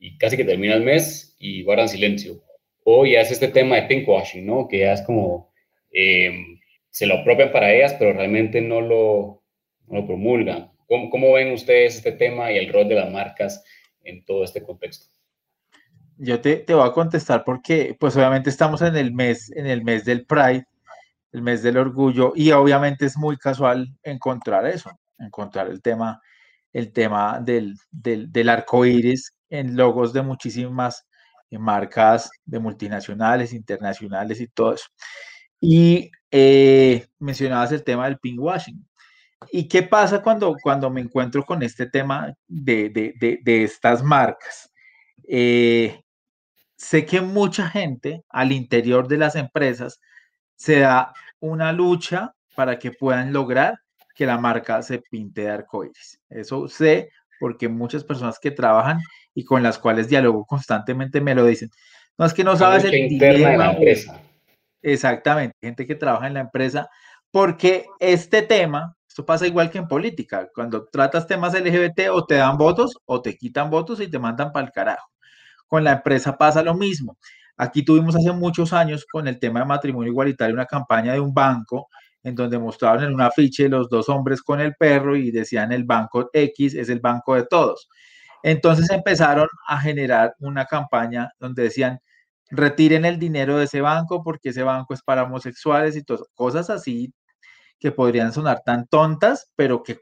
y 0.00 0.16
casi 0.16 0.36
que 0.38 0.44
termina 0.44 0.74
el 0.74 0.82
mes 0.82 1.36
y 1.38 1.62
guardan 1.62 1.88
silencio. 1.88 2.42
O 2.84 3.04
ya 3.04 3.20
es 3.20 3.30
este 3.30 3.48
tema 3.48 3.76
de 3.76 3.82
pinkwashing, 3.82 4.46
¿no? 4.46 4.66
Que 4.66 4.78
ya 4.78 4.94
es 4.94 5.02
como, 5.02 5.52
eh, 5.92 6.32
se 6.88 7.06
lo 7.06 7.16
apropian 7.16 7.52
para 7.52 7.72
ellas, 7.72 7.94
pero 7.98 8.14
realmente 8.14 8.62
no 8.62 8.80
lo, 8.80 9.42
no 9.86 10.00
lo 10.00 10.06
promulgan. 10.06 10.70
¿Cómo, 10.90 11.34
ven 11.34 11.52
ustedes 11.52 11.94
este 11.94 12.10
tema 12.10 12.50
y 12.50 12.58
el 12.58 12.72
rol 12.72 12.88
de 12.88 12.96
las 12.96 13.12
marcas 13.12 13.62
en 14.02 14.24
todo 14.24 14.42
este 14.42 14.60
contexto? 14.60 15.06
Yo 16.16 16.40
te, 16.40 16.56
te, 16.56 16.74
voy 16.74 16.88
a 16.88 16.92
contestar 16.92 17.44
porque, 17.44 17.96
pues 17.98 18.16
obviamente 18.16 18.50
estamos 18.50 18.82
en 18.82 18.96
el 18.96 19.12
mes, 19.12 19.52
en 19.52 19.68
el 19.68 19.84
mes 19.84 20.04
del 20.04 20.26
Pride, 20.26 20.66
el 21.30 21.42
mes 21.42 21.62
del 21.62 21.76
orgullo, 21.76 22.32
y 22.34 22.50
obviamente 22.50 23.06
es 23.06 23.16
muy 23.16 23.36
casual 23.36 23.86
encontrar 24.02 24.66
eso, 24.66 24.90
encontrar 25.20 25.68
el 25.68 25.80
tema, 25.80 26.20
el 26.72 26.92
tema 26.92 27.38
del, 27.40 27.76
del, 27.92 28.48
arco 28.48 28.84
iris 28.84 29.32
en 29.48 29.76
logos 29.76 30.12
de 30.12 30.22
muchísimas 30.22 31.06
marcas 31.52 32.30
de 32.44 32.58
multinacionales, 32.58 33.52
internacionales 33.52 34.40
y 34.40 34.48
todo 34.48 34.74
eso. 34.74 34.86
Y 35.60 36.10
eh, 36.32 37.06
mencionabas 37.20 37.70
el 37.70 37.84
tema 37.84 38.06
del 38.06 38.18
pinkwashing. 38.18 38.89
¿Y 39.50 39.68
qué 39.68 39.82
pasa 39.82 40.22
cuando, 40.22 40.54
cuando 40.62 40.90
me 40.90 41.00
encuentro 41.00 41.44
con 41.44 41.62
este 41.62 41.86
tema 41.86 42.34
de, 42.46 42.90
de, 42.90 43.40
de, 43.42 43.64
estas 43.64 44.02
marcas? 44.02 44.70
Eh, 45.26 46.02
sé 46.76 47.06
que 47.06 47.20
mucha 47.20 47.68
gente 47.68 48.22
al 48.28 48.52
interior 48.52 49.08
de 49.08 49.18
las 49.18 49.36
empresas 49.36 50.00
se 50.56 50.80
da 50.80 51.12
una 51.40 51.72
lucha 51.72 52.34
para 52.54 52.78
que 52.78 52.90
puedan 52.90 53.32
lograr 53.32 53.80
que 54.14 54.26
la 54.26 54.36
marca 54.36 54.82
se 54.82 54.98
pinte 54.98 55.42
de 55.42 55.50
arcoíris. 55.50 56.20
Eso 56.28 56.68
sé 56.68 57.10
porque 57.38 57.68
muchas 57.68 58.04
personas 58.04 58.38
que 58.38 58.50
trabajan 58.50 59.00
y 59.34 59.44
con 59.44 59.62
las 59.62 59.78
cuales 59.78 60.08
dialogo 60.08 60.44
constantemente 60.44 61.22
me 61.22 61.34
lo 61.34 61.46
dicen. 61.46 61.70
No 62.18 62.26
es 62.26 62.34
que 62.34 62.44
no 62.44 62.54
sabes 62.56 62.84
el 62.84 63.08
dilema. 63.08 63.74
Exactamente, 64.82 65.56
gente 65.62 65.86
que 65.86 65.94
trabaja 65.94 66.26
en 66.26 66.34
la 66.34 66.40
empresa, 66.40 66.88
porque 67.30 67.86
este 67.98 68.42
tema, 68.42 68.96
pasa 69.24 69.46
igual 69.46 69.70
que 69.70 69.78
en 69.78 69.88
política, 69.88 70.48
cuando 70.54 70.86
tratas 70.86 71.26
temas 71.26 71.54
LGBT 71.54 72.10
o 72.12 72.24
te 72.24 72.36
dan 72.36 72.56
votos 72.56 72.96
o 73.06 73.22
te 73.22 73.36
quitan 73.36 73.70
votos 73.70 74.00
y 74.00 74.08
te 74.10 74.18
mandan 74.18 74.52
para 74.52 74.66
el 74.66 74.72
carajo. 74.72 75.10
Con 75.66 75.84
la 75.84 75.92
empresa 75.92 76.36
pasa 76.36 76.62
lo 76.62 76.74
mismo. 76.74 77.16
Aquí 77.56 77.84
tuvimos 77.84 78.16
hace 78.16 78.32
muchos 78.32 78.72
años 78.72 79.04
con 79.10 79.28
el 79.28 79.38
tema 79.38 79.60
de 79.60 79.66
matrimonio 79.66 80.10
igualitario 80.10 80.54
una 80.54 80.66
campaña 80.66 81.12
de 81.12 81.20
un 81.20 81.34
banco 81.34 81.88
en 82.22 82.34
donde 82.34 82.58
mostraban 82.58 83.04
en 83.04 83.14
un 83.14 83.20
afiche 83.20 83.68
los 83.68 83.88
dos 83.88 84.08
hombres 84.08 84.42
con 84.42 84.60
el 84.60 84.74
perro 84.74 85.16
y 85.16 85.30
decían 85.30 85.72
el 85.72 85.84
banco 85.84 86.30
X 86.32 86.74
es 86.74 86.88
el 86.88 87.00
banco 87.00 87.34
de 87.34 87.46
todos. 87.46 87.88
Entonces 88.42 88.90
empezaron 88.90 89.48
a 89.66 89.78
generar 89.80 90.34
una 90.40 90.64
campaña 90.66 91.30
donde 91.38 91.64
decían 91.64 92.00
retiren 92.50 93.04
el 93.04 93.18
dinero 93.18 93.58
de 93.58 93.64
ese 93.64 93.80
banco 93.80 94.22
porque 94.24 94.50
ese 94.50 94.62
banco 94.62 94.94
es 94.94 95.02
para 95.02 95.24
homosexuales 95.24 95.96
y 95.96 96.04
cosas 96.34 96.70
así 96.70 97.12
que 97.80 97.92
podrían 97.92 98.32
sonar 98.32 98.62
tan 98.64 98.86
tontas, 98.86 99.50
pero 99.56 99.82
que 99.82 100.00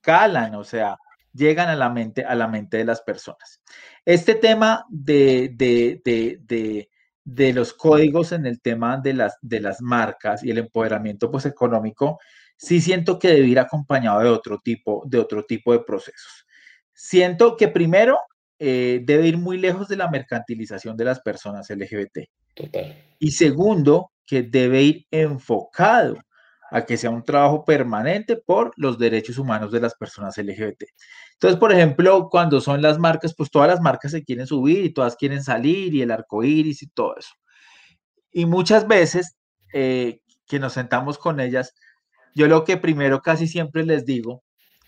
calan, 0.00 0.54
o 0.54 0.64
sea, 0.64 0.96
llegan 1.32 1.68
a 1.68 1.76
la 1.76 1.90
mente, 1.90 2.24
a 2.24 2.34
la 2.34 2.48
mente 2.48 2.78
de 2.78 2.84
las 2.84 3.02
personas. 3.02 3.60
Este 4.04 4.36
tema 4.36 4.86
de, 4.88 5.52
de, 5.54 6.00
de, 6.04 6.88
de 7.24 7.52
los 7.52 7.74
códigos 7.74 8.30
en 8.32 8.46
el 8.46 8.60
tema 8.60 8.96
de 8.98 9.12
las, 9.12 9.36
de 9.42 9.60
las 9.60 9.82
marcas 9.82 10.44
y 10.44 10.50
el 10.50 10.58
empoderamiento 10.58 11.30
pues, 11.30 11.44
económico, 11.44 12.20
sí 12.56 12.80
siento 12.80 13.18
que 13.18 13.28
debe 13.28 13.48
ir 13.48 13.58
acompañado 13.58 14.20
de 14.20 14.28
otro 14.28 14.60
tipo, 14.60 15.02
de 15.06 15.18
otro 15.18 15.44
tipo 15.44 15.72
de 15.72 15.80
procesos. 15.80 16.46
Siento 16.92 17.56
que 17.56 17.68
primero 17.68 18.18
eh, 18.58 19.02
debe 19.04 19.26
ir 19.26 19.36
muy 19.36 19.58
lejos 19.58 19.88
de 19.88 19.96
la 19.96 20.08
mercantilización 20.08 20.96
de 20.96 21.04
las 21.04 21.20
personas 21.20 21.68
LGBT. 21.68 22.20
Total. 22.54 22.96
Y 23.18 23.32
segundo, 23.32 24.12
que 24.24 24.42
debe 24.42 24.82
ir 24.82 25.06
enfocado 25.10 26.16
a 26.70 26.84
que 26.84 26.96
sea 26.96 27.10
un 27.10 27.22
trabajo 27.22 27.64
permanente 27.64 28.36
por 28.36 28.72
los 28.76 28.98
derechos 28.98 29.38
humanos 29.38 29.72
de 29.72 29.80
las 29.80 29.94
personas 29.94 30.36
LGBT. 30.36 30.84
Entonces, 31.34 31.58
por 31.58 31.72
ejemplo, 31.72 32.28
cuando 32.30 32.60
son 32.60 32.82
las 32.82 32.98
marcas, 32.98 33.34
pues 33.36 33.50
todas 33.50 33.68
las 33.68 33.80
marcas 33.80 34.12
se 34.12 34.24
quieren 34.24 34.46
subir 34.46 34.84
y 34.84 34.92
todas 34.92 35.16
quieren 35.16 35.42
salir 35.44 35.94
y 35.94 36.02
el 36.02 36.10
arco 36.10 36.42
iris 36.42 36.82
y 36.82 36.88
todo 36.88 37.16
eso. 37.16 37.34
Y 38.32 38.46
muchas 38.46 38.86
veces 38.86 39.36
eh, 39.72 40.20
que 40.46 40.58
nos 40.58 40.72
sentamos 40.74 41.18
con 41.18 41.40
ellas, 41.40 41.74
yo 42.34 42.48
lo 42.48 42.64
que 42.64 42.76
primero 42.76 43.22
casi 43.22 43.46
siempre 43.46 43.84
les 43.84 44.04
digo 44.04 44.42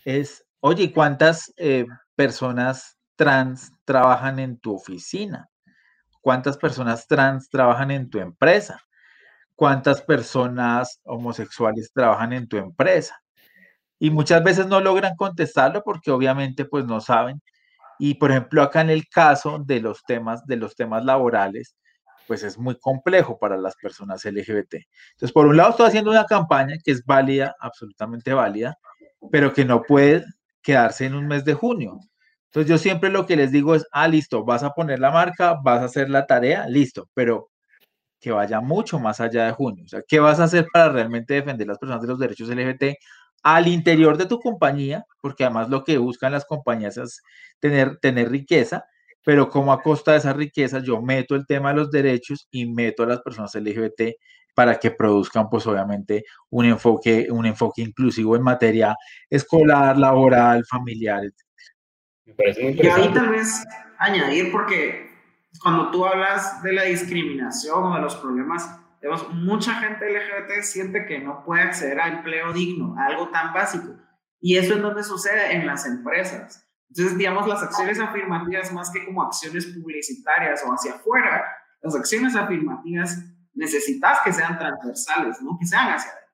es, 0.05 0.45
oye, 0.59 0.93
¿cuántas 0.93 1.53
eh, 1.57 1.85
personas 2.15 2.97
trans 3.15 3.71
trabajan 3.85 4.39
en 4.39 4.59
tu 4.59 4.75
oficina? 4.75 5.49
¿Cuántas 6.21 6.57
personas 6.57 7.07
trans 7.07 7.49
trabajan 7.49 7.91
en 7.91 8.09
tu 8.09 8.19
empresa? 8.19 8.81
¿Cuántas 9.59 10.01
personas 10.01 11.01
homosexuales 11.03 11.91
trabajan 11.93 12.31
en 12.31 12.47
tu 12.47 12.55
empresa? 12.55 13.21
Y 13.99 14.09
muchas 14.09 14.41
veces 14.41 14.67
no 14.67 14.79
logran 14.79 15.17
contestarlo 15.17 15.83
porque 15.83 16.11
obviamente 16.11 16.63
pues 16.63 16.85
no 16.85 17.01
saben. 17.01 17.41
Y 17.99 18.13
por 18.13 18.31
ejemplo, 18.31 18.63
acá 18.63 18.79
en 18.79 18.89
el 18.89 19.09
caso 19.09 19.59
de 19.59 19.81
los 19.81 20.01
temas 20.03 20.45
de 20.45 20.55
los 20.55 20.77
temas 20.77 21.03
laborales, 21.03 21.75
pues 22.25 22.43
es 22.43 22.57
muy 22.57 22.79
complejo 22.79 23.37
para 23.37 23.57
las 23.57 23.75
personas 23.75 24.23
LGBT. 24.23 24.75
Entonces, 25.15 25.33
por 25.33 25.45
un 25.45 25.57
lado 25.57 25.71
estoy 25.71 25.87
haciendo 25.87 26.11
una 26.11 26.23
campaña 26.25 26.77
que 26.81 26.91
es 26.91 27.03
válida, 27.03 27.53
absolutamente 27.59 28.33
válida, 28.33 28.77
pero 29.29 29.51
que 29.51 29.65
no 29.65 29.81
puede 29.83 30.23
quedarse 30.61 31.05
en 31.05 31.15
un 31.15 31.27
mes 31.27 31.43
de 31.43 31.55
junio. 31.55 31.99
Entonces 32.45 32.69
yo 32.69 32.77
siempre 32.77 33.09
lo 33.09 33.25
que 33.25 33.35
les 33.35 33.51
digo 33.51 33.75
es, 33.75 33.85
ah, 33.91 34.07
listo, 34.07 34.45
vas 34.45 34.63
a 34.63 34.71
poner 34.71 34.99
la 34.99 35.11
marca, 35.11 35.57
vas 35.61 35.81
a 35.81 35.85
hacer 35.85 36.09
la 36.09 36.25
tarea, 36.27 36.65
listo, 36.69 37.09
pero 37.13 37.49
que 38.19 38.31
vaya 38.31 38.59
mucho 38.61 38.99
más 38.99 39.19
allá 39.19 39.45
de 39.45 39.51
junio. 39.51 39.83
O 39.85 39.87
sea, 39.87 40.01
¿qué 40.07 40.19
vas 40.19 40.39
a 40.39 40.45
hacer 40.45 40.67
para 40.71 40.89
realmente 40.89 41.33
defender 41.33 41.67
las 41.67 41.77
personas 41.77 42.01
de 42.01 42.07
los 42.07 42.19
derechos 42.19 42.49
LGBT 42.49 42.95
al 43.43 43.67
interior 43.67 44.17
de 44.17 44.25
tu 44.25 44.39
compañía? 44.39 45.05
Porque 45.21 45.43
además 45.45 45.69
lo 45.69 45.83
que 45.83 45.97
buscan 45.97 46.31
las 46.31 46.45
compañías 46.45 46.97
es 46.97 47.21
tener, 47.59 47.97
tener 47.97 48.29
riqueza, 48.29 48.85
pero 49.23 49.49
como 49.49 49.71
a 49.73 49.81
costa 49.81 50.11
de 50.11 50.17
esa 50.17 50.33
riqueza 50.33 50.79
yo 50.79 51.01
meto 51.01 51.35
el 51.35 51.45
tema 51.45 51.69
de 51.69 51.75
los 51.75 51.91
derechos 51.91 52.47
y 52.51 52.65
meto 52.65 53.03
a 53.03 53.07
las 53.07 53.21
personas 53.21 53.55
LGBT 53.55 54.15
para 54.53 54.77
que 54.77 54.91
produzcan 54.91 55.49
pues 55.49 55.65
obviamente 55.67 56.25
un 56.49 56.65
enfoque, 56.65 57.27
un 57.29 57.45
enfoque 57.45 57.81
inclusivo 57.81 58.35
en 58.35 58.43
materia 58.43 58.95
escolar, 59.29 59.97
laboral, 59.97 60.65
familiar, 60.65 61.23
etc. 61.23 62.77
Y 62.77 62.87
ahí 62.87 63.13
tal 63.13 63.29
vez 63.29 63.65
añadir, 63.97 64.51
porque 64.51 65.08
cuando 65.61 65.91
tú 65.91 66.05
hablas 66.05 66.61
de 66.63 66.73
la 66.73 66.83
discriminación 66.83 67.83
o 67.83 67.95
de 67.95 68.01
los 68.01 68.15
problemas, 68.15 68.79
digamos, 69.01 69.29
mucha 69.33 69.75
gente 69.75 70.09
LGBT 70.09 70.61
siente 70.61 71.05
que 71.05 71.19
no 71.19 71.43
puede 71.43 71.63
acceder 71.63 71.99
a 71.99 72.07
empleo 72.07 72.53
digno, 72.53 72.95
a 72.97 73.07
algo 73.07 73.29
tan 73.29 73.53
básico. 73.53 73.95
Y 74.39 74.57
eso 74.57 74.75
es 74.75 74.81
donde 74.81 75.03
sucede 75.03 75.53
en 75.55 75.67
las 75.67 75.85
empresas. 75.85 76.65
Entonces, 76.89 77.17
digamos, 77.17 77.47
las 77.47 77.61
acciones 77.61 77.99
afirmativas, 77.99 78.73
más 78.73 78.89
que 78.89 79.05
como 79.05 79.21
acciones 79.21 79.65
publicitarias 79.67 80.63
o 80.65 80.71
hacia 80.71 80.93
afuera, 80.93 81.45
las 81.81 81.95
acciones 81.95 82.35
afirmativas 82.35 83.17
necesitas 83.53 84.19
que 84.23 84.33
sean 84.33 84.57
transversales, 84.57 85.41
¿no? 85.41 85.57
que 85.59 85.65
sean 85.65 85.89
hacia 85.89 86.11
adentro. 86.11 86.29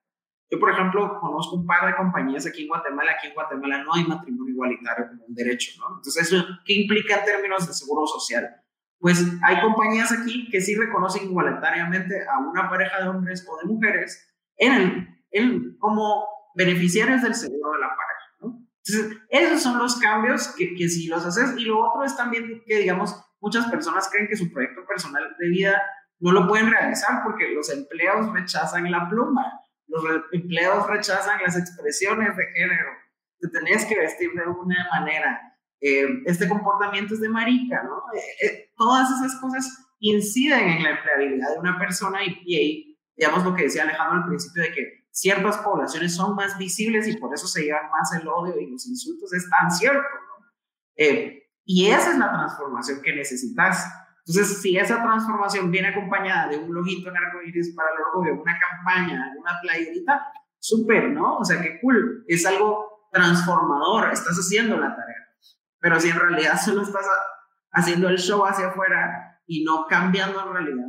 Yo, 0.48 0.60
por 0.60 0.70
ejemplo, 0.70 1.18
conozco 1.20 1.56
un 1.56 1.66
par 1.66 1.86
de 1.86 1.96
compañías 1.96 2.46
aquí 2.46 2.62
en 2.62 2.68
Guatemala. 2.68 3.12
Aquí 3.12 3.26
en 3.26 3.34
Guatemala 3.34 3.82
no 3.82 3.94
hay 3.94 4.04
matrimonio 4.04 4.52
igualitario 4.52 5.08
como 5.08 5.24
un 5.24 5.34
derecho, 5.34 5.72
¿no? 5.80 5.96
Entonces, 5.96 6.32
¿eso 6.32 6.44
qué 6.64 6.74
implica 6.74 7.18
en 7.18 7.24
términos 7.24 7.66
de 7.66 7.74
seguro 7.74 8.06
social? 8.06 8.62
Pues 8.98 9.24
hay 9.42 9.60
compañías 9.60 10.10
aquí 10.12 10.48
que 10.50 10.60
sí 10.60 10.74
reconocen 10.74 11.24
igualitariamente 11.24 12.26
a 12.28 12.38
una 12.38 12.68
pareja 12.68 13.02
de 13.02 13.08
hombres 13.08 13.46
o 13.48 13.58
de 13.58 13.64
mujeres 13.64 14.34
en 14.56 14.72
el, 14.72 15.08
en, 15.30 15.76
como 15.78 16.26
beneficiarios 16.54 17.22
del 17.22 17.34
seguro 17.34 17.72
de 17.72 17.80
la 17.80 17.88
pareja, 17.88 18.36
¿no? 18.40 18.66
Entonces, 18.84 19.18
esos 19.28 19.62
son 19.62 19.78
los 19.78 19.96
cambios 19.96 20.48
que, 20.56 20.74
que 20.74 20.88
si 20.88 21.08
los 21.08 21.24
haces. 21.24 21.54
Y 21.58 21.66
lo 21.66 21.80
otro 21.80 22.04
es 22.04 22.16
también 22.16 22.62
que, 22.66 22.78
digamos, 22.78 23.22
muchas 23.40 23.66
personas 23.66 24.08
creen 24.10 24.28
que 24.28 24.36
su 24.36 24.50
proyecto 24.50 24.86
personal 24.86 25.36
de 25.38 25.48
vida 25.48 25.82
no 26.18 26.32
lo 26.32 26.48
pueden 26.48 26.70
realizar 26.70 27.22
porque 27.22 27.48
los 27.48 27.70
empleos 27.70 28.32
rechazan 28.32 28.90
la 28.90 29.08
pluma 29.08 29.60
los 29.88 30.04
empleados 30.32 30.86
rechazan 30.86 31.40
las 31.42 31.56
expresiones 31.56 32.36
de 32.36 32.46
género, 32.54 32.90
te 33.40 33.48
tenés 33.48 33.84
que 33.84 33.98
vestir 33.98 34.32
de 34.32 34.46
una 34.46 34.88
manera, 34.90 35.45
eh, 35.80 36.06
este 36.26 36.48
comportamiento 36.48 37.14
es 37.14 37.20
de 37.20 37.28
marica, 37.28 37.82
¿no? 37.82 37.96
Eh, 38.14 38.46
eh, 38.46 38.72
todas 38.76 39.10
esas 39.10 39.40
cosas 39.40 39.68
inciden 39.98 40.68
en 40.68 40.82
la 40.82 40.90
empleabilidad 40.90 41.52
de 41.52 41.58
una 41.58 41.78
persona 41.78 42.24
y, 42.24 42.40
y 42.44 42.56
ahí, 42.56 42.98
digamos 43.16 43.44
lo 43.44 43.54
que 43.54 43.64
decía 43.64 43.82
Alejandro 43.82 44.22
al 44.22 44.28
principio 44.28 44.62
de 44.62 44.72
que 44.72 45.06
ciertas 45.10 45.58
poblaciones 45.58 46.14
son 46.14 46.34
más 46.34 46.58
visibles 46.58 47.08
y 47.08 47.16
por 47.16 47.32
eso 47.34 47.46
se 47.46 47.62
llevan 47.62 47.90
más 47.90 48.12
el 48.20 48.28
odio 48.28 48.60
y 48.60 48.70
los 48.70 48.86
insultos, 48.86 49.32
es 49.32 49.48
tan 49.48 49.70
cierto, 49.70 50.00
¿no? 50.00 50.46
y 51.68 51.88
esa 51.88 52.12
es 52.12 52.18
la 52.18 52.30
transformación 52.30 53.02
que 53.02 53.14
necesitas 53.14 53.86
entonces, 54.26 54.60
si 54.60 54.76
esa 54.76 55.00
transformación 55.02 55.70
viene 55.70 55.88
acompañada 55.88 56.48
de 56.48 56.58
un 56.58 56.74
loguito 56.74 57.10
en 57.10 57.16
arcoíris 57.16 57.72
para 57.76 57.90
el 57.90 58.02
orgullo, 58.02 58.42
una 58.42 58.58
campaña, 58.58 59.32
una 59.38 59.52
playerita, 59.62 60.32
súper, 60.58 61.10
¿no? 61.10 61.38
O 61.38 61.44
sea, 61.44 61.62
qué 61.62 61.78
cool. 61.80 62.24
Es 62.26 62.44
algo 62.44 63.08
transformador, 63.12 64.12
estás 64.12 64.36
haciendo 64.36 64.76
la 64.76 64.96
tarea. 64.96 65.25
Pero 65.80 66.00
si 66.00 66.10
en 66.10 66.18
realidad 66.18 66.58
solo 66.62 66.82
estás 66.82 67.06
haciendo 67.72 68.08
el 68.08 68.18
show 68.18 68.44
hacia 68.44 68.68
afuera 68.68 69.40
y 69.46 69.64
no 69.64 69.86
cambiando 69.86 70.40
en 70.40 70.52
realidad 70.52 70.86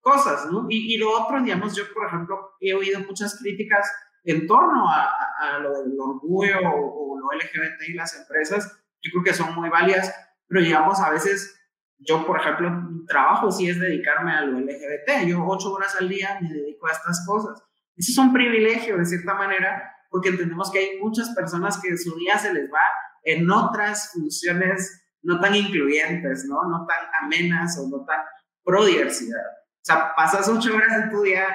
cosas, 0.00 0.50
¿no? 0.50 0.66
Y, 0.68 0.94
y 0.94 0.98
lo 0.98 1.10
otro, 1.10 1.40
digamos, 1.42 1.76
yo, 1.76 1.84
por 1.92 2.06
ejemplo, 2.06 2.52
he 2.60 2.74
oído 2.74 3.00
muchas 3.00 3.38
críticas 3.38 3.90
en 4.24 4.46
torno 4.46 4.88
a, 4.88 5.10
a, 5.40 5.58
lo 5.58 5.82
del 5.82 5.98
orgullo 5.98 6.58
o, 6.60 7.14
o, 7.14 7.20
lo 7.20 7.32
LGBT 7.32 7.88
y 7.88 7.94
las 7.94 8.18
empresas. 8.18 8.82
Yo 9.02 9.10
creo 9.12 9.24
que 9.24 9.34
son 9.34 9.54
muy 9.54 9.68
válidas, 9.68 10.14
pero 10.46 10.62
digamos, 10.62 11.00
a 11.00 11.10
veces 11.10 11.58
yo, 11.98 12.26
por 12.26 12.40
ejemplo, 12.40 12.70
mi 12.70 13.04
trabajo 13.04 13.50
sí 13.50 13.68
es 13.68 13.78
dedicarme 13.78 14.32
a 14.32 14.42
lo 14.42 14.58
LGBT. 14.58 15.26
Yo 15.26 15.44
ocho 15.46 15.72
horas 15.72 15.96
al 16.00 16.08
día 16.08 16.38
me 16.40 16.48
dedico 16.48 16.86
a 16.86 16.92
estas 16.92 17.24
cosas. 17.26 17.62
Eso 17.96 18.12
es 18.12 18.18
un 18.18 18.32
privilegio, 18.32 18.96
de 18.96 19.04
cierta 19.04 19.34
manera, 19.34 19.94
porque 20.10 20.30
entendemos 20.30 20.70
que 20.70 20.78
hay 20.78 20.98
muchas 20.98 21.30
personas 21.34 21.80
que 21.80 21.96
su 21.96 22.16
día 22.16 22.38
se 22.38 22.52
les 22.54 22.70
va 22.72 22.80
en 23.22 23.50
otras 23.50 24.12
funciones 24.12 25.00
no 25.22 25.40
tan 25.40 25.54
incluyentes, 25.54 26.46
¿no? 26.46 26.62
No 26.68 26.86
tan 26.86 27.06
amenas 27.22 27.78
o 27.78 27.88
no 27.88 28.04
tan 28.04 28.20
pro 28.64 28.84
diversidad. 28.84 29.44
O 29.76 29.82
sea, 29.84 30.14
pasas 30.14 30.48
ocho 30.48 30.74
horas 30.74 31.04
de 31.04 31.10
tu 31.10 31.22
día 31.22 31.46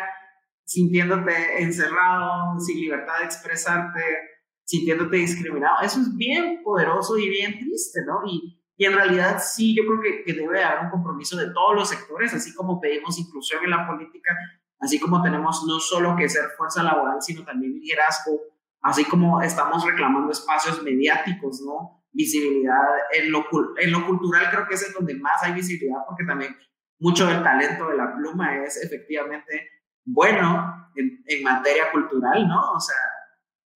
sintiéndote 0.65 1.61
encerrado, 1.61 2.59
sin 2.59 2.79
libertad 2.79 3.19
de 3.19 3.25
expresarte, 3.25 4.01
sintiéndote 4.63 5.17
discriminado. 5.17 5.81
Eso 5.81 6.01
es 6.01 6.15
bien 6.15 6.61
poderoso 6.63 7.17
y 7.17 7.29
bien 7.29 7.59
triste, 7.59 8.01
¿no? 8.05 8.21
Y, 8.25 8.59
y 8.77 8.85
en 8.85 8.93
realidad 8.93 9.41
sí, 9.43 9.75
yo 9.75 9.83
creo 9.85 10.01
que, 10.01 10.23
que 10.23 10.33
debe 10.33 10.63
haber 10.63 10.85
un 10.85 10.91
compromiso 10.91 11.37
de 11.37 11.51
todos 11.53 11.75
los 11.75 11.89
sectores, 11.89 12.33
así 12.33 12.53
como 12.53 12.81
pedimos 12.81 13.19
inclusión 13.19 13.63
en 13.63 13.69
la 13.69 13.87
política, 13.87 14.35
así 14.79 14.99
como 14.99 15.21
tenemos 15.21 15.63
no 15.67 15.79
solo 15.79 16.15
que 16.15 16.27
ser 16.27 16.49
fuerza 16.57 16.83
laboral, 16.83 17.21
sino 17.21 17.45
también 17.45 17.79
liderazgo 17.79 18.41
así 18.85 19.03
como 19.03 19.41
estamos 19.41 19.83
reclamando 19.83 20.31
espacios 20.31 20.83
mediáticos, 20.83 21.61
¿no? 21.65 22.05
Visibilidad 22.11 22.85
en 23.13 23.31
lo, 23.31 23.43
en 23.77 23.91
lo 23.91 24.05
cultural 24.05 24.49
creo 24.51 24.67
que 24.67 24.75
es 24.75 24.87
en 24.87 24.93
donde 24.93 25.15
más 25.15 25.41
hay 25.41 25.53
visibilidad 25.53 26.01
porque 26.07 26.23
también 26.23 26.55
mucho 26.99 27.25
del 27.25 27.41
talento 27.41 27.89
de 27.89 27.97
la 27.97 28.15
pluma 28.15 28.63
es 28.63 28.77
efectivamente 28.77 29.69
bueno 30.05 30.91
en, 30.95 31.23
en 31.25 31.43
materia 31.43 31.91
cultural, 31.91 32.47
¿no? 32.47 32.73
O 32.73 32.79
sea, 32.79 32.95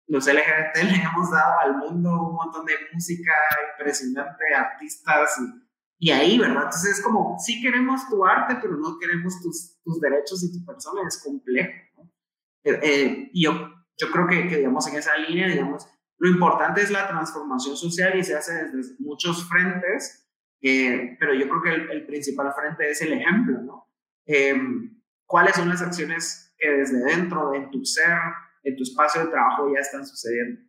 los 0.08 0.26
LGBT 0.26 0.76
le 0.84 1.02
hemos 1.02 1.30
dado 1.30 1.54
al 1.60 1.76
mundo 1.78 2.10
un 2.28 2.34
montón 2.34 2.66
de 2.66 2.74
música 2.92 3.32
impresionante, 3.72 4.44
artistas 4.54 5.40
y, 5.98 6.10
ahí, 6.10 6.38
¿verdad? 6.38 6.64
Entonces 6.64 6.98
es 6.98 7.02
como, 7.02 7.36
sí 7.38 7.62
queremos 7.62 8.08
tu 8.10 8.24
arte, 8.26 8.58
pero 8.60 8.76
no 8.76 8.98
queremos 8.98 9.40
tus, 9.42 9.80
tus 9.82 10.00
derechos 10.00 10.44
y 10.44 10.52
tu 10.52 10.64
persona, 10.66 11.00
es 11.08 11.22
complejo. 11.24 11.72
¿no? 11.96 12.12
Eh, 12.62 12.80
eh, 12.82 13.30
y 13.32 13.44
yo, 13.44 13.77
yo 13.98 14.10
creo 14.10 14.26
que, 14.26 14.48
que, 14.48 14.56
digamos, 14.56 14.86
en 14.88 14.96
esa 14.96 15.16
línea, 15.16 15.48
digamos, 15.48 15.86
lo 16.18 16.30
importante 16.30 16.80
es 16.80 16.90
la 16.90 17.06
transformación 17.06 17.76
social 17.76 18.18
y 18.18 18.24
se 18.24 18.36
hace 18.36 18.52
desde 18.72 18.94
muchos 18.98 19.48
frentes, 19.48 20.28
eh, 20.62 21.16
pero 21.20 21.34
yo 21.34 21.48
creo 21.48 21.62
que 21.62 21.70
el, 21.70 21.90
el, 21.90 22.06
principal 22.06 22.52
frente 22.52 22.90
es 22.90 23.00
el 23.02 23.12
ejemplo, 23.12 23.60
¿no? 23.62 23.88
¿Cuáles 25.26 25.54
son 25.54 25.68
las 25.68 25.82
acciones 25.82 26.54
que 26.58 26.68
desde 26.68 27.04
dentro, 27.04 27.50
de 27.50 27.60
tu 27.70 27.84
ser, 27.84 28.18
en 28.64 28.76
tu 28.76 28.82
espacio 28.82 29.24
de 29.24 29.30
trabajo 29.30 29.72
ya 29.72 29.80
están 29.80 30.06
sucediendo. 30.06 30.60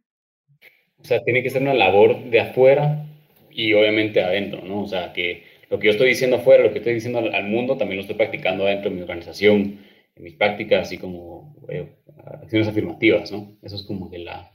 O 0.99 1.03
sea, 1.03 1.23
tiene 1.23 1.43
que 1.43 1.49
ser 1.49 1.61
una 1.61 1.73
labor 1.73 2.30
de 2.30 2.39
afuera 2.39 3.05
y 3.49 3.73
obviamente 3.73 4.21
adentro, 4.21 4.61
¿no? 4.63 4.84
O 4.84 4.88
sea, 4.88 5.13
que 5.13 5.43
lo 5.69 5.80
que 5.80 5.88
yo 5.88 5.91
estoy 5.91 6.09
diciendo 6.09 6.38
afuera, 6.38 6.63
lo 6.63 6.71
que 6.71 6.80
estoy 6.80 6.93
diciendo 6.93 7.19
al, 7.19 7.43
mundo, 7.45 7.77
también 7.77 7.97
lo 7.97 8.01
estoy 8.01 8.17
practicando 8.17 8.65
adentro 8.65 8.89
de 8.89 8.95
mi 8.95 9.01
organización, 9.01 9.80
en 10.15 10.23
mis 10.23 10.34
prácticas, 10.34 10.88
así 10.88 10.97
como 10.97 11.38
eh, 11.70 11.97
acciones 12.41 12.67
afirmativas, 12.67 13.32
¿no? 13.32 13.57
Eso 13.61 13.76
es 13.76 13.84
como 13.84 14.09
que 14.09 14.20
la, 14.20 14.51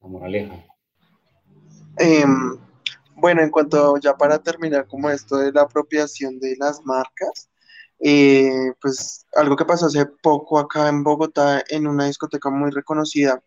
la 0.00 0.08
moraleja. 0.08 0.64
Eh, 1.98 2.24
bueno, 3.16 3.42
en 3.42 3.50
cuanto 3.50 3.98
ya 3.98 4.16
para 4.16 4.38
terminar 4.42 4.86
como 4.86 5.10
esto 5.10 5.36
de 5.38 5.52
la 5.52 5.62
apropiación 5.62 6.38
de 6.38 6.56
las 6.56 6.84
marcas, 6.84 7.50
eh, 8.00 8.72
pues 8.80 9.26
algo 9.34 9.56
que 9.56 9.64
pasó 9.64 9.86
hace 9.86 10.06
poco 10.06 10.58
acá 10.58 10.88
en 10.88 11.02
Bogotá, 11.02 11.64
en 11.68 11.86
una 11.86 12.06
discoteca 12.06 12.48
muy 12.50 12.70
reconocida, 12.70 13.42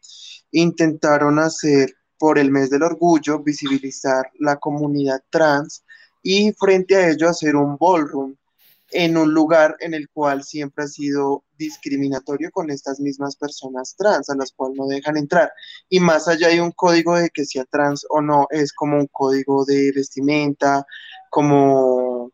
intentaron 0.52 1.40
hacer 1.40 1.96
por 2.18 2.38
el 2.38 2.52
mes 2.52 2.70
del 2.70 2.84
orgullo 2.84 3.40
visibilizar 3.40 4.30
la 4.40 4.58
comunidad 4.58 5.24
trans 5.30 5.86
y 6.22 6.52
frente 6.54 6.96
a 6.96 7.10
ello 7.10 7.30
hacer 7.30 7.56
un 7.56 7.78
ballroom 7.78 8.36
en 8.92 9.18
un 9.18 9.34
lugar 9.34 9.76
en 9.80 9.94
el 9.94 10.10
cual 10.10 10.44
siempre 10.44 10.84
ha 10.84 10.88
sido 10.88 11.44
discriminatorio 11.58 12.50
con 12.52 12.70
estas 12.70 13.00
mismas 13.00 13.36
personas 13.36 13.96
trans, 13.98 14.30
a 14.30 14.36
las 14.36 14.52
cuales 14.52 14.78
no 14.78 14.88
dejan 14.88 15.18
entrar. 15.18 15.52
Y 15.90 16.00
más 16.00 16.28
allá 16.28 16.48
hay 16.48 16.60
un 16.60 16.72
código 16.72 17.16
de 17.16 17.30
que 17.30 17.46
sea 17.46 17.66
trans 17.66 18.06
o 18.10 18.22
no, 18.22 18.48
es 18.50 18.74
como 18.74 18.98
un 18.98 19.08
código 19.08 19.66
de 19.66 19.92
vestimenta, 19.96 20.86
como 21.30 22.32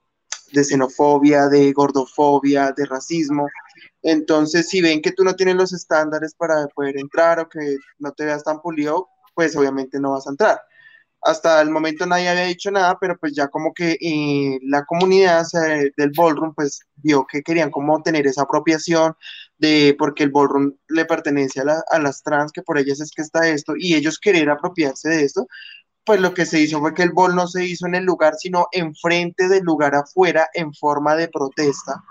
de 0.52 0.64
xenofobia, 0.64 1.48
de 1.48 1.72
gordofobia, 1.74 2.74
de 2.76 2.86
racismo. 2.86 3.48
Entonces, 4.02 4.70
si 4.70 4.82
ven 4.82 5.02
que 5.02 5.12
tú 5.12 5.24
no 5.24 5.36
tienes 5.36 5.56
los 5.56 5.74
estándares 5.74 6.34
para 6.36 6.68
poder 6.68 6.98
entrar 6.98 7.40
o 7.40 7.50
que 7.50 7.78
no 8.00 8.12
te 8.14 8.26
veas 8.26 8.44
tan 8.44 8.62
pulido, 8.62 9.10
pues 9.36 9.56
obviamente 9.56 10.00
no 10.00 10.12
vas 10.12 10.28
a 10.28 10.32
entrar. 10.32 10.60
Hasta 11.28 11.62
el 11.62 11.72
momento 11.72 12.06
nadie 12.06 12.30
había 12.30 12.46
dicho 12.46 12.72
nada, 12.72 12.98
pero 13.02 13.18
pues 13.18 13.34
ya 13.36 13.50
como 13.50 13.74
que 13.74 13.98
eh, 14.00 14.60
la 14.62 14.86
comunidad 14.86 15.46
del 15.98 16.12
ballroom 16.16 16.54
pues 16.56 16.80
vio 16.96 17.28
que 17.28 17.42
querían 17.44 17.70
como 17.70 18.02
tener 18.02 18.26
esa 18.28 18.44
apropiación 18.44 19.14
de 19.58 19.94
porque 20.00 20.24
el 20.24 20.32
ballroom 20.32 20.76
le 20.88 21.04
pertenece 21.04 21.60
a, 21.60 22.00
las 22.00 22.24
trans, 22.24 22.54
que 22.54 22.62
por 22.62 22.78
ellas 22.78 23.02
es 23.02 23.12
que 23.12 23.24
está 23.24 23.46
esto, 23.46 23.74
y 23.78 23.96
ellos 23.96 24.20
querer 24.20 24.50
apropiarse 24.50 25.10
de 25.10 25.26
esto, 25.26 25.48
pues 26.06 26.22
lo 26.22 26.34
que 26.34 26.46
se 26.46 26.62
hizo 26.62 26.80
fue 26.80 26.94
que 26.94 27.04
el 27.04 27.12
bol 27.12 27.36
no 27.36 27.46
se 27.48 27.66
hizo 27.66 27.88
en 27.88 27.96
el 27.96 28.06
lugar, 28.06 28.36
sino 28.36 28.68
enfrente 28.72 29.50
del 29.50 29.64
lugar 29.64 29.96
afuera 29.96 30.48
en 30.54 30.74
forma 30.74 31.18
de 31.18 31.28
protesta 31.28 32.02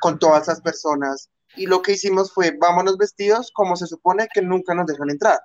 con 0.00 0.16
todas 0.20 0.42
esas 0.42 0.60
personas. 0.60 1.28
Y 1.56 1.66
lo 1.66 1.82
que 1.82 1.94
hicimos 1.94 2.32
fue, 2.32 2.56
vámonos 2.56 2.98
vestidos 2.98 3.50
como 3.52 3.74
se 3.74 3.88
supone 3.88 4.28
que 4.32 4.42
nunca 4.42 4.74
nos 4.74 4.86
dejan 4.86 5.10
entrar. 5.10 5.40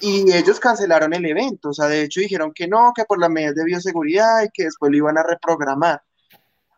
Y 0.00 0.32
ellos 0.32 0.58
cancelaron 0.60 1.12
el 1.12 1.26
evento, 1.26 1.70
o 1.70 1.74
sea, 1.74 1.86
de 1.86 2.02
hecho 2.02 2.20
dijeron 2.20 2.52
que 2.54 2.66
no, 2.66 2.92
que 2.94 3.04
por 3.04 3.20
las 3.20 3.30
medidas 3.30 3.54
de 3.54 3.64
bioseguridad 3.64 4.42
y 4.44 4.50
que 4.50 4.64
después 4.64 4.90
lo 4.90 4.96
iban 4.96 5.18
a 5.18 5.22
reprogramar. 5.22 6.02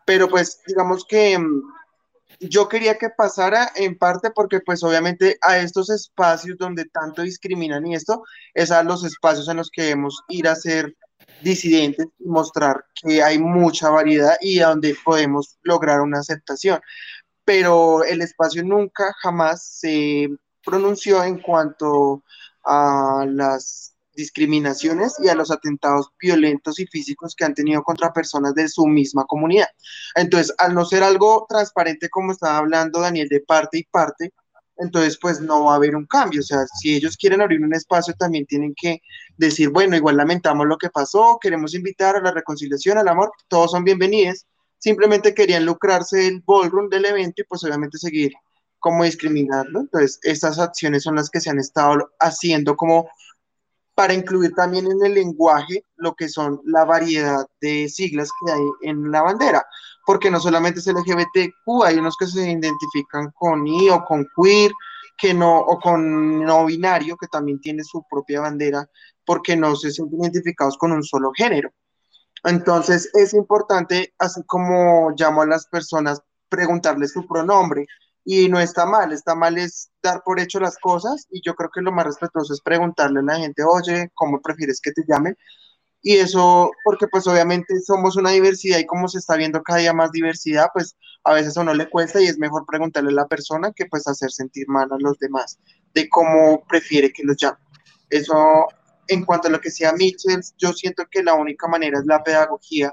Pero 0.04 0.28
pues 0.28 0.60
digamos 0.66 1.04
que 1.04 1.38
mm, 1.38 1.62
yo 2.40 2.68
quería 2.68 2.98
que 2.98 3.10
pasara 3.10 3.70
en 3.76 3.96
parte 3.96 4.30
porque 4.30 4.60
pues 4.60 4.82
obviamente 4.82 5.38
a 5.40 5.58
estos 5.58 5.90
espacios 5.90 6.56
donde 6.58 6.86
tanto 6.86 7.22
discriminan 7.22 7.86
y 7.86 7.94
esto 7.94 8.24
es 8.54 8.70
a 8.70 8.82
los 8.82 9.04
espacios 9.04 9.48
en 9.48 9.58
los 9.58 9.70
que 9.70 9.82
debemos 9.82 10.22
ir 10.28 10.48
a 10.48 10.56
ser 10.56 10.96
disidentes 11.42 12.06
y 12.18 12.28
mostrar 12.28 12.84
que 12.94 13.22
hay 13.22 13.38
mucha 13.38 13.90
variedad 13.90 14.36
y 14.40 14.60
a 14.60 14.68
donde 14.68 14.96
podemos 15.04 15.58
lograr 15.62 16.00
una 16.00 16.20
aceptación. 16.20 16.80
Pero 17.44 18.04
el 18.04 18.22
espacio 18.22 18.64
nunca 18.64 19.12
jamás 19.22 19.64
se 19.64 20.28
pronunció 20.64 21.22
en 21.24 21.38
cuanto 21.38 22.22
a 22.64 23.26
las 23.28 23.94
discriminaciones 24.14 25.14
y 25.18 25.28
a 25.28 25.34
los 25.34 25.50
atentados 25.50 26.10
violentos 26.20 26.78
y 26.78 26.86
físicos 26.86 27.34
que 27.34 27.44
han 27.44 27.54
tenido 27.54 27.82
contra 27.82 28.12
personas 28.12 28.54
de 28.54 28.68
su 28.68 28.86
misma 28.86 29.24
comunidad. 29.24 29.68
Entonces, 30.14 30.54
al 30.58 30.74
no 30.74 30.84
ser 30.84 31.02
algo 31.02 31.46
transparente 31.48 32.08
como 32.10 32.32
estaba 32.32 32.58
hablando 32.58 33.00
Daniel 33.00 33.28
de 33.28 33.40
parte 33.40 33.78
y 33.78 33.84
parte, 33.84 34.32
entonces 34.76 35.18
pues 35.20 35.40
no 35.40 35.64
va 35.64 35.74
a 35.74 35.76
haber 35.76 35.96
un 35.96 36.06
cambio. 36.06 36.40
O 36.40 36.44
sea, 36.44 36.66
si 36.80 36.94
ellos 36.94 37.16
quieren 37.16 37.40
abrir 37.40 37.62
un 37.62 37.74
espacio, 37.74 38.14
también 38.14 38.46
tienen 38.46 38.74
que 38.76 39.00
decir, 39.36 39.70
bueno, 39.70 39.96
igual 39.96 40.16
lamentamos 40.16 40.66
lo 40.66 40.76
que 40.76 40.90
pasó, 40.90 41.38
queremos 41.40 41.74
invitar 41.74 42.16
a 42.16 42.20
la 42.20 42.32
reconciliación, 42.32 42.98
al 42.98 43.08
amor, 43.08 43.32
todos 43.48 43.70
son 43.72 43.84
bienvenidos. 43.84 44.46
Simplemente 44.78 45.34
querían 45.34 45.64
lucrarse 45.64 46.26
el 46.26 46.42
ballroom 46.44 46.88
del 46.88 47.04
evento 47.04 47.42
y 47.42 47.44
pues 47.44 47.62
obviamente 47.64 47.98
seguir 47.98 48.32
como 48.82 49.04
discriminando. 49.04 49.80
Entonces, 49.80 50.18
estas 50.22 50.58
acciones 50.58 51.04
son 51.04 51.14
las 51.14 51.30
que 51.30 51.40
se 51.40 51.48
han 51.48 51.60
estado 51.60 52.10
haciendo 52.18 52.76
como 52.76 53.08
para 53.94 54.12
incluir 54.12 54.52
también 54.54 54.90
en 54.90 55.04
el 55.04 55.14
lenguaje 55.14 55.84
lo 55.96 56.14
que 56.14 56.28
son 56.28 56.60
la 56.64 56.84
variedad 56.84 57.46
de 57.60 57.88
siglas 57.88 58.30
que 58.44 58.52
hay 58.52 58.62
en 58.82 59.10
la 59.10 59.22
bandera, 59.22 59.64
porque 60.04 60.30
no 60.30 60.40
solamente 60.40 60.80
es 60.80 60.86
LGBTQ, 60.88 61.84
hay 61.84 61.98
unos 61.98 62.16
que 62.16 62.26
se 62.26 62.50
identifican 62.50 63.30
con 63.34 63.66
I 63.66 63.90
o 63.90 64.04
con 64.04 64.26
queer, 64.36 64.72
que 65.16 65.32
no, 65.32 65.60
o 65.60 65.78
con 65.78 66.44
no 66.44 66.66
binario, 66.66 67.16
que 67.16 67.28
también 67.28 67.60
tiene 67.60 67.84
su 67.84 68.02
propia 68.10 68.40
bandera, 68.40 68.88
porque 69.24 69.56
no 69.56 69.76
se 69.76 69.92
sienten 69.92 70.20
identificados 70.20 70.76
con 70.76 70.90
un 70.90 71.04
solo 71.04 71.30
género. 71.36 71.70
Entonces 72.42 73.08
es 73.14 73.32
importante, 73.34 74.12
así 74.18 74.42
como 74.46 75.12
llamo 75.16 75.42
a 75.42 75.46
las 75.46 75.66
personas, 75.66 76.20
preguntarles 76.48 77.12
su 77.12 77.24
pronombre, 77.26 77.86
y 78.24 78.48
no 78.48 78.60
está 78.60 78.86
mal, 78.86 79.12
está 79.12 79.34
mal 79.34 79.58
es 79.58 79.90
dar 80.02 80.22
por 80.24 80.38
hecho 80.38 80.60
las 80.60 80.78
cosas 80.78 81.26
y 81.30 81.40
yo 81.44 81.54
creo 81.54 81.70
que 81.70 81.80
lo 81.80 81.92
más 81.92 82.06
respetuoso 82.06 82.52
es 82.52 82.60
preguntarle 82.60 83.20
a 83.20 83.22
la 83.22 83.36
gente, 83.36 83.64
oye, 83.64 84.10
¿cómo 84.14 84.40
prefieres 84.40 84.80
que 84.80 84.92
te 84.92 85.02
llamen? 85.06 85.36
Y 86.04 86.16
eso, 86.16 86.70
porque 86.84 87.06
pues 87.06 87.26
obviamente 87.28 87.80
somos 87.80 88.16
una 88.16 88.30
diversidad 88.30 88.78
y 88.78 88.86
como 88.86 89.06
se 89.08 89.18
está 89.18 89.36
viendo 89.36 89.62
cada 89.62 89.78
día 89.78 89.92
más 89.92 90.10
diversidad, 90.10 90.66
pues 90.72 90.96
a 91.24 91.32
veces 91.32 91.56
a 91.56 91.60
uno 91.60 91.74
le 91.74 91.88
cuesta 91.88 92.20
y 92.20 92.26
es 92.26 92.38
mejor 92.38 92.64
preguntarle 92.66 93.10
a 93.10 93.14
la 93.14 93.28
persona 93.28 93.72
que 93.74 93.86
pues 93.86 94.06
hacer 94.08 94.32
sentir 94.32 94.66
mal 94.68 94.88
a 94.90 94.98
los 94.98 95.18
demás 95.18 95.58
de 95.94 96.08
cómo 96.08 96.64
prefiere 96.68 97.12
que 97.12 97.22
los 97.22 97.36
llamen. 97.36 97.60
Eso, 98.10 98.66
en 99.06 99.24
cuanto 99.24 99.48
a 99.48 99.52
lo 99.52 99.60
que 99.60 99.70
sea 99.70 99.92
Mitchell, 99.92 100.40
yo 100.58 100.72
siento 100.72 101.04
que 101.10 101.22
la 101.22 101.34
única 101.34 101.68
manera 101.68 101.98
es 102.00 102.06
la 102.06 102.22
pedagogía 102.22 102.92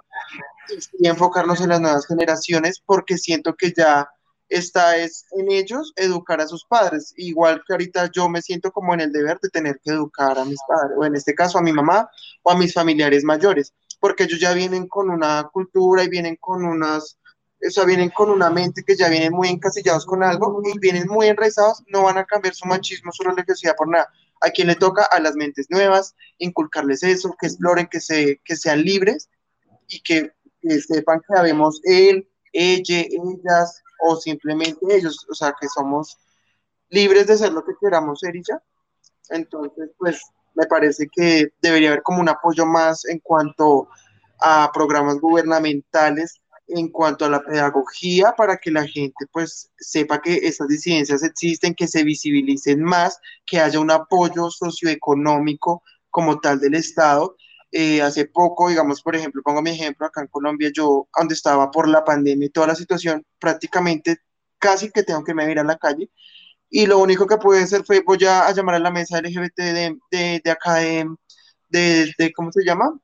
y 1.00 1.08
enfocarnos 1.08 1.62
en 1.62 1.70
las 1.70 1.82
nuevas 1.82 2.06
generaciones 2.06 2.82
porque 2.86 3.18
siento 3.18 3.56
que 3.56 3.74
ya 3.76 4.08
está 4.50 4.98
es 4.98 5.26
en 5.32 5.52
ellos 5.52 5.94
educar 5.96 6.42
a 6.42 6.48
sus 6.48 6.66
padres, 6.66 7.14
igual 7.18 7.64
que 7.66 7.74
ahorita 7.74 8.10
yo 8.12 8.28
me 8.30 8.42
siento 8.42 8.72
como 8.72 8.94
en 8.94 9.02
el 9.02 9.12
deber 9.12 9.40
de 9.40 9.50
tener 9.50 9.80
que 9.84 9.92
educar 9.92 10.38
a 10.38 10.46
mis 10.46 10.60
padres, 10.68 10.98
o 10.98 11.06
en 11.06 11.16
este 11.16 11.36
caso 11.36 11.60
a 11.60 11.62
mi 11.62 11.72
mamá 11.72 12.10
o 12.44 12.52
a 12.52 12.58
mis 12.58 12.74
familiares 12.74 13.24
mayores, 13.24 13.74
porque 14.00 14.24
ellos 14.24 14.40
ya 14.40 14.54
vienen 14.54 14.88
con 14.88 15.10
una 15.10 15.48
cultura 15.54 16.04
y 16.04 16.10
vienen 16.10 16.36
con 16.38 16.66
unas, 16.66 17.20
o 17.66 17.70
sea, 17.70 17.86
vienen 17.86 18.10
con 18.10 18.30
una 18.30 18.50
mente 18.50 18.84
que 18.84 18.96
ya 18.96 19.08
vienen 19.08 19.34
muy 19.34 19.50
encasillados 19.50 20.06
con 20.06 20.24
algo 20.24 20.62
y 20.66 20.80
vienen 20.80 21.08
muy 21.08 21.28
enraizados, 21.28 21.84
no 21.88 22.04
van 22.04 22.18
a 22.18 22.26
cambiar 22.26 22.56
su 22.56 22.66
machismo, 22.66 23.12
su 23.12 23.24
religiosidad 23.24 23.76
por 23.76 23.88
nada. 23.88 24.10
A 24.42 24.50
quien 24.52 24.68
le 24.68 24.76
toca 24.76 25.04
a 25.04 25.20
las 25.20 25.36
mentes 25.36 25.68
nuevas, 25.70 26.16
inculcarles 26.38 27.04
eso, 27.04 27.36
que 27.38 27.48
exploren, 27.48 27.88
que, 27.88 28.00
se, 28.00 28.40
que 28.46 28.56
sean 28.56 28.84
libres 28.84 29.30
y 29.90 30.00
que, 30.00 30.32
que 30.62 30.80
sepan 30.80 31.20
que 31.20 31.38
habemos 31.38 31.82
él, 31.84 32.26
ella, 32.54 33.02
ellas, 33.02 33.84
o 34.00 34.16
simplemente 34.16 34.80
ellos, 34.90 35.26
o 35.30 35.34
sea, 35.34 35.54
que 35.60 35.68
somos 35.68 36.18
libres 36.90 37.28
de 37.28 37.38
ser 37.38 37.52
lo 37.52 37.64
que 37.64 37.74
queramos 37.80 38.20
ser 38.20 38.36
y 38.36 38.44
ya. 38.48 38.62
Entonces, 39.30 39.92
pues 39.98 40.22
me 40.56 40.66
parece 40.66 41.08
que 41.12 41.50
debería 41.62 41.90
haber 41.90 42.04
como 42.04 42.22
un 42.22 42.30
apoyo 42.30 42.66
más 42.66 43.06
en 43.06 43.20
cuanto 43.20 43.88
a 44.42 44.72
programas 44.74 45.20
gubernamentales 45.20 46.42
en 46.70 46.90
cuanto 46.90 47.26
a 47.26 47.30
la 47.30 47.42
pedagogía 47.44 48.34
para 48.38 48.58
que 48.58 48.72
la 48.72 48.86
gente 48.88 49.26
pues 49.32 49.72
sepa 49.78 50.22
que 50.22 50.36
estas 50.44 50.68
disidencias 50.68 51.24
existen, 51.24 51.74
que 51.74 51.88
se 51.88 52.04
visibilicen 52.04 52.84
más, 52.84 53.20
que 53.46 53.60
haya 53.60 53.80
un 53.80 53.92
apoyo 53.92 54.50
socioeconómico 54.50 55.84
como 56.10 56.40
tal 56.40 56.60
del 56.60 56.76
Estado. 56.76 57.36
Eh, 57.72 58.02
hace 58.02 58.26
poco, 58.26 58.70
digamos, 58.70 59.02
por 59.02 59.16
ejemplo, 59.16 59.42
pongo 59.44 59.62
mi 59.62 59.72
ejemplo, 59.72 60.06
acá 60.08 60.22
en 60.22 60.28
Colombia, 60.28 60.72
yo, 60.74 61.08
donde 61.18 61.36
estaba 61.36 61.70
por 61.70 61.88
la 61.88 62.04
pandemia 62.04 62.48
y 62.48 62.50
toda 62.50 62.68
la 62.68 62.76
situación, 62.76 63.26
prácticamente 63.40 64.18
casi 64.58 64.92
que 64.92 65.04
tengo 65.04 65.24
que 65.24 65.34
me 65.36 65.50
ir 65.52 65.60
a 65.60 65.64
la 65.64 65.78
calle, 65.78 66.10
y 66.70 66.86
lo 66.88 67.00
único 67.00 67.28
que 67.28 67.38
pude 67.38 67.62
hacer 67.64 67.84
fue, 67.86 68.02
voy 68.02 68.26
a, 68.26 68.52
llamar 68.52 68.76
a 68.76 68.80
la 68.80 68.92
mesa 68.92 69.20
LGBT 69.20 69.58
de, 69.58 69.98
de, 70.12 70.42
de 70.44 70.52
acá 70.52 70.76
de, 70.76 71.08
de, 71.70 72.34
¿cómo 72.36 72.52
se 72.52 72.64
llama? 72.66 73.00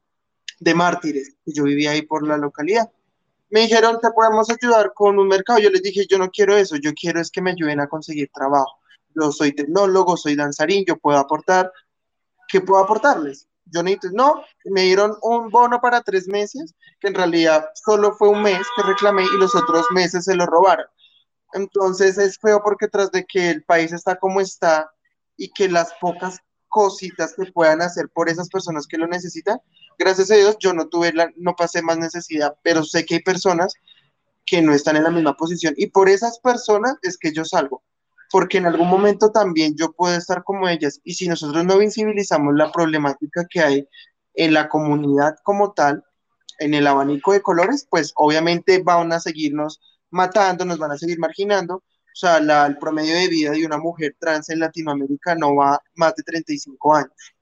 De 0.59 0.73
Mártires, 0.73 1.35
yo 1.45 1.63
vivía 1.63 1.91
ahí 1.91 2.01
por 2.03 2.27
la 2.27 2.37
localidad 2.37 2.89
me 3.49 3.61
dijeron, 3.61 3.99
te 4.01 4.11
podemos 4.11 4.49
ayudar 4.49 4.93
con 4.93 5.17
un 5.19 5.27
mercado. 5.27 5.59
Yo 5.59 5.69
les 5.69 5.81
dije, 5.81 6.05
yo 6.09 6.17
no 6.17 6.29
quiero 6.29 6.57
eso, 6.57 6.75
yo 6.75 6.91
quiero 6.93 7.21
es 7.21 7.31
que 7.31 7.41
me 7.41 7.51
ayuden 7.51 7.79
a 7.79 7.87
conseguir 7.87 8.29
trabajo. 8.33 8.79
Yo 9.15 9.31
soy 9.31 9.53
tecnólogo, 9.53 10.17
soy 10.17 10.35
danzarín, 10.35 10.83
yo 10.85 10.97
puedo 10.97 11.17
aportar. 11.17 11.71
¿Qué 12.47 12.61
puedo 12.61 12.83
aportarles? 12.83 13.47
Yo 13.65 13.81
necesito, 13.83 14.09
no, 14.13 14.43
me 14.65 14.81
dieron 14.81 15.17
un 15.21 15.49
bono 15.49 15.81
para 15.81 16.01
tres 16.01 16.27
meses, 16.27 16.75
que 16.99 17.07
en 17.07 17.15
realidad 17.15 17.65
solo 17.73 18.15
fue 18.15 18.29
un 18.29 18.41
mes 18.41 18.65
que 18.75 18.83
reclamé 18.83 19.23
y 19.23 19.37
los 19.39 19.55
otros 19.55 19.85
meses 19.91 20.25
se 20.25 20.35
lo 20.35 20.45
robaron. 20.45 20.85
Entonces 21.53 22.17
es 22.17 22.37
feo 22.37 22.61
porque 22.63 22.87
tras 22.87 23.11
de 23.11 23.25
que 23.25 23.49
el 23.49 23.63
país 23.63 23.91
está 23.93 24.17
como 24.17 24.41
está 24.41 24.91
y 25.37 25.49
que 25.51 25.69
las 25.69 25.93
pocas 25.99 26.39
cositas 26.67 27.33
que 27.33 27.51
puedan 27.51 27.81
hacer 27.81 28.09
por 28.09 28.29
esas 28.29 28.49
personas 28.49 28.85
que 28.85 28.97
lo 28.97 29.07
necesitan, 29.07 29.59
gracias 29.97 30.29
a 30.31 30.35
Dios 30.35 30.57
yo 30.59 30.73
no 30.73 30.89
tuve 30.89 31.13
la, 31.13 31.31
no 31.37 31.55
pasé 31.55 31.81
más 31.81 31.97
necesidad, 31.97 32.57
pero 32.63 32.83
sé 32.83 33.05
que 33.05 33.15
hay 33.15 33.21
personas 33.21 33.73
que 34.45 34.61
no 34.61 34.73
están 34.73 34.97
en 34.97 35.03
la 35.03 35.11
misma 35.11 35.37
posición 35.37 35.73
y 35.77 35.87
por 35.87 36.09
esas 36.09 36.39
personas 36.39 36.97
es 37.01 37.17
que 37.17 37.31
yo 37.31 37.45
salgo, 37.45 37.81
porque 38.31 38.57
en 38.57 38.65
algún 38.65 38.87
momento 38.87 39.31
también 39.31 39.75
yo 39.75 39.91
puedo 39.91 40.15
estar 40.15 40.43
como 40.43 40.67
ellas 40.67 40.99
y 41.03 41.13
si 41.13 41.27
nosotros 41.27 41.65
no 41.65 41.77
visibilizamos 41.77 42.53
la 42.55 42.71
problemática 42.71 43.45
que 43.49 43.61
hay 43.61 43.87
en 44.33 44.53
la 44.53 44.67
comunidad 44.67 45.35
como 45.43 45.73
tal, 45.73 46.03
en 46.59 46.73
el 46.73 46.87
abanico 46.87 47.33
de 47.33 47.41
colores, 47.41 47.87
pues 47.89 48.13
obviamente 48.15 48.81
van 48.81 49.11
a 49.11 49.19
seguirnos 49.19 49.81
matando, 50.09 50.65
nos 50.65 50.77
van 50.77 50.91
a 50.91 50.97
seguir 50.97 51.19
marginando. 51.19 51.75
O 51.75 52.17
sea, 52.17 52.37
el 52.37 52.77
promedio 52.77 53.13
de 53.15 53.27
vida 53.27 53.51
de 53.51 53.65
una 53.65 53.77
mujer 53.77 54.15
trans 54.19 54.49
en 54.49 54.59
Latinoamérica 54.59 55.35
no 55.35 55.55
va 55.55 55.81
más 55.95 56.15
de 56.15 56.23
35 56.23 56.95
años. 56.95 57.33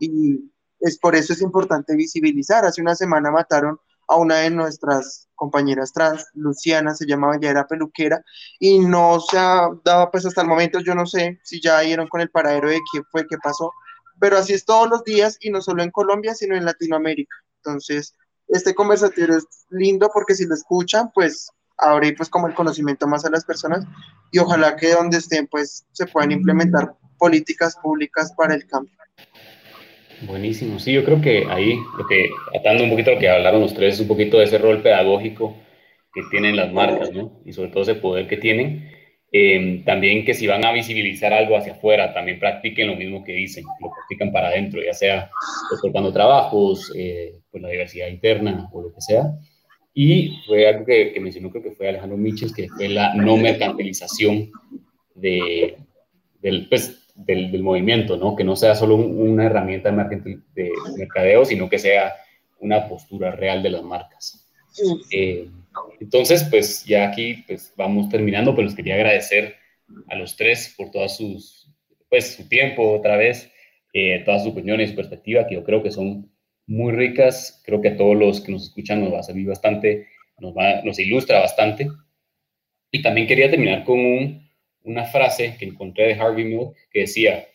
Y 0.00 0.50
es 0.80 0.98
por 0.98 1.14
eso 1.14 1.32
es 1.32 1.40
importante 1.42 1.94
visibilizar. 1.94 2.64
Hace 2.64 2.82
una 2.82 2.96
semana 2.96 3.30
mataron 3.30 3.78
a 4.08 4.16
una 4.16 4.36
de 4.36 4.50
nuestras 4.50 5.28
compañeras 5.34 5.92
trans, 5.92 6.26
Luciana, 6.34 6.94
se 6.94 7.06
llamaba, 7.06 7.38
ya 7.40 7.50
era 7.50 7.66
peluquera, 7.66 8.22
y 8.58 8.78
no 8.78 9.20
se 9.20 9.38
ha 9.38 9.68
dado, 9.84 10.10
pues 10.10 10.24
hasta 10.26 10.42
el 10.42 10.48
momento, 10.48 10.80
yo 10.80 10.94
no 10.94 11.06
sé 11.06 11.40
si 11.44 11.60
ya 11.60 11.80
dieron 11.80 12.08
con 12.08 12.20
el 12.20 12.30
paradero 12.30 12.70
de 12.70 12.80
qué 12.92 13.02
fue, 13.10 13.26
qué 13.26 13.36
pasó, 13.42 13.72
pero 14.18 14.38
así 14.38 14.54
es 14.54 14.64
todos 14.64 14.88
los 14.88 15.04
días, 15.04 15.36
y 15.40 15.50
no 15.50 15.60
solo 15.60 15.82
en 15.82 15.90
Colombia, 15.90 16.34
sino 16.34 16.56
en 16.56 16.64
Latinoamérica. 16.64 17.36
Entonces, 17.58 18.14
este 18.48 18.74
conversatorio 18.74 19.36
es 19.36 19.46
lindo 19.70 20.08
porque 20.12 20.34
si 20.34 20.46
lo 20.46 20.54
escuchan, 20.54 21.10
pues 21.14 21.50
abre 21.78 22.14
pues 22.14 22.28
como 22.28 22.46
el 22.46 22.54
conocimiento 22.54 23.06
más 23.06 23.24
a 23.24 23.30
las 23.30 23.44
personas 23.44 23.84
y 24.30 24.38
ojalá 24.38 24.76
que 24.76 24.94
donde 24.94 25.18
estén 25.18 25.46
pues 25.46 25.84
se 25.92 26.06
puedan 26.06 26.32
implementar 26.32 26.94
políticas 27.18 27.76
públicas 27.76 28.32
para 28.36 28.54
el 28.54 28.66
cambio. 28.66 28.96
Buenísimo, 30.22 30.78
sí, 30.78 30.92
yo 30.92 31.04
creo 31.04 31.20
que 31.20 31.44
ahí, 31.48 31.76
lo 31.98 32.06
que, 32.06 32.30
atando 32.56 32.84
un 32.84 32.90
poquito 32.90 33.12
lo 33.12 33.18
que 33.18 33.28
hablaron 33.28 33.66
tres, 33.74 34.00
un 34.00 34.08
poquito 34.08 34.38
de 34.38 34.44
ese 34.44 34.58
rol 34.58 34.82
pedagógico 34.82 35.56
que 36.14 36.22
tienen 36.30 36.56
las 36.56 36.72
marcas, 36.72 37.12
¿no? 37.12 37.42
Y 37.44 37.52
sobre 37.52 37.70
todo 37.70 37.82
ese 37.82 37.96
poder 37.96 38.26
que 38.26 38.38
tienen. 38.38 38.90
Eh, 39.30 39.82
también 39.84 40.24
que 40.24 40.32
si 40.32 40.46
van 40.46 40.64
a 40.64 40.72
visibilizar 40.72 41.34
algo 41.34 41.56
hacia 41.56 41.72
afuera, 41.72 42.14
también 42.14 42.38
practiquen 42.38 42.86
lo 42.86 42.96
mismo 42.96 43.22
que 43.22 43.32
dicen, 43.32 43.64
lo 43.80 43.90
practican 43.92 44.32
para 44.32 44.48
adentro, 44.48 44.80
ya 44.82 44.94
sea 44.94 45.30
otorgando 45.70 46.12
trabajos, 46.12 46.90
eh, 46.96 47.40
pues 47.50 47.62
la 47.62 47.68
diversidad 47.68 48.08
interna 48.08 48.70
o 48.72 48.82
lo 48.82 48.94
que 48.94 49.00
sea. 49.02 49.24
Y 49.92 50.38
fue 50.46 50.66
algo 50.66 50.86
que, 50.86 51.12
que 51.12 51.20
mencionó, 51.20 51.50
creo 51.50 51.62
que 51.62 51.72
fue 51.72 51.88
Alejandro 51.88 52.16
Michels, 52.16 52.54
que 52.54 52.68
fue 52.68 52.88
la 52.88 53.14
no 53.14 53.36
mercantilización 53.36 54.50
de, 55.14 55.76
del, 56.40 56.68
pues, 56.68 57.05
del, 57.16 57.50
del, 57.50 57.62
movimiento, 57.62 58.16
¿no? 58.16 58.36
Que 58.36 58.44
no 58.44 58.56
sea 58.56 58.74
solo 58.74 58.96
una 58.96 59.46
herramienta 59.46 59.90
de, 59.90 60.38
de, 60.54 60.70
mercadeo, 60.96 61.44
sino 61.44 61.68
que 61.68 61.78
sea 61.78 62.14
una 62.60 62.88
postura 62.88 63.30
real 63.32 63.62
de 63.62 63.70
las 63.70 63.82
marcas. 63.82 64.48
Eh, 65.10 65.48
entonces, 66.00 66.44
pues 66.50 66.84
ya 66.84 67.08
aquí 67.08 67.44
pues, 67.46 67.72
vamos 67.76 68.08
terminando, 68.08 68.54
pero 68.54 68.66
les 68.66 68.76
quería 68.76 68.94
agradecer 68.94 69.56
a 70.08 70.16
los 70.16 70.36
tres 70.36 70.74
por 70.76 70.90
todas 70.90 71.18
pues 72.08 72.34
su 72.34 72.48
tiempo 72.48 72.92
otra 72.92 73.16
vez, 73.16 73.50
eh, 73.92 74.22
todas 74.24 74.42
sus 74.42 74.52
opiniones 74.52 74.90
y 74.90 74.94
perspectivas, 74.94 75.46
que 75.48 75.54
yo 75.54 75.64
creo 75.64 75.82
que 75.82 75.90
son 75.90 76.30
muy 76.66 76.92
ricas. 76.92 77.62
Creo 77.64 77.80
que 77.80 77.88
a 77.88 77.96
todos 77.96 78.16
los 78.16 78.40
que 78.40 78.52
nos 78.52 78.64
escuchan 78.64 79.00
nos 79.00 79.12
va 79.12 79.20
a 79.20 79.22
servir 79.22 79.46
bastante, 79.46 80.06
nos, 80.38 80.54
va, 80.56 80.82
nos 80.82 80.98
ilustra 80.98 81.40
bastante. 81.40 81.88
Y 82.90 83.02
también 83.02 83.26
quería 83.26 83.50
terminar 83.50 83.84
con 83.84 83.98
un, 83.98 84.45
una 84.86 85.04
frase 85.04 85.56
que 85.58 85.66
encontré 85.66 86.06
de 86.06 86.14
Harvey 86.14 86.44
Milk 86.44 86.74
que 86.90 87.00
decía, 87.00 87.46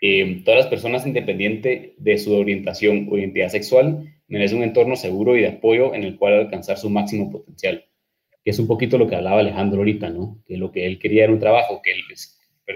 eh, 0.00 0.42
todas 0.44 0.60
las 0.60 0.68
personas 0.68 1.06
independiente 1.06 1.94
de 1.96 2.18
su 2.18 2.34
orientación 2.34 3.08
o 3.10 3.18
identidad 3.18 3.48
sexual 3.48 4.04
merecen 4.28 4.58
un 4.58 4.64
entorno 4.64 4.94
seguro 4.94 5.36
y 5.36 5.40
de 5.40 5.48
apoyo 5.48 5.94
en 5.94 6.04
el 6.04 6.16
cual 6.16 6.34
alcanzar 6.34 6.78
su 6.78 6.88
máximo 6.90 7.30
potencial. 7.30 7.84
Que 8.44 8.50
es 8.50 8.58
un 8.58 8.68
poquito 8.68 8.98
lo 8.98 9.08
que 9.08 9.16
hablaba 9.16 9.40
Alejandro 9.40 9.78
ahorita, 9.78 10.10
¿no? 10.10 10.42
Que 10.46 10.56
lo 10.56 10.70
que 10.70 10.86
él 10.86 10.98
quería 10.98 11.24
era 11.24 11.32
un 11.32 11.40
trabajo, 11.40 11.80
que, 11.82 11.92
él, 11.92 12.02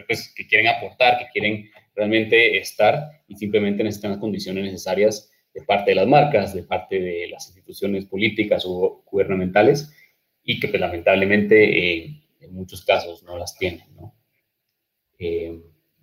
pues, 0.06 0.34
que 0.34 0.46
quieren 0.46 0.68
aportar, 0.68 1.18
que 1.18 1.26
quieren 1.32 1.70
realmente 1.94 2.58
estar 2.58 3.22
y 3.28 3.36
simplemente 3.36 3.84
necesitan 3.84 4.12
las 4.12 4.20
condiciones 4.20 4.64
necesarias 4.64 5.30
de 5.54 5.62
parte 5.62 5.90
de 5.90 5.96
las 5.96 6.06
marcas, 6.06 6.54
de 6.54 6.62
parte 6.62 6.98
de 6.98 7.28
las 7.28 7.46
instituciones 7.48 8.06
políticas 8.06 8.64
o 8.66 9.04
gubernamentales 9.10 9.92
y 10.42 10.58
que 10.58 10.68
pues, 10.68 10.80
lamentablemente 10.80 11.78
eh, 11.78 12.21
en 12.42 12.54
muchos 12.54 12.84
casos 12.84 13.22
no 13.22 13.38
las 13.38 13.56
tienen, 13.56 13.94
¿no? 13.94 14.14
Eh, 15.18 15.60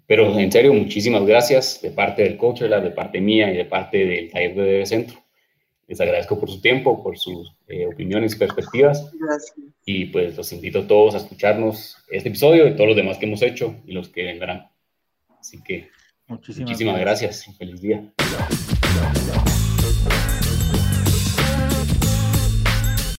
pero 0.10 0.40
en 0.40 0.52
serio, 0.52 0.74
muchísimas 0.74 1.24
gracias 1.24 1.82
de 1.84 1.92
parte 1.92 2.24
del 2.24 2.36
coach, 2.36 2.62
de 2.62 2.92
parte 2.92 3.22
mía 3.22 3.54
y 3.54 3.58
de 3.58 3.66
parte 3.66 4.06
del 4.06 4.32
taller 4.32 4.56
de 4.56 4.86
Centro. 4.88 5.20
Les 5.88 6.02
agradezco 6.02 6.40
por 6.40 6.50
su 6.50 6.62
tiempo, 6.62 7.04
por 7.04 7.18
sus 7.18 7.56
eh, 7.68 7.86
opiniones 7.86 8.36
y 8.36 8.40
perspectivas. 8.40 9.12
Gracias. 9.14 9.54
Y 9.86 10.06
pues 10.06 10.36
los 10.36 10.52
invito 10.52 10.80
a 10.80 10.88
todos 10.88 11.14
a 11.14 11.18
escucharnos 11.18 11.96
este 12.10 12.30
episodio 12.30 12.68
y 12.68 12.74
todos 12.74 12.88
los 12.88 12.96
demás 12.96 13.20
que 13.20 13.28
hemos 13.28 13.44
hecho 13.44 13.76
y 13.86 13.92
los 13.92 14.10
que 14.10 14.24
vendrán. 14.24 14.72
Así 15.40 15.62
que 15.62 15.90
muchísimas, 16.28 16.70
muchísimas 16.72 17.00
gracias. 17.00 17.46
gracias. 17.46 17.58
Feliz 17.58 17.82
día. 17.82 18.12